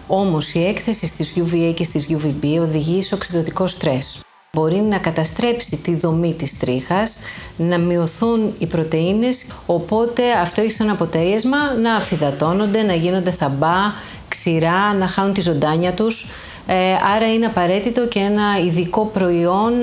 Όμως 0.08 0.54
η 0.54 0.66
έκθεση 0.66 1.06
στις 1.06 1.34
UVA 1.36 1.74
και 1.76 1.84
στις 1.84 2.08
UVB 2.10 2.60
οδηγεί 2.62 3.02
σε 3.02 3.16
οξυδοτικό 3.16 3.68
στρες. 3.68 4.20
μπορεί 4.54 4.82
να 4.82 4.98
καταστρέψει 4.98 5.78
τη 5.78 5.96
δομή 5.96 6.34
της 6.34 6.58
τρίχας, 6.58 7.18
να 7.58 7.78
μειωθούν 7.78 8.56
οι 8.58 8.66
πρωτεΐνες, 8.66 9.46
οπότε 9.66 10.24
αυτό 10.42 10.62
έχει 10.62 10.72
σαν 10.72 10.90
αποτέλεσμα 10.90 11.58
να 11.82 11.96
αφυδατώνονται, 11.96 12.82
να 12.82 12.94
γίνονται 12.94 13.32
θαμπά, 13.32 13.76
ξηρά, 14.28 14.94
να 14.94 15.08
χάνουν 15.08 15.34
τη 15.34 15.42
ζωντάνια 15.42 15.94
τους. 15.94 16.28
Ε, 16.68 16.76
άρα 17.16 17.34
είναι 17.34 17.46
απαραίτητο 17.46 18.08
και 18.08 18.20
ένα 18.20 18.60
ειδικό 18.66 19.06
προϊόν 19.06 19.74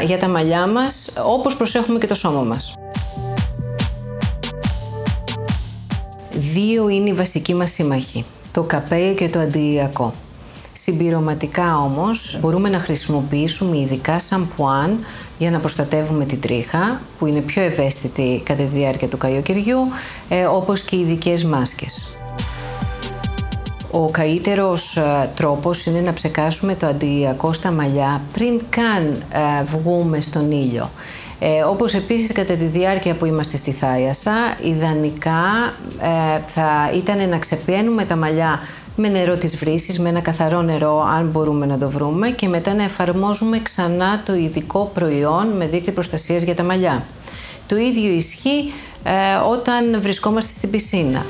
ε, 0.00 0.04
για 0.04 0.18
τα 0.18 0.28
μαλλιά 0.28 0.66
μας, 0.66 1.08
όπως 1.24 1.56
προσέχουμε 1.56 1.98
και 1.98 2.06
το 2.06 2.14
σώμα 2.14 2.40
μας. 2.40 2.74
Δύο 6.30 6.88
είναι 6.88 7.08
οι 7.08 7.14
βασικοί 7.14 7.54
μας 7.54 7.70
σύμμαχοι, 7.70 8.24
το 8.52 8.62
καπέλο 8.62 9.14
και 9.14 9.28
το 9.28 9.38
αντιηλιακό. 9.38 10.14
Συμπληρωματικά 10.72 11.78
όμως 11.78 12.38
μπορούμε 12.40 12.68
να 12.68 12.78
χρησιμοποιήσουμε 12.78 13.78
ειδικά 13.78 14.18
σαμπουάν 14.18 14.98
για 15.38 15.50
να 15.50 15.58
προστατεύουμε 15.58 16.24
την 16.24 16.40
τρίχα 16.40 17.00
που 17.18 17.26
είναι 17.26 17.40
πιο 17.40 17.62
ευαίσθητη 17.62 18.42
κατά 18.44 18.62
τη 18.62 18.68
διάρκεια 18.68 19.08
του 19.08 19.18
καλλιοκαιριού 19.18 19.78
ε, 20.28 20.44
όπως 20.44 20.82
και 20.82 20.96
ειδικές 20.96 21.44
μάσκες. 21.44 22.14
Ο 23.90 24.10
καλύτερος 24.10 24.96
ε, 24.96 25.30
τρόπος 25.34 25.86
είναι 25.86 26.00
να 26.00 26.12
ψεκάσουμε 26.12 26.74
το 26.74 26.86
αντιηλιακό 26.86 27.52
στα 27.52 27.70
μαλλιά 27.70 28.22
πριν 28.32 28.60
καν 28.68 29.24
ε, 29.32 29.64
βγούμε 29.64 30.20
στον 30.20 30.50
ήλιο. 30.50 30.90
Ε, 31.42 31.62
όπως 31.62 31.94
επίσης 31.94 32.32
κατά 32.32 32.54
τη 32.54 32.64
διάρκεια 32.64 33.14
που 33.14 33.24
είμαστε 33.24 33.56
στη 33.56 33.70
θάλασσα, 33.70 34.32
ιδανικά 34.60 35.74
ε, 36.00 36.40
θα 36.46 36.90
ήταν 36.94 37.28
να 37.28 37.38
ξεπιένουμε 37.38 38.04
τα 38.04 38.16
μαλλιά 38.16 38.60
με 38.96 39.08
νερό 39.08 39.36
της 39.36 39.56
βρύσης, 39.56 39.98
με 39.98 40.08
ένα 40.08 40.20
καθαρό 40.20 40.62
νερό 40.62 41.00
αν 41.00 41.28
μπορούμε 41.28 41.66
να 41.66 41.78
το 41.78 41.90
βρούμε 41.90 42.30
και 42.30 42.48
μετά 42.48 42.74
να 42.74 42.82
εφαρμόζουμε 42.82 43.60
ξανά 43.62 44.22
το 44.24 44.34
ειδικό 44.34 44.90
προϊόν 44.94 45.46
με 45.56 45.66
δίκτυο 45.66 45.92
προστασίας 45.92 46.42
για 46.42 46.54
τα 46.54 46.62
μαλλιά. 46.62 47.04
Το 47.66 47.76
ίδιο 47.76 48.10
ισχύει 48.10 48.72
ε, 49.02 49.10
όταν 49.50 50.00
βρισκόμαστε 50.00 50.52
στην 50.52 50.70
πισίνα. 50.70 51.24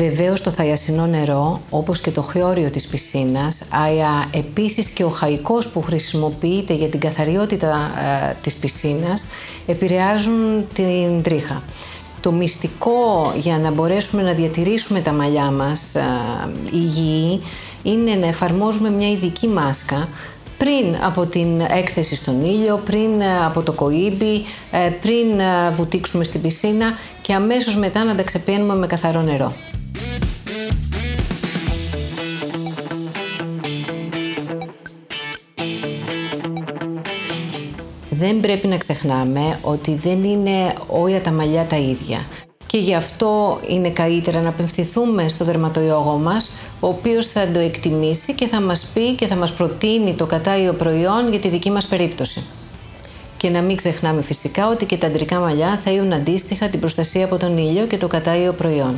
Βεβαίως 0.00 0.40
το 0.40 0.50
θαλασσινό 0.50 1.06
νερό, 1.06 1.60
όπως 1.70 2.00
και 2.00 2.10
το 2.10 2.22
χιόριο 2.22 2.70
της 2.70 2.86
πισίνας, 2.86 3.62
αλλά 3.70 4.24
επίσης 4.30 4.88
και 4.88 5.04
ο 5.04 5.08
χαϊκός 5.08 5.68
που 5.68 5.82
χρησιμοποιείται 5.82 6.74
για 6.74 6.88
την 6.88 7.00
καθαριότητα 7.00 7.90
ε, 8.28 8.34
της 8.42 8.54
πισίνας, 8.54 9.24
επηρεάζουν 9.66 10.66
την 10.72 11.22
τρίχα. 11.22 11.62
Το 12.20 12.32
μυστικό 12.32 13.32
για 13.36 13.58
να 13.58 13.70
μπορέσουμε 13.70 14.22
να 14.22 14.32
διατηρήσουμε 14.32 15.00
τα 15.00 15.12
μαλλιά 15.12 15.50
μας 15.50 15.94
ε, 15.94 16.02
υγιή 16.72 17.40
είναι 17.82 18.14
να 18.14 18.26
εφαρμόζουμε 18.26 18.90
μια 18.90 19.10
ειδική 19.10 19.46
μάσκα 19.46 20.08
πριν 20.58 20.96
από 21.02 21.26
την 21.26 21.60
έκθεση 21.60 22.14
στον 22.14 22.44
ήλιο, 22.44 22.80
πριν 22.84 23.20
ε, 23.20 23.44
από 23.44 23.62
το 23.62 23.72
κοίμπι, 23.72 24.44
ε, 24.70 24.90
πριν 25.00 25.40
βουτήξουμε 25.72 26.24
στην 26.24 26.40
πισίνα 26.40 26.98
και 27.22 27.34
αμέσως 27.34 27.76
μετά 27.76 28.04
να 28.04 28.14
τα 28.14 28.22
ξεπίνουμε 28.22 28.74
με 28.74 28.86
καθαρό 28.86 29.22
νερό. 29.22 29.52
Δεν 38.30 38.40
πρέπει 38.40 38.66
να 38.66 38.76
ξεχνάμε 38.76 39.58
ότι 39.62 39.94
δεν 39.94 40.24
είναι 40.24 40.72
όλα 40.86 41.20
τα 41.20 41.30
μαλλιά 41.30 41.64
τα 41.64 41.76
ίδια. 41.76 42.26
Και 42.66 42.78
γι' 42.78 42.94
αυτό 42.94 43.60
είναι 43.68 43.90
καλύτερα 43.90 44.40
να 44.40 44.48
απευθυνθούμε 44.48 45.28
στο 45.28 45.44
δερματολόγο 45.44 46.16
μας, 46.16 46.50
ο 46.80 46.88
οποίος 46.88 47.26
θα 47.26 47.48
το 47.52 47.58
εκτιμήσει 47.58 48.34
και 48.34 48.46
θα 48.46 48.60
μας 48.60 48.90
πει 48.94 49.14
και 49.14 49.26
θα 49.26 49.36
μας 49.36 49.52
προτείνει 49.52 50.14
το 50.14 50.26
κατάλληλο 50.26 50.72
προϊόν 50.72 51.30
για 51.30 51.38
τη 51.38 51.48
δική 51.48 51.70
μας 51.70 51.86
περίπτωση. 51.86 52.42
Και 53.36 53.48
να 53.48 53.60
μην 53.60 53.76
ξεχνάμε 53.76 54.22
φυσικά 54.22 54.68
ότι 54.68 54.84
και 54.84 54.96
τα 54.96 55.06
αντρικά 55.06 55.38
μαλλιά 55.38 55.80
θα 55.84 55.90
έχουν 55.90 56.12
αντίστοιχα 56.12 56.68
την 56.68 56.80
προστασία 56.80 57.24
από 57.24 57.36
τον 57.36 57.58
ήλιο 57.58 57.86
και 57.86 57.96
το 57.96 58.08
κατάλληλο 58.08 58.52
προϊόν. 58.52 58.94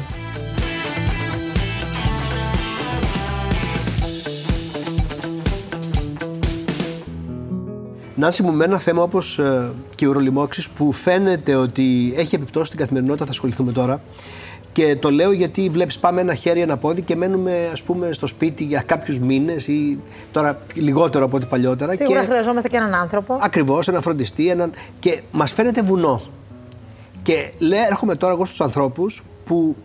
Νάση 8.16 8.42
μου 8.42 8.52
με 8.52 8.64
ένα 8.64 8.78
θέμα 8.78 9.02
όπως 9.02 9.38
ε, 9.38 9.72
και 9.94 10.04
οι 10.04 10.08
ουρολιμόξει 10.08 10.70
που 10.76 10.92
φαίνεται 10.92 11.54
ότι 11.54 12.14
έχει 12.16 12.34
επιπτώσει 12.34 12.66
στην 12.66 12.78
καθημερινότητα, 12.78 13.24
θα 13.24 13.30
ασχοληθούμε 13.30 13.72
τώρα. 13.72 14.02
Και 14.72 14.96
το 14.96 15.10
λέω 15.10 15.32
γιατί 15.32 15.68
βλέπεις, 15.68 15.98
πάμε 15.98 16.20
ένα 16.20 16.34
χέρι, 16.34 16.60
ένα 16.60 16.76
πόδι 16.76 17.02
και 17.02 17.16
μένουμε 17.16 17.68
ας 17.72 17.82
πούμε, 17.82 18.12
στο 18.12 18.26
σπίτι 18.26 18.64
για 18.64 18.82
κάποιους 18.86 19.18
μήνες 19.18 19.66
ή 19.66 19.98
τώρα 20.32 20.60
λιγότερο 20.74 21.24
από 21.24 21.36
ό,τι 21.36 21.46
παλιότερα. 21.46 21.94
Σίγουρα 21.94 22.20
και... 22.20 22.26
χρειαζόμαστε 22.26 22.68
και 22.68 22.76
έναν 22.76 22.94
άνθρωπο. 22.94 23.38
Ακριβώς, 23.40 23.88
έναν 23.88 24.02
φροντιστή. 24.02 24.48
Έναν... 24.48 24.70
Και 24.98 25.20
μας 25.32 25.52
φαίνεται 25.52 25.82
βουνό. 25.82 26.22
Και 27.22 27.50
λέω, 27.58 27.82
έρχομαι 27.90 28.14
τώρα 28.14 28.32
εγώ 28.32 28.44
στους 28.44 28.60
ανθρώπους 28.60 29.22
που 29.44 29.76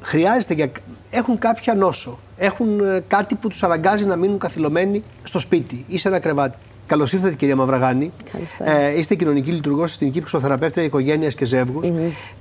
χρειάζεται 0.00 0.54
για... 0.54 0.70
έχουν 1.10 1.38
κάποια 1.38 1.74
νόσο. 1.74 2.18
Έχουν 2.36 2.80
ε, 2.80 3.04
κάτι 3.08 3.34
που 3.34 3.48
τους 3.48 3.62
αναγκάζει 3.62 4.04
να 4.04 4.16
μείνουν 4.16 4.38
καθυλωμένοι 4.38 5.04
στο 5.22 5.38
σπίτι 5.38 5.84
ή 5.88 5.98
σε 5.98 6.08
ένα 6.08 6.18
κρεβάτι. 6.18 6.58
Καλώς 6.90 7.12
ήρθατε, 7.12 7.34
κυρία 7.34 7.56
Μαυραγάνη. 7.56 8.12
Ε, 8.58 8.98
είστε 8.98 9.14
κοινωνική 9.14 9.50
λειτουργός, 9.50 9.88
συστημική 9.88 10.20
ψυχοθεραπεύτρια 10.20 10.84
οικογένειας 10.84 11.34
και 11.34 11.44
ζευγου 11.44 11.80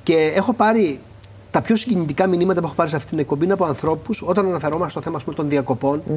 Και 0.03 0.31
έχω 0.35 0.53
πάρει 0.53 0.99
τα 1.51 1.61
πιο 1.61 1.75
συγκινητικά 1.75 2.27
μηνύματα 2.27 2.59
που 2.59 2.65
έχω 2.65 2.75
πάρει 2.75 2.89
σε 2.89 2.95
αυτή 2.95 3.09
την 3.09 3.19
εκπομπή 3.19 3.43
είναι 3.43 3.53
από 3.53 3.65
ανθρώπους 3.65 4.21
όταν 4.25 4.45
αναφερόμαστε 4.45 4.91
στο 4.91 5.01
θέμα 5.01 5.19
πούμε, 5.23 5.35
των 5.35 5.49
διακοπών. 5.49 6.01
Mm. 6.09 6.13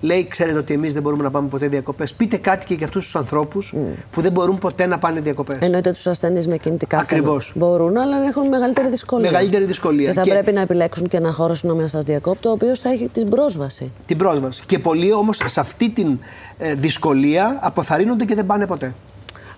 Λέει, 0.00 0.28
ξέρετε 0.28 0.58
ότι 0.58 0.74
εμείς 0.74 0.92
δεν 0.92 1.02
μπορούμε 1.02 1.22
να 1.22 1.30
πάμε 1.30 1.48
ποτέ 1.48 1.68
διακοπές. 1.68 2.12
Πείτε 2.12 2.36
κάτι 2.36 2.66
και 2.66 2.74
για 2.74 2.86
αυτούς 2.86 3.04
τους 3.04 3.16
ανθρώπους 3.16 3.74
mm. 3.76 3.78
που 4.10 4.20
δεν 4.20 4.32
μπορούν 4.32 4.58
ποτέ 4.58 4.86
να 4.86 4.98
πάνε 4.98 5.20
διακοπές. 5.20 5.58
Εννοείται 5.60 5.92
τους 5.92 6.06
ασθενείς 6.06 6.48
με 6.48 6.56
κινητικά 6.56 6.98
Ακριβώς. 6.98 7.52
Μπορούν, 7.54 7.96
αλλά 7.96 8.16
έχουν 8.26 8.48
μεγαλύτερη 8.48 8.88
δυσκολία. 8.88 9.30
Μεγαλύτερη 9.30 9.64
δυσκολία. 9.64 10.08
Και 10.08 10.14
θα 10.14 10.22
και... 10.22 10.30
πρέπει 10.30 10.52
να 10.52 10.60
επιλέξουν 10.60 11.08
και 11.08 11.16
ένα 11.16 11.32
χώρο 11.32 11.54
συνόμια 11.54 11.88
σας 11.88 12.04
διακόπτω, 12.04 12.48
ο 12.48 12.52
οποίος 12.52 12.80
θα 12.80 12.90
έχει 12.90 13.08
την 13.12 13.28
πρόσβαση. 13.28 13.92
Την 14.06 14.16
πρόσβαση. 14.18 14.62
Και 14.66 14.78
πολλοί 14.78 15.12
όμως 15.12 15.40
σε 15.44 15.60
αυτή 15.60 15.90
την 15.90 16.18
ε, 16.58 16.74
δυσκολία 16.74 17.58
αποθαρρύνονται 17.62 18.24
και 18.24 18.34
δεν 18.34 18.46
πάνε 18.46 18.66
ποτέ. 18.66 18.94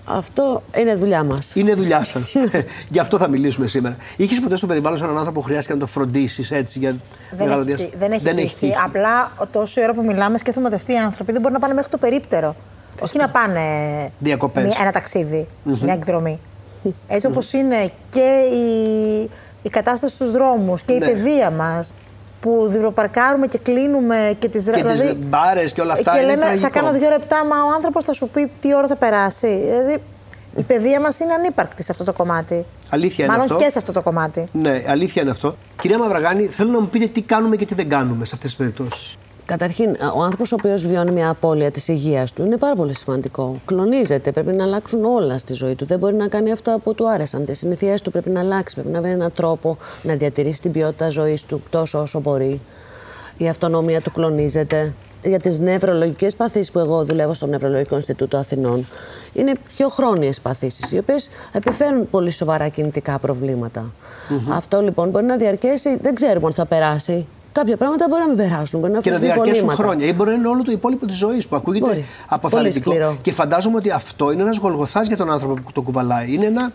Αυτό 0.08 0.62
είναι 0.76 0.94
δουλειά 0.94 1.24
μας. 1.24 1.50
Είναι 1.54 1.74
δουλειά 1.74 2.04
σας. 2.04 2.34
Γι' 2.94 2.98
αυτό 2.98 3.18
θα 3.18 3.28
μιλήσουμε 3.28 3.66
σήμερα. 3.66 3.96
Είχες 4.16 4.40
ποτέ 4.40 4.56
στο 4.56 4.66
περιβάλλον 4.66 5.02
έναν 5.02 5.16
άνθρωπο 5.16 5.40
που 5.40 5.46
χρειάστηκε 5.46 5.72
να 5.72 5.80
το 5.80 5.86
φροντίσεις 5.86 6.50
έτσι 6.50 6.78
για 6.78 6.90
δεν 6.90 7.46
μεγάλο 7.46 7.62
διάστημα. 7.62 7.90
Δεν 7.98 8.12
έχει 8.12 8.24
δεν 8.24 8.36
τύχει. 8.36 8.72
Απλά 8.84 9.32
τόση 9.50 9.82
ώρα 9.82 9.94
που 9.94 10.04
μιλάμε 10.04 10.38
σκέφτομαι 10.38 10.66
ότι 10.66 10.74
αυτοί 10.74 10.92
οι 10.92 10.98
άνθρωποι 10.98 11.32
δεν 11.32 11.40
μπορούν 11.40 11.54
να 11.56 11.60
πάνε 11.60 11.74
μέχρι 11.74 11.90
το 11.90 11.98
περίπτερο. 11.98 12.56
Όχι 13.00 13.18
να 13.18 13.28
πάνε 13.28 13.60
Διακοπές. 14.18 14.76
ένα 14.80 14.92
ταξίδι, 14.92 15.46
μια 15.62 15.92
εκδρομή. 15.92 16.40
Έτσι 17.08 17.26
όπως 17.26 17.52
είναι 17.52 17.90
και 18.10 18.40
η, 18.52 19.30
η 19.62 19.68
κατάσταση 19.68 20.14
στους 20.14 20.30
δρόμους 20.30 20.82
και 20.82 20.92
η 20.92 20.98
ναι. 20.98 21.06
παιδεία 21.06 21.50
μας 21.50 21.92
που 22.40 22.66
διπλοπαρκάρουμε 22.68 23.46
και 23.46 23.58
κλείνουμε 23.58 24.36
και 24.38 24.48
τις 24.48 24.64
Και 24.64 24.70
δηλαδή, 24.72 25.00
τις 25.00 25.16
μπάρες 25.16 25.72
και 25.72 25.80
όλα 25.80 25.92
αυτά 25.92 26.12
και 26.12 26.18
είναι 26.18 26.26
λέμε, 26.26 26.40
τραγικό. 26.42 26.62
θα 26.62 26.70
κάνω 26.70 26.92
δύο 26.92 27.08
λεπτά, 27.08 27.44
μα 27.44 27.56
ο 27.64 27.74
άνθρωπος 27.74 28.04
θα 28.04 28.12
σου 28.12 28.28
πει 28.28 28.50
τι 28.60 28.74
ώρα 28.74 28.86
θα 28.86 28.96
περάσει. 28.96 29.60
Δηλαδή, 29.64 30.02
η 30.56 30.62
παιδεία 30.62 31.00
μας 31.00 31.18
είναι 31.18 31.32
ανύπαρκτη 31.32 31.82
σε 31.82 31.92
αυτό 31.92 32.04
το 32.04 32.12
κομμάτι. 32.12 32.64
Αλήθεια 32.90 33.24
είναι 33.24 33.32
Μάλλον 33.36 33.52
αυτό. 33.52 33.64
και 33.64 33.70
σε 33.70 33.78
αυτό 33.78 33.92
το 33.92 34.02
κομμάτι. 34.02 34.44
Ναι, 34.52 34.82
αλήθεια 34.88 35.22
είναι 35.22 35.30
αυτό. 35.30 35.56
Κυρία 35.80 35.98
Μαυραγάνη, 35.98 36.46
θέλω 36.46 36.70
να 36.70 36.80
μου 36.80 36.88
πείτε 36.88 37.06
τι 37.06 37.22
κάνουμε 37.22 37.56
και 37.56 37.64
τι 37.64 37.74
δεν 37.74 37.88
κάνουμε 37.88 38.24
σε 38.24 38.30
αυτές 38.34 38.50
τις 38.54 38.56
περιπτώσεις. 38.56 39.16
Καταρχήν, 39.46 39.96
ο 40.16 40.22
άνθρωπος 40.22 40.52
ο 40.52 40.56
οποίος 40.58 40.86
βιώνει 40.86 41.10
μια 41.10 41.28
απώλεια 41.28 41.70
της 41.70 41.88
υγείας 41.88 42.32
του 42.32 42.44
είναι 42.44 42.56
πάρα 42.56 42.74
πολύ 42.74 42.94
σημαντικό. 42.94 43.60
Κλονίζεται, 43.64 44.32
πρέπει 44.32 44.52
να 44.52 44.64
αλλάξουν 44.64 45.04
όλα 45.04 45.38
στη 45.38 45.54
ζωή 45.54 45.74
του. 45.74 45.86
Δεν 45.86 45.98
μπορεί 45.98 46.14
να 46.14 46.28
κάνει 46.28 46.52
αυτά 46.52 46.78
που 46.78 46.94
του 46.94 47.10
άρεσαν. 47.10 47.44
Τις 47.44 47.58
συνήθειέ 47.58 47.94
του 48.02 48.10
πρέπει 48.10 48.30
να 48.30 48.40
αλλάξει. 48.40 48.74
Πρέπει 48.74 48.90
να 48.90 49.00
βρει 49.00 49.10
έναν 49.10 49.32
τρόπο 49.32 49.78
να 50.02 50.14
διατηρήσει 50.14 50.60
την 50.60 50.72
ποιότητα 50.72 51.08
ζωής 51.08 51.44
του 51.44 51.62
τόσο 51.70 51.98
όσο 52.00 52.20
μπορεί. 52.20 52.60
Η 53.36 53.48
αυτονομία 53.48 54.00
του 54.00 54.12
κλονίζεται. 54.12 54.92
Για 55.22 55.38
τις 55.38 55.58
νευρολογικές 55.58 56.36
παθήσεις 56.36 56.70
που 56.70 56.78
εγώ 56.78 57.04
δουλεύω 57.04 57.34
στο 57.34 57.46
Νευρολογικό 57.46 57.94
Ινστιτούτο 57.94 58.36
Αθηνών, 58.36 58.86
είναι 59.32 59.52
πιο 59.74 59.88
χρόνιες 59.88 60.40
παθήσεις, 60.40 60.92
οι 60.92 60.98
οποίες 60.98 61.28
επιφέρουν 61.52 62.10
πολύ 62.10 62.30
σοβαρά 62.30 62.68
κινητικά 62.68 63.20
Αυτό 64.50 64.80
λοιπόν 64.80 65.08
μπορεί 65.08 65.24
να 65.24 65.36
διαρκέσει, 65.36 65.98
δεν 66.02 66.14
ξέρουμε 66.14 66.46
αν 66.46 66.52
θα 66.52 66.66
περάσει 66.66 67.26
Κάποια 67.60 67.76
πράγματα 67.76 68.06
μπορεί 68.08 68.20
να 68.20 68.28
μην 68.28 68.36
περάσουν. 68.36 68.80
Μπορεί 68.80 68.92
να 68.92 69.00
και 69.00 69.10
να 69.10 69.16
αφήσουν 69.16 69.34
διαρκέσουν 69.34 69.64
υπολείμματα. 69.64 69.82
χρόνια. 69.82 70.06
Ή 70.06 70.12
μπορεί 70.12 70.30
να 70.30 70.36
είναι 70.36 70.48
όλο 70.48 70.62
το 70.62 70.72
υπόλοιπο 70.72 71.06
της 71.06 71.16
ζωής 71.16 71.46
που 71.46 71.56
ακούγεται 71.56 71.86
Μπορεί. 71.86 72.04
αποθαρρυντικό. 72.28 72.84
Πολύ 72.90 72.96
σκληρό. 72.96 73.18
Και 73.22 73.32
φαντάζομαι 73.32 73.76
ότι 73.76 73.90
αυτό 73.90 74.32
είναι 74.32 74.42
ένας 74.42 74.56
γολγοθάς 74.56 75.06
για 75.06 75.16
τον 75.16 75.30
άνθρωπο 75.30 75.54
που 75.54 75.72
το 75.72 75.82
κουβαλάει. 75.82 76.32
Είναι 76.34 76.46
ένα, 76.46 76.72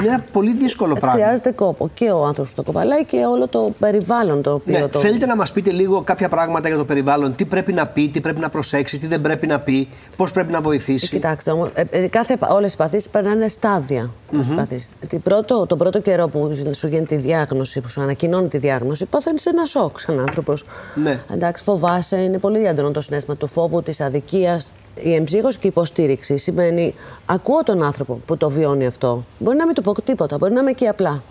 είναι 0.00 0.08
ένα 0.08 0.24
πολύ 0.32 0.52
δύσκολο 0.52 0.94
Ε, 0.96 1.00
πράγμα. 1.00 1.18
Χρειάζεται 1.22 1.50
κόπο 1.52 1.90
και 1.94 2.10
ο 2.10 2.24
άνθρωπος 2.24 2.50
που 2.50 2.56
το 2.56 2.62
κοπαλάει 2.62 3.04
και 3.04 3.16
όλο 3.16 3.48
το 3.48 3.72
περιβάλλον 3.78 4.42
το 4.42 4.52
οποίο 4.52 4.78
Ναι, 4.78 4.88
το. 4.88 4.98
Θέλετε 4.98 5.26
να 5.26 5.36
μας 5.36 5.52
πείτε 5.52 5.70
λίγο 5.70 6.00
κάποια 6.02 6.28
πράγματα 6.28 6.68
για 6.68 6.76
το 6.76 6.84
περιβάλλον, 6.84 7.34
τι 7.36 7.44
πρέπει 7.44 7.72
να 7.72 7.86
πει, 7.86 8.08
τι 8.08 8.20
πρέπει 8.20 8.40
να 8.40 8.48
προσέξει, 8.48 8.98
τι 8.98 9.06
δεν 9.06 9.20
πρέπει 9.20 9.46
να 9.46 9.60
πει, 9.60 9.88
πώς 10.16 10.32
πρέπει 10.32 10.52
να 10.52 10.60
βοηθήσει. 10.60 11.08
Κοιτάξτε, 11.08 11.50
όμως, 11.50 11.68
ε, 11.74 11.82
ε, 11.90 12.08
κάθε, 12.08 12.36
όλες 12.48 12.72
οι 12.72 12.76
παθήσεις 12.76 13.08
περνάνε 13.08 13.48
στάδια. 13.48 14.10
τις 14.38 14.48
παθήσεις. 14.48 14.88
Την 15.08 15.22
πρώτο, 15.22 15.66
τον 15.66 15.78
πρώτο 15.78 16.00
καιρό 16.00 16.28
που 16.28 16.56
σου 16.76 16.86
γίνει 16.86 17.04
τη 17.04 17.16
διάγνωση, 17.16 17.80
που 17.80 17.88
σου 17.88 18.00
ανακοινώνει 18.00 18.48
τη 18.48 18.58
διάγνωση, 18.58 19.04
παθαίνεις 19.04 19.46
ένα 19.46 19.64
σοκ 19.64 20.00
σαν 20.00 20.18
άνθρωπος. 20.20 20.64
Ναι. 20.94 21.22
Εντάξει, 21.32 21.62
φοβάσαι, 21.62 22.16
είναι 22.16 22.38
πολύ 22.38 22.64
έντονο 22.64 22.90
το 22.90 23.00
συνέστημα 23.00 23.36
του 23.36 23.46
φόβου, 23.46 23.82
της 23.82 24.00
αδικίας. 24.00 24.72
Η 24.94 25.14
εμψύχωση 25.14 25.58
και 25.58 25.66
η 25.66 25.70
υποστήριξη 25.70 26.36
σημαίνει 26.36 26.94
ακούω 27.26 27.62
τον 27.62 27.82
άνθρωπο 27.82 28.20
που 28.26 28.36
το 28.36 28.50
βιώνει 28.50 28.86
αυτό. 28.86 29.24
Μπορεί 29.38 29.56
να 29.56 29.66
μην 29.66 29.74
του 29.74 29.82
πω 29.82 30.02
τίποτα, 30.02 30.36
μπορεί 30.38 30.52
να 30.52 30.60
είμαι 30.60 30.70
εκεί 30.70 30.86
απλά. 30.86 31.22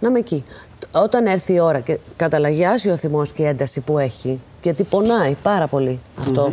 Να 0.00 0.08
είμαι 0.08 0.18
εκεί. 0.18 0.44
Όταν 0.92 1.26
έρθει 1.26 1.52
η 1.52 1.60
ώρα 1.60 1.80
και 1.80 1.98
καταλαγιάσει 2.16 2.90
ο 2.90 2.96
θυμός 2.96 3.32
και 3.32 3.42
η 3.42 3.46
ένταση 3.46 3.80
που 3.80 3.98
έχει, 3.98 4.40
γιατί 4.62 4.82
πονάει 4.82 5.36
πάρα 5.42 5.66
πολύ 5.66 6.00
αυτό, 6.20 6.52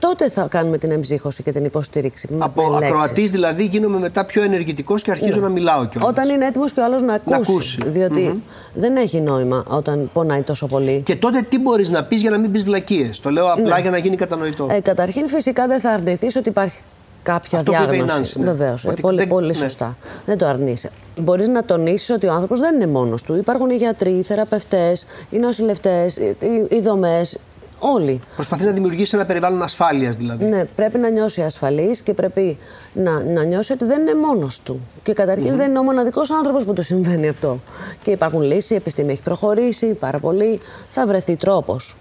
τότε 0.00 0.28
θα 0.28 0.46
κάνουμε 0.50 0.78
την 0.78 0.90
εμψύχωση 0.90 1.42
και 1.42 1.52
την 1.52 1.64
υποστήριξη. 1.64 2.28
με- 2.30 2.44
Από 2.44 2.62
με 2.62 2.68
λέξεις. 2.70 2.88
ακροατής 2.88 3.30
δηλαδή 3.30 3.64
γίνομαι 3.64 3.98
μετά 3.98 4.24
πιο 4.24 4.42
ενεργητικός 4.42 5.02
και 5.02 5.10
αρχίζω 5.10 5.40
να 5.40 5.48
μιλάω 5.48 5.84
κιόλας. 5.86 6.08
Όταν 6.08 6.28
είναι 6.28 6.46
έτοιμος 6.46 6.72
και 6.72 6.80
ο 6.80 6.84
άλλος 6.84 7.02
να 7.02 7.14
ακούσει. 7.14 7.40
ακούσει. 7.52 7.78
διότι 7.86 8.42
δεν 8.74 8.96
έχει 8.96 9.20
νόημα 9.20 9.64
όταν 9.68 10.10
πονάει 10.12 10.40
τόσο 10.42 10.66
πολύ. 10.66 11.02
Και 11.04 11.16
τότε 11.16 11.42
τι 11.48 11.58
μπορείς 11.58 11.90
να 11.90 12.04
πεις 12.04 12.20
για 12.20 12.30
να 12.30 12.38
μην 12.38 12.52
πεις 12.52 12.62
βλακίες; 12.64 13.20
Το 13.20 13.30
λέω 13.30 13.52
απλά 13.52 13.78
για 13.78 13.90
να 13.90 13.98
γίνει 13.98 14.16
κατανοητό. 14.16 14.68
Ε, 14.70 14.80
καταρχήν, 14.80 15.28
φυσικά 15.28 15.66
δεν 15.66 15.80
θα 15.80 15.90
αρνηθείς 15.90 16.36
ότι 16.36 16.48
υπάρχει 16.48 16.78
κάποια 17.22 17.58
Αυτό 17.58 17.72
που 17.72 17.76
είπε 17.82 17.84
η 17.84 17.94
διάγνωση. 17.96 18.14
Νάνση, 18.14 18.38
ναι. 18.38 18.44
Βεβαίως. 18.44 18.84
Ότι 18.84 19.00
πολύ, 19.00 19.18
δεν- 19.18 19.28
πολύ 19.28 19.46
ναι. 19.46 19.52
σωστά. 19.54 19.96
Δεν 20.26 20.38
το 20.38 20.46
αρνείσαι. 20.46 20.90
Μπορείς 21.20 21.48
να 21.48 21.64
τονίσεις 21.64 22.10
ότι 22.10 22.26
ο 22.26 22.32
άνθρωπος 22.32 22.60
δεν 22.60 22.74
είναι 22.74 22.86
μόνος 22.86 23.22
του. 23.22 23.34
Υπάρχουν 23.36 23.70
οι 23.70 23.74
γιατροί, 23.74 24.10
οι 24.10 24.22
θεραπευτές, 24.22 25.06
οι 25.30 25.38
νοσηλευτές, 25.38 26.16
οι, 26.16 26.36
οι, 26.40 26.76
οι 26.76 26.80
δομές. 26.80 27.38
Όλοι. 27.82 28.20
Προσπαθεί 28.34 28.64
να 28.64 28.70
δημιουργήσει 28.70 29.16
ένα 29.16 29.26
περιβάλλον 29.26 29.62
ασφάλειας 29.62 30.16
δηλαδή. 30.16 30.44
Ναι, 30.44 30.64
πρέπει 30.64 30.98
να 30.98 31.08
νιώσει 31.10 31.42
ασφαλής 31.42 32.00
και 32.00 32.14
πρέπει 32.14 32.58
να, 32.92 33.22
να 33.22 33.42
νιώσει 33.42 33.72
ότι 33.72 33.84
δεν 33.84 34.00
είναι 34.00 34.14
μόνος 34.14 34.60
του. 34.60 34.80
Και 35.02 35.12
καταρχην 35.12 35.56
δεν 35.56 35.68
είναι 35.68 35.78
ο 35.78 35.82
μοναδικός 35.82 36.30
άνθρωπος 36.30 36.64
που 36.64 36.72
του 36.72 36.82
συμβαίνει 36.82 37.28
αυτό. 37.28 37.60
Και 38.02 38.10
υπάρχουν 38.10 38.42
λύσεις, 38.42 38.70
η 38.70 38.74
επιστήμη 38.74 39.12
έχει 39.12 39.22
προχωρήσει 39.22 39.94
πάρα 39.94 40.18
πολύ. 40.18 40.60
Θα 40.88 41.06
βρεθεί 41.06 41.36
τρόπος. 41.36 41.96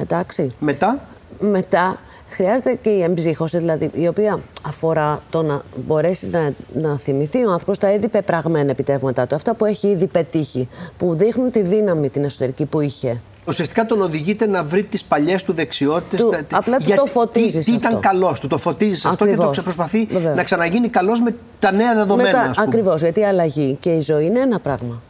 Εντάξει. 0.00 0.54
Μετά, 0.58 1.00
Μετά 1.40 1.98
χρειάζεται 2.28 2.74
και 2.74 2.90
η 2.90 3.02
εμψύχωση, 3.02 3.58
δηλαδή 3.58 3.90
η 3.94 4.08
οποία 4.08 4.40
αφορά 4.62 5.22
το 5.30 5.42
να 5.42 5.62
μπορέσεις 5.86 6.28
να, 6.28 6.52
να 6.72 6.98
θυμηθεί 6.98 7.46
ο 7.46 7.50
άνθρωπος 7.50 7.78
τα 7.78 7.92
ήδη 7.92 8.08
πεπραγμένα 8.08 8.70
επιτεύγματά 8.70 9.26
του, 9.26 9.34
αυτά 9.34 9.54
που 9.54 9.64
έχει 9.64 9.88
ήδη 9.88 10.06
πετύχει, 10.06 10.68
που 10.98 11.14
δείχνουν 11.14 11.50
τη 11.50 11.62
δύναμη 11.62 12.10
την 12.10 12.24
εσωτερική 12.24 12.64
που 12.64 12.80
είχε. 12.80 13.20
Ουσιαστικά 13.46 13.86
τον 13.86 14.00
οδηγείται 14.02 14.46
να 14.46 14.64
βρει 14.64 14.82
τις 14.84 15.04
παλιές 15.04 15.42
του 15.44 15.52
δεξιότητες. 15.52 16.20
Του- 16.20 16.32
απλά 16.52 16.76
του 16.78 16.92
το 16.96 17.06
φωτίζεις 17.06 17.64
Τι, 17.64 17.70
τι 17.70 17.76
ήταν 17.76 17.94
αυτό. 17.96 18.08
καλός 18.08 18.40
του, 18.40 18.46
το 18.46 18.58
φωτίζεις 18.58 19.04
αυτό 19.04 19.16
και 19.16 19.24
το 19.24 19.30
Ακριβώς. 19.30 19.50
ξεπροσπαθεί 19.50 20.04
Βεβαίως. 20.12 20.36
να 20.36 20.44
ξαναγίνει 20.44 20.88
καλός 20.88 21.20
με 21.20 21.34
τα 21.58 21.72
νέα 21.72 21.94
δεδομένα. 21.94 22.40
ας 22.40 22.56
πούμε. 22.56 22.66
Ακριβώς, 22.68 23.00
γιατί 23.00 23.20
η 23.20 23.24
αλλαγή 23.24 23.76
και 23.80 23.90
η 23.90 24.00
ζωή 24.00 24.24
είναι 24.26 24.40
ένα 24.40 24.58
πράγμα. 24.60 25.00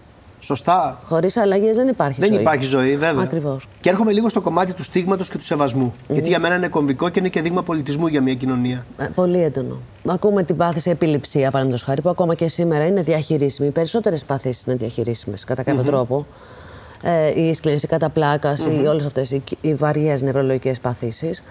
Σωστά. 0.40 0.98
Χωρίς 1.04 1.36
αλλαγές 1.36 1.76
δεν 1.76 1.88
υπάρχει 1.88 2.20
Δεν 2.20 2.32
ζωή. 2.32 2.40
υπάρχει 2.40 2.64
ζωή, 2.64 2.96
βέβαια. 2.96 3.22
Ακριβώς. 3.22 3.66
Και 3.80 3.88
έρχομαι 3.88 4.12
λίγο 4.12 4.28
στο 4.28 4.40
κομμάτι 4.40 4.72
του 4.72 4.82
στίγματος 4.82 5.28
και 5.28 5.38
του 5.38 5.44
σεβασμού. 5.44 5.94
Γιατί 6.08 6.28
για 6.28 6.38
μένα 6.38 6.54
είναι 6.54 6.68
κομβικό 6.68 7.08
και 7.08 7.18
είναι 7.18 7.28
και 7.28 7.42
δείγμα 7.42 7.62
πολιτισμού 7.62 8.06
για 8.06 8.20
μια 8.22 8.34
κοινωνία. 8.34 8.86
Ε, 8.98 9.04
Πολύ 9.14 9.42
έντονο. 9.42 9.78
Ακούμε 10.06 10.42
την 10.42 10.56
πάθηση 10.56 10.90
επιληψία, 10.90 11.44
παραδείγματος 11.50 11.82
χάρη, 11.82 12.00
που 12.02 12.08
ακόμα 12.08 12.34
και 12.34 12.48
σήμερα 12.48 12.86
είναι 12.86 13.02
διαχειρίσιμη. 13.02 13.68
Οι 13.68 13.70
περισσότερες 13.70 14.24
παθήσεις 14.24 14.64
είναι 14.66 14.76
διαχειρίσιμες 14.76 15.44
κατά 15.44 15.62
κάποιο 15.62 15.82
τρόπο. 15.82 16.26
Ε, 17.08 17.40
η 17.40 17.54
σκλήνηση 17.54 17.86
κατά 17.86 18.08
πλάκας, 18.08 18.66
οι 18.66 18.86
όλες 18.86 19.04
αυτές 19.04 19.30
οι, 19.30 19.42
οι 19.60 19.74
βαριές 19.74 20.22
νευρολογικές 20.22 20.80
παθήσεις. 20.80 21.42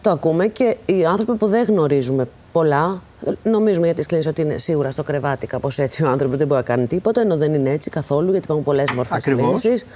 Το 0.00 0.10
ακούμε 0.10 0.46
και 0.46 0.76
οι 0.86 1.04
άνθρωποι 1.04 1.32
που 1.38 1.46
δεν 1.46 1.64
γνωρίζουμε 1.64 2.28
πολλά, 2.52 3.02
ε, 3.26 3.48
νομίζουμε 3.48 3.86
για 3.86 3.94
τη 3.94 4.02
σκλήνηση 4.02 4.28
ότι 4.28 4.40
είναι 4.40 4.58
σίγουρα 4.58 4.90
στο 4.90 5.02
κρεβάτι, 5.02 5.46
κάπως 5.46 5.78
έτσι 5.78 6.04
ο 6.04 6.08
άνθρωπος 6.08 6.36
δεν 6.36 6.46
μπορεί 6.46 6.60
να 6.60 6.66
κάνει 6.66 6.86
τίποτα, 6.86 7.20
ενώ 7.20 7.36
δεν 7.36 7.54
είναι 7.54 7.70
έτσι 7.70 7.90
καθόλου, 7.90 8.30
γιατί 8.30 8.44
υπάρχουν 8.44 8.64
πολλές 8.64 8.92
μορφές 8.92 9.16
Ακριβώς. 9.16 9.58
σκλήνηση. 9.58 9.86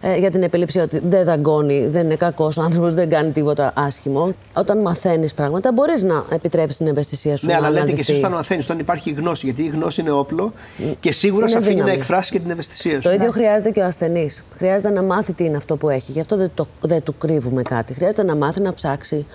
Ε, 0.00 0.16
για 0.16 0.30
την 0.30 0.42
επιλήψη 0.42 0.78
ότι 0.78 1.00
δεν 1.06 1.24
δαγκώνει, 1.24 1.86
δεν 1.86 2.04
είναι 2.04 2.16
κακός 2.16 2.58
άνθρωπος, 2.58 2.94
δεν 2.94 3.08
κάνει 3.08 3.30
τίποτα 3.30 3.72
άσχημο. 3.76 4.34
Όταν 4.54 4.78
μαθαίνεις 4.80 5.34
πράγματα, 5.34 5.72
μπορείς 5.72 6.02
να 6.02 6.24
επιτρέψεις 6.30 6.76
την 6.76 6.86
ευαισθησία 6.86 7.36
σου 7.36 7.46
Ναι, 7.46 7.52
να 7.52 7.58
αλλά 7.58 7.68
λέτε 7.70 7.80
και 7.84 7.90
αναδυθεί. 7.90 8.12
εσεί 8.12 8.20
όταν 8.20 8.32
μαθαίνεις, 8.32 8.64
όταν 8.64 8.78
υπάρχει 8.78 9.10
γνώση. 9.10 9.46
Γιατί 9.46 9.62
η 9.62 9.68
γνώση 9.68 10.00
είναι 10.00 10.10
όπλο 10.10 10.52
και 11.00 11.12
σίγουρα 11.12 11.40
Είναι 11.40 11.50
σε 11.50 11.56
αφήνει 11.56 11.72
δύναμη. 11.74 11.90
να 11.90 11.96
εκφράσει 11.96 12.32
και 12.32 12.38
την 12.40 12.50
ευαισθησία 12.50 12.94
σου. 13.00 13.08
Το 13.08 13.14
ίδιο 13.14 13.30
χρειάζεται 13.30 13.70
και 13.70 13.80
ο 13.80 13.84
ασθενής. 13.84 14.42
Χρειάζεται 14.56 14.90
να 14.90 15.02
μάθει 15.02 15.32
τι 15.32 15.44
είναι 15.44 15.56
αυτό 15.56 15.76
που 15.76 15.88
έχει. 15.88 16.12
Γι' 16.12 16.20
αυτό 16.20 16.36
δεν, 16.36 16.50
το, 16.54 16.66
δεν 16.80 17.02
του 17.02 17.16
κρύβουμε 17.18 17.62
κάτι. 17.62 17.94
Χρειάζεται 17.94 18.22
να 18.24 18.36
μάθει 18.36 18.60
να 18.60 18.74
ψάξει 18.74 19.26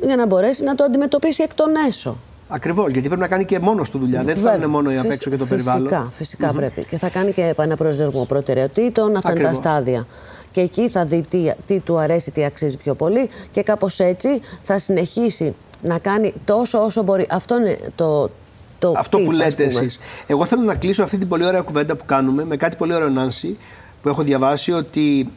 για 0.00 0.16
να 0.16 0.26
μπορέσει 0.26 0.62
να 0.64 0.74
το 0.74 0.84
αντιμετωπίσει 0.84 1.42
εκ 1.42 1.54
των 1.54 1.68
έσω. 1.88 2.16
Ακριβώς, 2.54 2.90
γιατί 2.92 3.06
πρέπει 3.06 3.22
να 3.22 3.28
κάνει 3.28 3.44
και 3.44 3.58
μόνος 3.58 3.90
του 3.90 3.98
δουλειά. 3.98 4.22
Δεν 4.24 4.34
θα 4.36 4.40
Βέβαια. 4.42 4.56
είναι 4.56 4.66
μόνο 4.66 4.92
η 4.92 4.96
απ' 4.96 5.02
Φυσ- 5.04 5.14
έξω 5.14 5.30
και 5.30 5.36
το 5.36 5.44
φυσικά, 5.46 5.72
περιβάλλον. 5.72 6.12
Φυσικά 6.16 6.52
πρέπει. 6.52 6.84
Και 6.84 6.98
θα 6.98 7.08
κάνει 7.08 7.32
και 7.32 7.42
επαναπροσδιορισμό 7.42 8.24
προτεραιοτήτων, 8.24 9.16
αυτά 9.16 9.30
είναι 9.30 9.40
τα 9.40 9.48
Ακριβώς. 9.48 9.56
στάδια. 9.56 10.06
Και 10.50 10.60
εκεί 10.60 10.88
θα 10.88 11.04
δει 11.04 11.20
τι, 11.28 11.50
τι 11.66 11.78
του 11.80 11.98
αρέσει, 11.98 12.30
τι 12.30 12.44
αξίζει 12.44 12.76
πιο 12.76 12.94
πολύ 12.94 13.28
και 13.50 13.62
κάπως 13.62 13.98
έτσι 14.00 14.40
θα 14.60 14.78
συνεχίσει 14.78 15.54
να 15.82 15.98
κάνει 15.98 16.32
τόσο 16.44 16.78
όσο 16.84 17.02
μπορεί. 17.02 17.26
Αυτό 17.30 17.56
είναι 17.60 17.78
το, 17.94 18.30
το 18.78 18.92
Αυτό 18.96 19.18
tip, 19.18 19.24
που 19.24 19.30
ας 19.30 19.36
λέτε 19.36 19.64
πούμε. 19.66 19.78
εσείς. 19.80 19.98
Εγώ 20.26 20.44
θέλω 20.44 20.62
να 20.62 20.74
κλείσω 20.74 21.02
αυτή 21.02 21.16
την 21.18 21.28
πολύ 21.28 21.44
ωραία 21.44 21.60
κουβέντα 21.60 21.96
που 21.96 22.04
κάνουμε 22.06 22.44
με 22.44 22.56
κάτι 22.56 22.76
πολύ 22.76 22.94
ωραίο, 22.94 23.08
Νάνση, 23.08 23.56
που 24.02 24.08
έχω 24.08 24.22
διαβάσει 24.22 24.72
ότι 24.72 25.28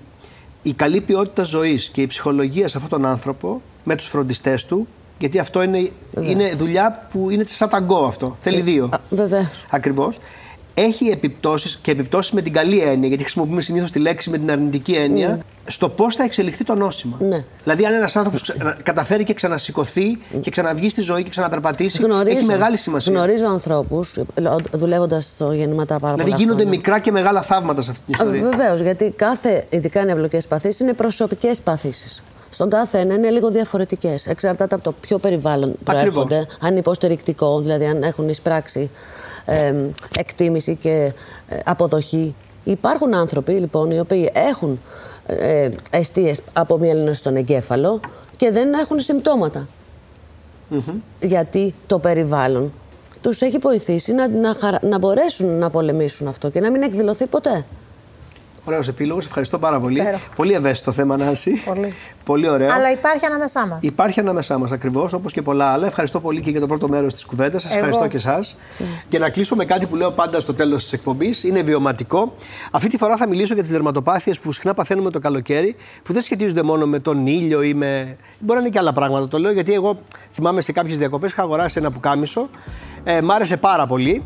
η 0.62 0.74
καλή 0.74 1.02
ποιότητα 1.02 1.44
ζωής 1.44 1.90
και 1.90 2.02
η 2.02 2.08
ψυχολογία 2.08 2.68
σε 2.68 2.78
αυτόν 2.78 3.02
τον 3.02 3.10
άνθρωπο 3.10 3.62
με 3.84 3.96
τους 3.96 4.08
φροντιστές 4.08 4.66
του, 4.66 4.88
γιατί 5.18 5.40
αυτό 5.40 5.64
είναι, 5.64 5.90
είναι 6.22 6.50
δουλειά 6.56 7.08
που 7.12 7.30
είναι 7.30 7.44
σαν 7.48 7.70
ταγκό 7.70 8.06
αυτό. 8.06 8.38
Θέλει 8.40 8.62
δύο. 8.62 8.90
Βεβαίω. 9.10 9.50
Ακριβώς. 9.70 10.18
Έχει 10.78 11.08
επιπτώσεις 11.08 11.80
και 11.82 11.92
επιπτώσεις 11.92 12.32
με 12.32 12.42
την 12.42 12.54
καλή 12.54 12.80
έννοια, 12.80 13.08
γιατί 13.08 13.24
χρησιμοποιούμε 13.24 13.62
συνήθως 13.62 13.92
τη 13.92 14.00
λέξη 14.00 14.30
με 14.30 14.38
την 14.38 14.52
αρνητική 14.52 14.92
έννοια, 14.92 15.40
στο 15.66 15.90
πώς 15.90 16.16
θα 16.16 16.24
εξελιχθεί 16.24 16.64
το 16.64 16.76
νόσημα. 16.76 17.18
Ναι. 17.20 17.44
Δηλαδή, 17.64 17.86
αν 17.86 17.94
ένας 17.94 18.16
άνθρωπος 18.16 18.54
καταφέρει 18.84 19.24
και 19.24 19.34
ξανασηκωθεί 19.34 20.18
και 20.42 20.50
ξαναβγεί 20.50 20.90
στη 20.90 21.02
ζωή 21.02 21.24
και 21.24 21.30
ξαναπερπατήσει, 21.30 22.06
έχει 22.26 22.46
μεγάλη 22.46 22.78
σημασία. 22.78 23.14
Γνωρίζω 23.14 23.48
ανθρώπους, 23.48 24.20
δουλεύοντας 24.72 25.26
στο 25.26 25.52
γεννηματά 25.52 26.00
πάρα 26.00 26.14
Δηλαδή, 26.14 26.32
πολλά 26.32 26.44
γίνονται 26.44 26.62
χρόνια. 26.62 26.78
μικρά 26.78 27.00
και 27.00 27.12
μεγάλα 27.12 27.42
θαύματα 27.42 27.82
σε 27.82 27.92
αυτή 27.92 28.04
την 28.06 28.14
ιστορία. 28.14 28.50
Βεβαίως, 28.50 28.82
γιατί 28.82 29.14
κάθε, 29.16 29.66
ειδικά 29.70 30.02
οι 30.02 30.06
νευλοκέ 30.06 30.38
παθήσεις, 30.50 30.80
είναι 30.80 30.94
προσωπικές 30.94 31.62
παθήσεις. 31.62 32.24
Στον 32.56 32.70
κάθε 32.70 33.00
ένα 33.00 33.14
είναι 33.14 33.30
λίγο 33.30 33.50
διαφορετικές. 33.52 34.28
Εξαρτάται 34.28 34.76
από 34.76 34.84
το 34.84 34.92
ποιο 35.02 35.18
περιβάλλον 35.18 35.76
προέρχονται. 35.84 36.36
Αν 36.60 36.70
είναι 36.70 36.80
υποστηρικτικό, 36.80 37.60
δηλαδή 37.60 37.86
αν 37.86 38.04
έχουν 38.04 38.30
εισπράξει 38.30 38.90
ε, 39.46 39.74
εκτίμηση 40.18 40.76
και 40.76 41.14
ε, 41.50 41.58
αποδοχή. 41.66 42.36
Υπάρχουν 42.64 43.14
άνθρωποι 43.16 43.52
λοιπόν 43.52 43.92
οι 43.92 44.00
οποίοι 44.00 44.30
έχουν 44.34 44.80
ε, 45.26 45.70
αιστείες 45.90 46.42
από 46.54 46.78
μια 46.78 46.94
λινώση 46.94 47.20
στον 47.20 47.36
εγκέφαλο 47.36 48.00
και 48.38 48.52
δεν 48.52 48.74
έχουν 48.74 49.00
συμπτώματα. 49.00 49.68
Γιατί 51.22 51.74
το 51.88 52.00
περιβάλλον 52.00 52.74
τους 53.22 53.42
έχει 53.42 53.58
βοηθήσει 53.58 54.14
να, 54.14 54.28
να, 54.28 54.54
χαρα- 54.54 54.80
να 54.84 54.98
μπορέσουν 54.98 55.58
να 55.58 55.70
πολεμήσουν 55.70 56.28
αυτό 56.28 56.50
και 56.50 56.60
να 56.60 56.72
μην 56.72 56.82
εκδηλωθεί 56.82 57.26
ποτέ. 57.28 57.66
Ωραίος 58.66 58.88
επίλογος, 58.88 59.26
ευχαριστώ 59.26 59.60
πάρα 59.60 59.80
πολύ. 59.80 60.00
Υπέροχο. 60.00 60.24
Πολύ 60.36 60.54
ευαίσθητο 60.54 60.92
θέμα, 60.92 61.18
Νάση. 61.18 61.52
Πολύ. 61.66 61.94
πολύ 62.24 62.50
ωραίο. 62.50 62.74
Αλλά 62.74 62.92
υπάρχει 62.92 63.26
ανάμεσά 63.26 63.68
μας. 63.68 63.78
Υπάρχει 63.82 64.20
ανάμεσά 64.20 64.58
μας 64.58 64.72
ακριβώς, 64.72 65.14
όπως 65.14 65.32
και 65.32 65.42
πολλά 65.42 65.66
άλλα. 65.66 65.88
Ευχαριστώ 65.88 66.20
πολύ 66.20 66.42
και 66.42 66.50
για 66.50 66.60
το 66.60 66.68
πρώτο 66.68 66.88
μέρος 66.88 67.14
της 67.14 67.26
κουβέντας. 67.26 67.62
Σας 67.62 67.72
Εγώ. 67.72 67.86
ευχαριστώ 67.86 68.08
και 68.08 68.18
εσάς. 68.18 68.56
Και 69.10 69.20
να 69.20 69.30
κλείσω 69.30 69.56
με 69.56 69.66
κάτι 69.66 69.86
που 69.86 69.96
λέω 69.96 70.12
πάντα 70.12 70.40
στο 70.40 70.54
τέλος 70.54 70.84
της 70.84 70.94
εκπομπής. 70.94 71.44
Είναι 71.44 71.62
βιωματικό. 71.62 72.34
Αυτή 72.72 72.90
τη 72.90 72.98
φορά 72.98 73.18
θα 73.18 73.28
μιλήσω 73.28 73.54
για 73.54 73.64
τις 73.64 73.72
δερματοπάθειες 73.72 74.40
που 74.40 74.52
συχνά 74.52 74.74
παθαίνουμε 74.74 75.10
το 75.10 75.20
καλοκαίρι, 75.20 75.76
που 76.04 76.14
δεν 76.14 76.22
σχετίζονται 76.22 76.64
μόνο 76.64 76.86
με 76.86 77.00
τον 77.00 77.28
ήλιο 77.28 77.62
ή 77.62 77.74
με. 77.74 78.18
Μπορεί 78.40 78.60
να 78.60 78.66
είναι 78.66 78.70
και 78.70 78.80
άλλα 78.80 78.94
πράγματα. 78.94 79.28
Το 79.28 79.38
λέω 79.38 79.52
γιατί 79.52 79.74
εγώ 79.74 80.00
θυμάμαι 80.32 80.62
σε 80.62 80.72
κάποιες 80.72 80.98
διακοπές 80.98 81.32
είχα 81.32 81.42
αγοράσει 81.42 81.80
ένα 81.80 81.92
πουκάμισο. 81.92 82.50
Ε, 83.04 83.22
μ' 83.22 83.32
άρεσε 83.32 83.58
πάρα 83.58 83.88
πολύ. 83.88 84.24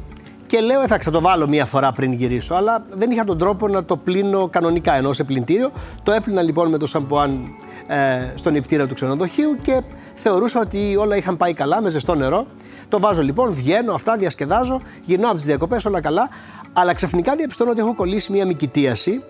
Και 0.49 0.59
λέω, 0.59 0.81
«Ε, 0.81 0.87
θα 0.87 0.97
θα 1.01 1.11
το 1.11 1.21
βάλω 1.21 1.47
μία 1.47 1.65
φορά 1.65 1.91
πριν 1.91 2.11
γυρίσω. 2.13 2.53
Αλλά 2.53 2.85
δεν 2.93 3.11
είχα 3.11 3.23
τον 3.23 3.37
τρόπο 3.37 3.67
να 3.67 3.85
το 3.85 3.97
πλύνω 3.97 4.47
κανονικά 4.47 4.93
ενώ 4.95 5.13
σε 5.13 5.23
πλυντήριο. 5.23 5.71
Το 6.03 6.11
έπλυνα 6.11 6.41
λοιπόν 6.41 6.69
με 6.69 6.77
το 6.77 6.87
σαμπουάν 6.87 7.55
ε, 7.87 8.33
στον 8.35 8.55
υπτήρα 8.55 8.87
του 8.87 8.93
ξενοδοχείου 8.93 9.55
και 9.61 9.81
θεωρούσα 10.13 10.59
ότι 10.59 10.95
όλα 10.99 11.15
είχαν 11.17 11.37
πάει 11.37 11.53
καλά 11.53 11.81
με 11.81 11.89
ζεστό 11.89 12.15
νερό. 12.15 12.45
Το 12.89 12.99
βάζω 12.99 13.21
λοιπόν, 13.21 13.53
βγαίνω, 13.53 13.93
αυτά 13.93 14.17
διασκεδάζω, 14.17 14.81
γυρνάω 15.05 15.29
από 15.29 15.37
τις 15.37 15.45
διακοπές, 15.45 15.85
όλα 15.85 16.01
καλά. 16.01 16.29
Αλλά 16.73 16.93
ξαφνικά 16.93 17.35
διαπιστώνω 17.35 17.71
ότι 17.71 17.79
έχω 17.79 17.95
κολλήσει 17.95 18.31
μία 18.31 18.45
μικητίαση 18.45 19.23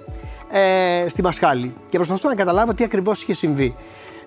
ε, 0.51 1.09
στη 1.09 1.21
Μασχάλη. 1.21 1.73
Και 1.89 1.95
προσπαθούσα 1.97 2.27
να 2.27 2.35
καταλάβω 2.35 2.73
τι 2.73 2.83
ακριβώς 2.83 3.21
είχε 3.21 3.33
συμβεί. 3.33 3.75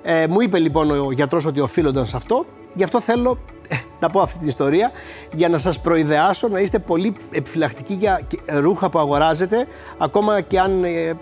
Ε, 0.02 0.26
μου 0.26 0.40
είπε 0.40 0.58
λοιπόν 0.58 0.90
ο 0.90 1.12
γιατρός 1.12 1.46
ότι 1.46 1.60
οφείλονταν 1.60 2.06
σε 2.06 2.16
αυτό. 2.16 2.46
Γι' 2.74 2.84
αυτό 2.84 3.00
θέλω 3.00 3.38
ε, 3.68 3.76
να 4.00 4.10
πω 4.10 4.20
αυτή 4.20 4.38
την 4.38 4.48
ιστορία 4.48 4.90
για 5.34 5.48
να 5.48 5.58
σας 5.58 5.80
προειδεάσω 5.80 6.48
να 6.48 6.60
είστε 6.60 6.78
πολύ 6.78 7.16
επιφυλακτικοί 7.30 7.94
για 7.94 8.20
ρούχα 8.46 8.90
που 8.90 8.98
αγοράζετε 8.98 9.66
ακόμα 9.98 10.40
και 10.40 10.60
αν 10.60 10.84
ε, 10.84 11.12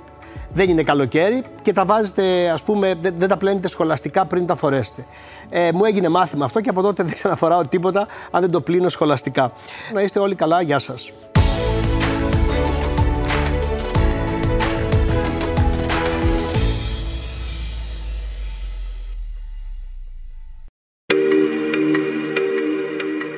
δεν 0.52 0.68
είναι 0.68 0.82
καλοκαίρι 0.82 1.42
και 1.62 1.72
τα 1.72 1.84
βάζετε, 1.84 2.48
ας 2.50 2.62
πούμε, 2.62 2.94
δεν, 3.00 3.14
δεν 3.16 3.28
τα 3.28 3.36
πλένετε 3.36 3.68
σχολαστικά 3.68 4.26
πριν 4.26 4.46
τα 4.46 4.54
φορέσετε. 4.54 5.06
Ε, 5.48 5.72
μου 5.72 5.84
έγινε 5.84 6.08
μάθημα 6.08 6.44
αυτό 6.44 6.60
και 6.60 6.68
από 6.68 6.82
τότε 6.82 7.02
δεν 7.06 7.14
ξαναφοράω 7.14 7.62
τίποτα 7.68 8.06
αν 8.30 8.40
δεν 8.40 8.50
το 8.50 8.60
πλύνω 8.60 8.88
σχολαστικά. 8.88 9.52
Να 9.92 10.02
είστε 10.02 10.18
όλοι 10.18 10.34
καλά, 10.34 10.62
γεια 10.62 10.78
σας. 10.78 11.12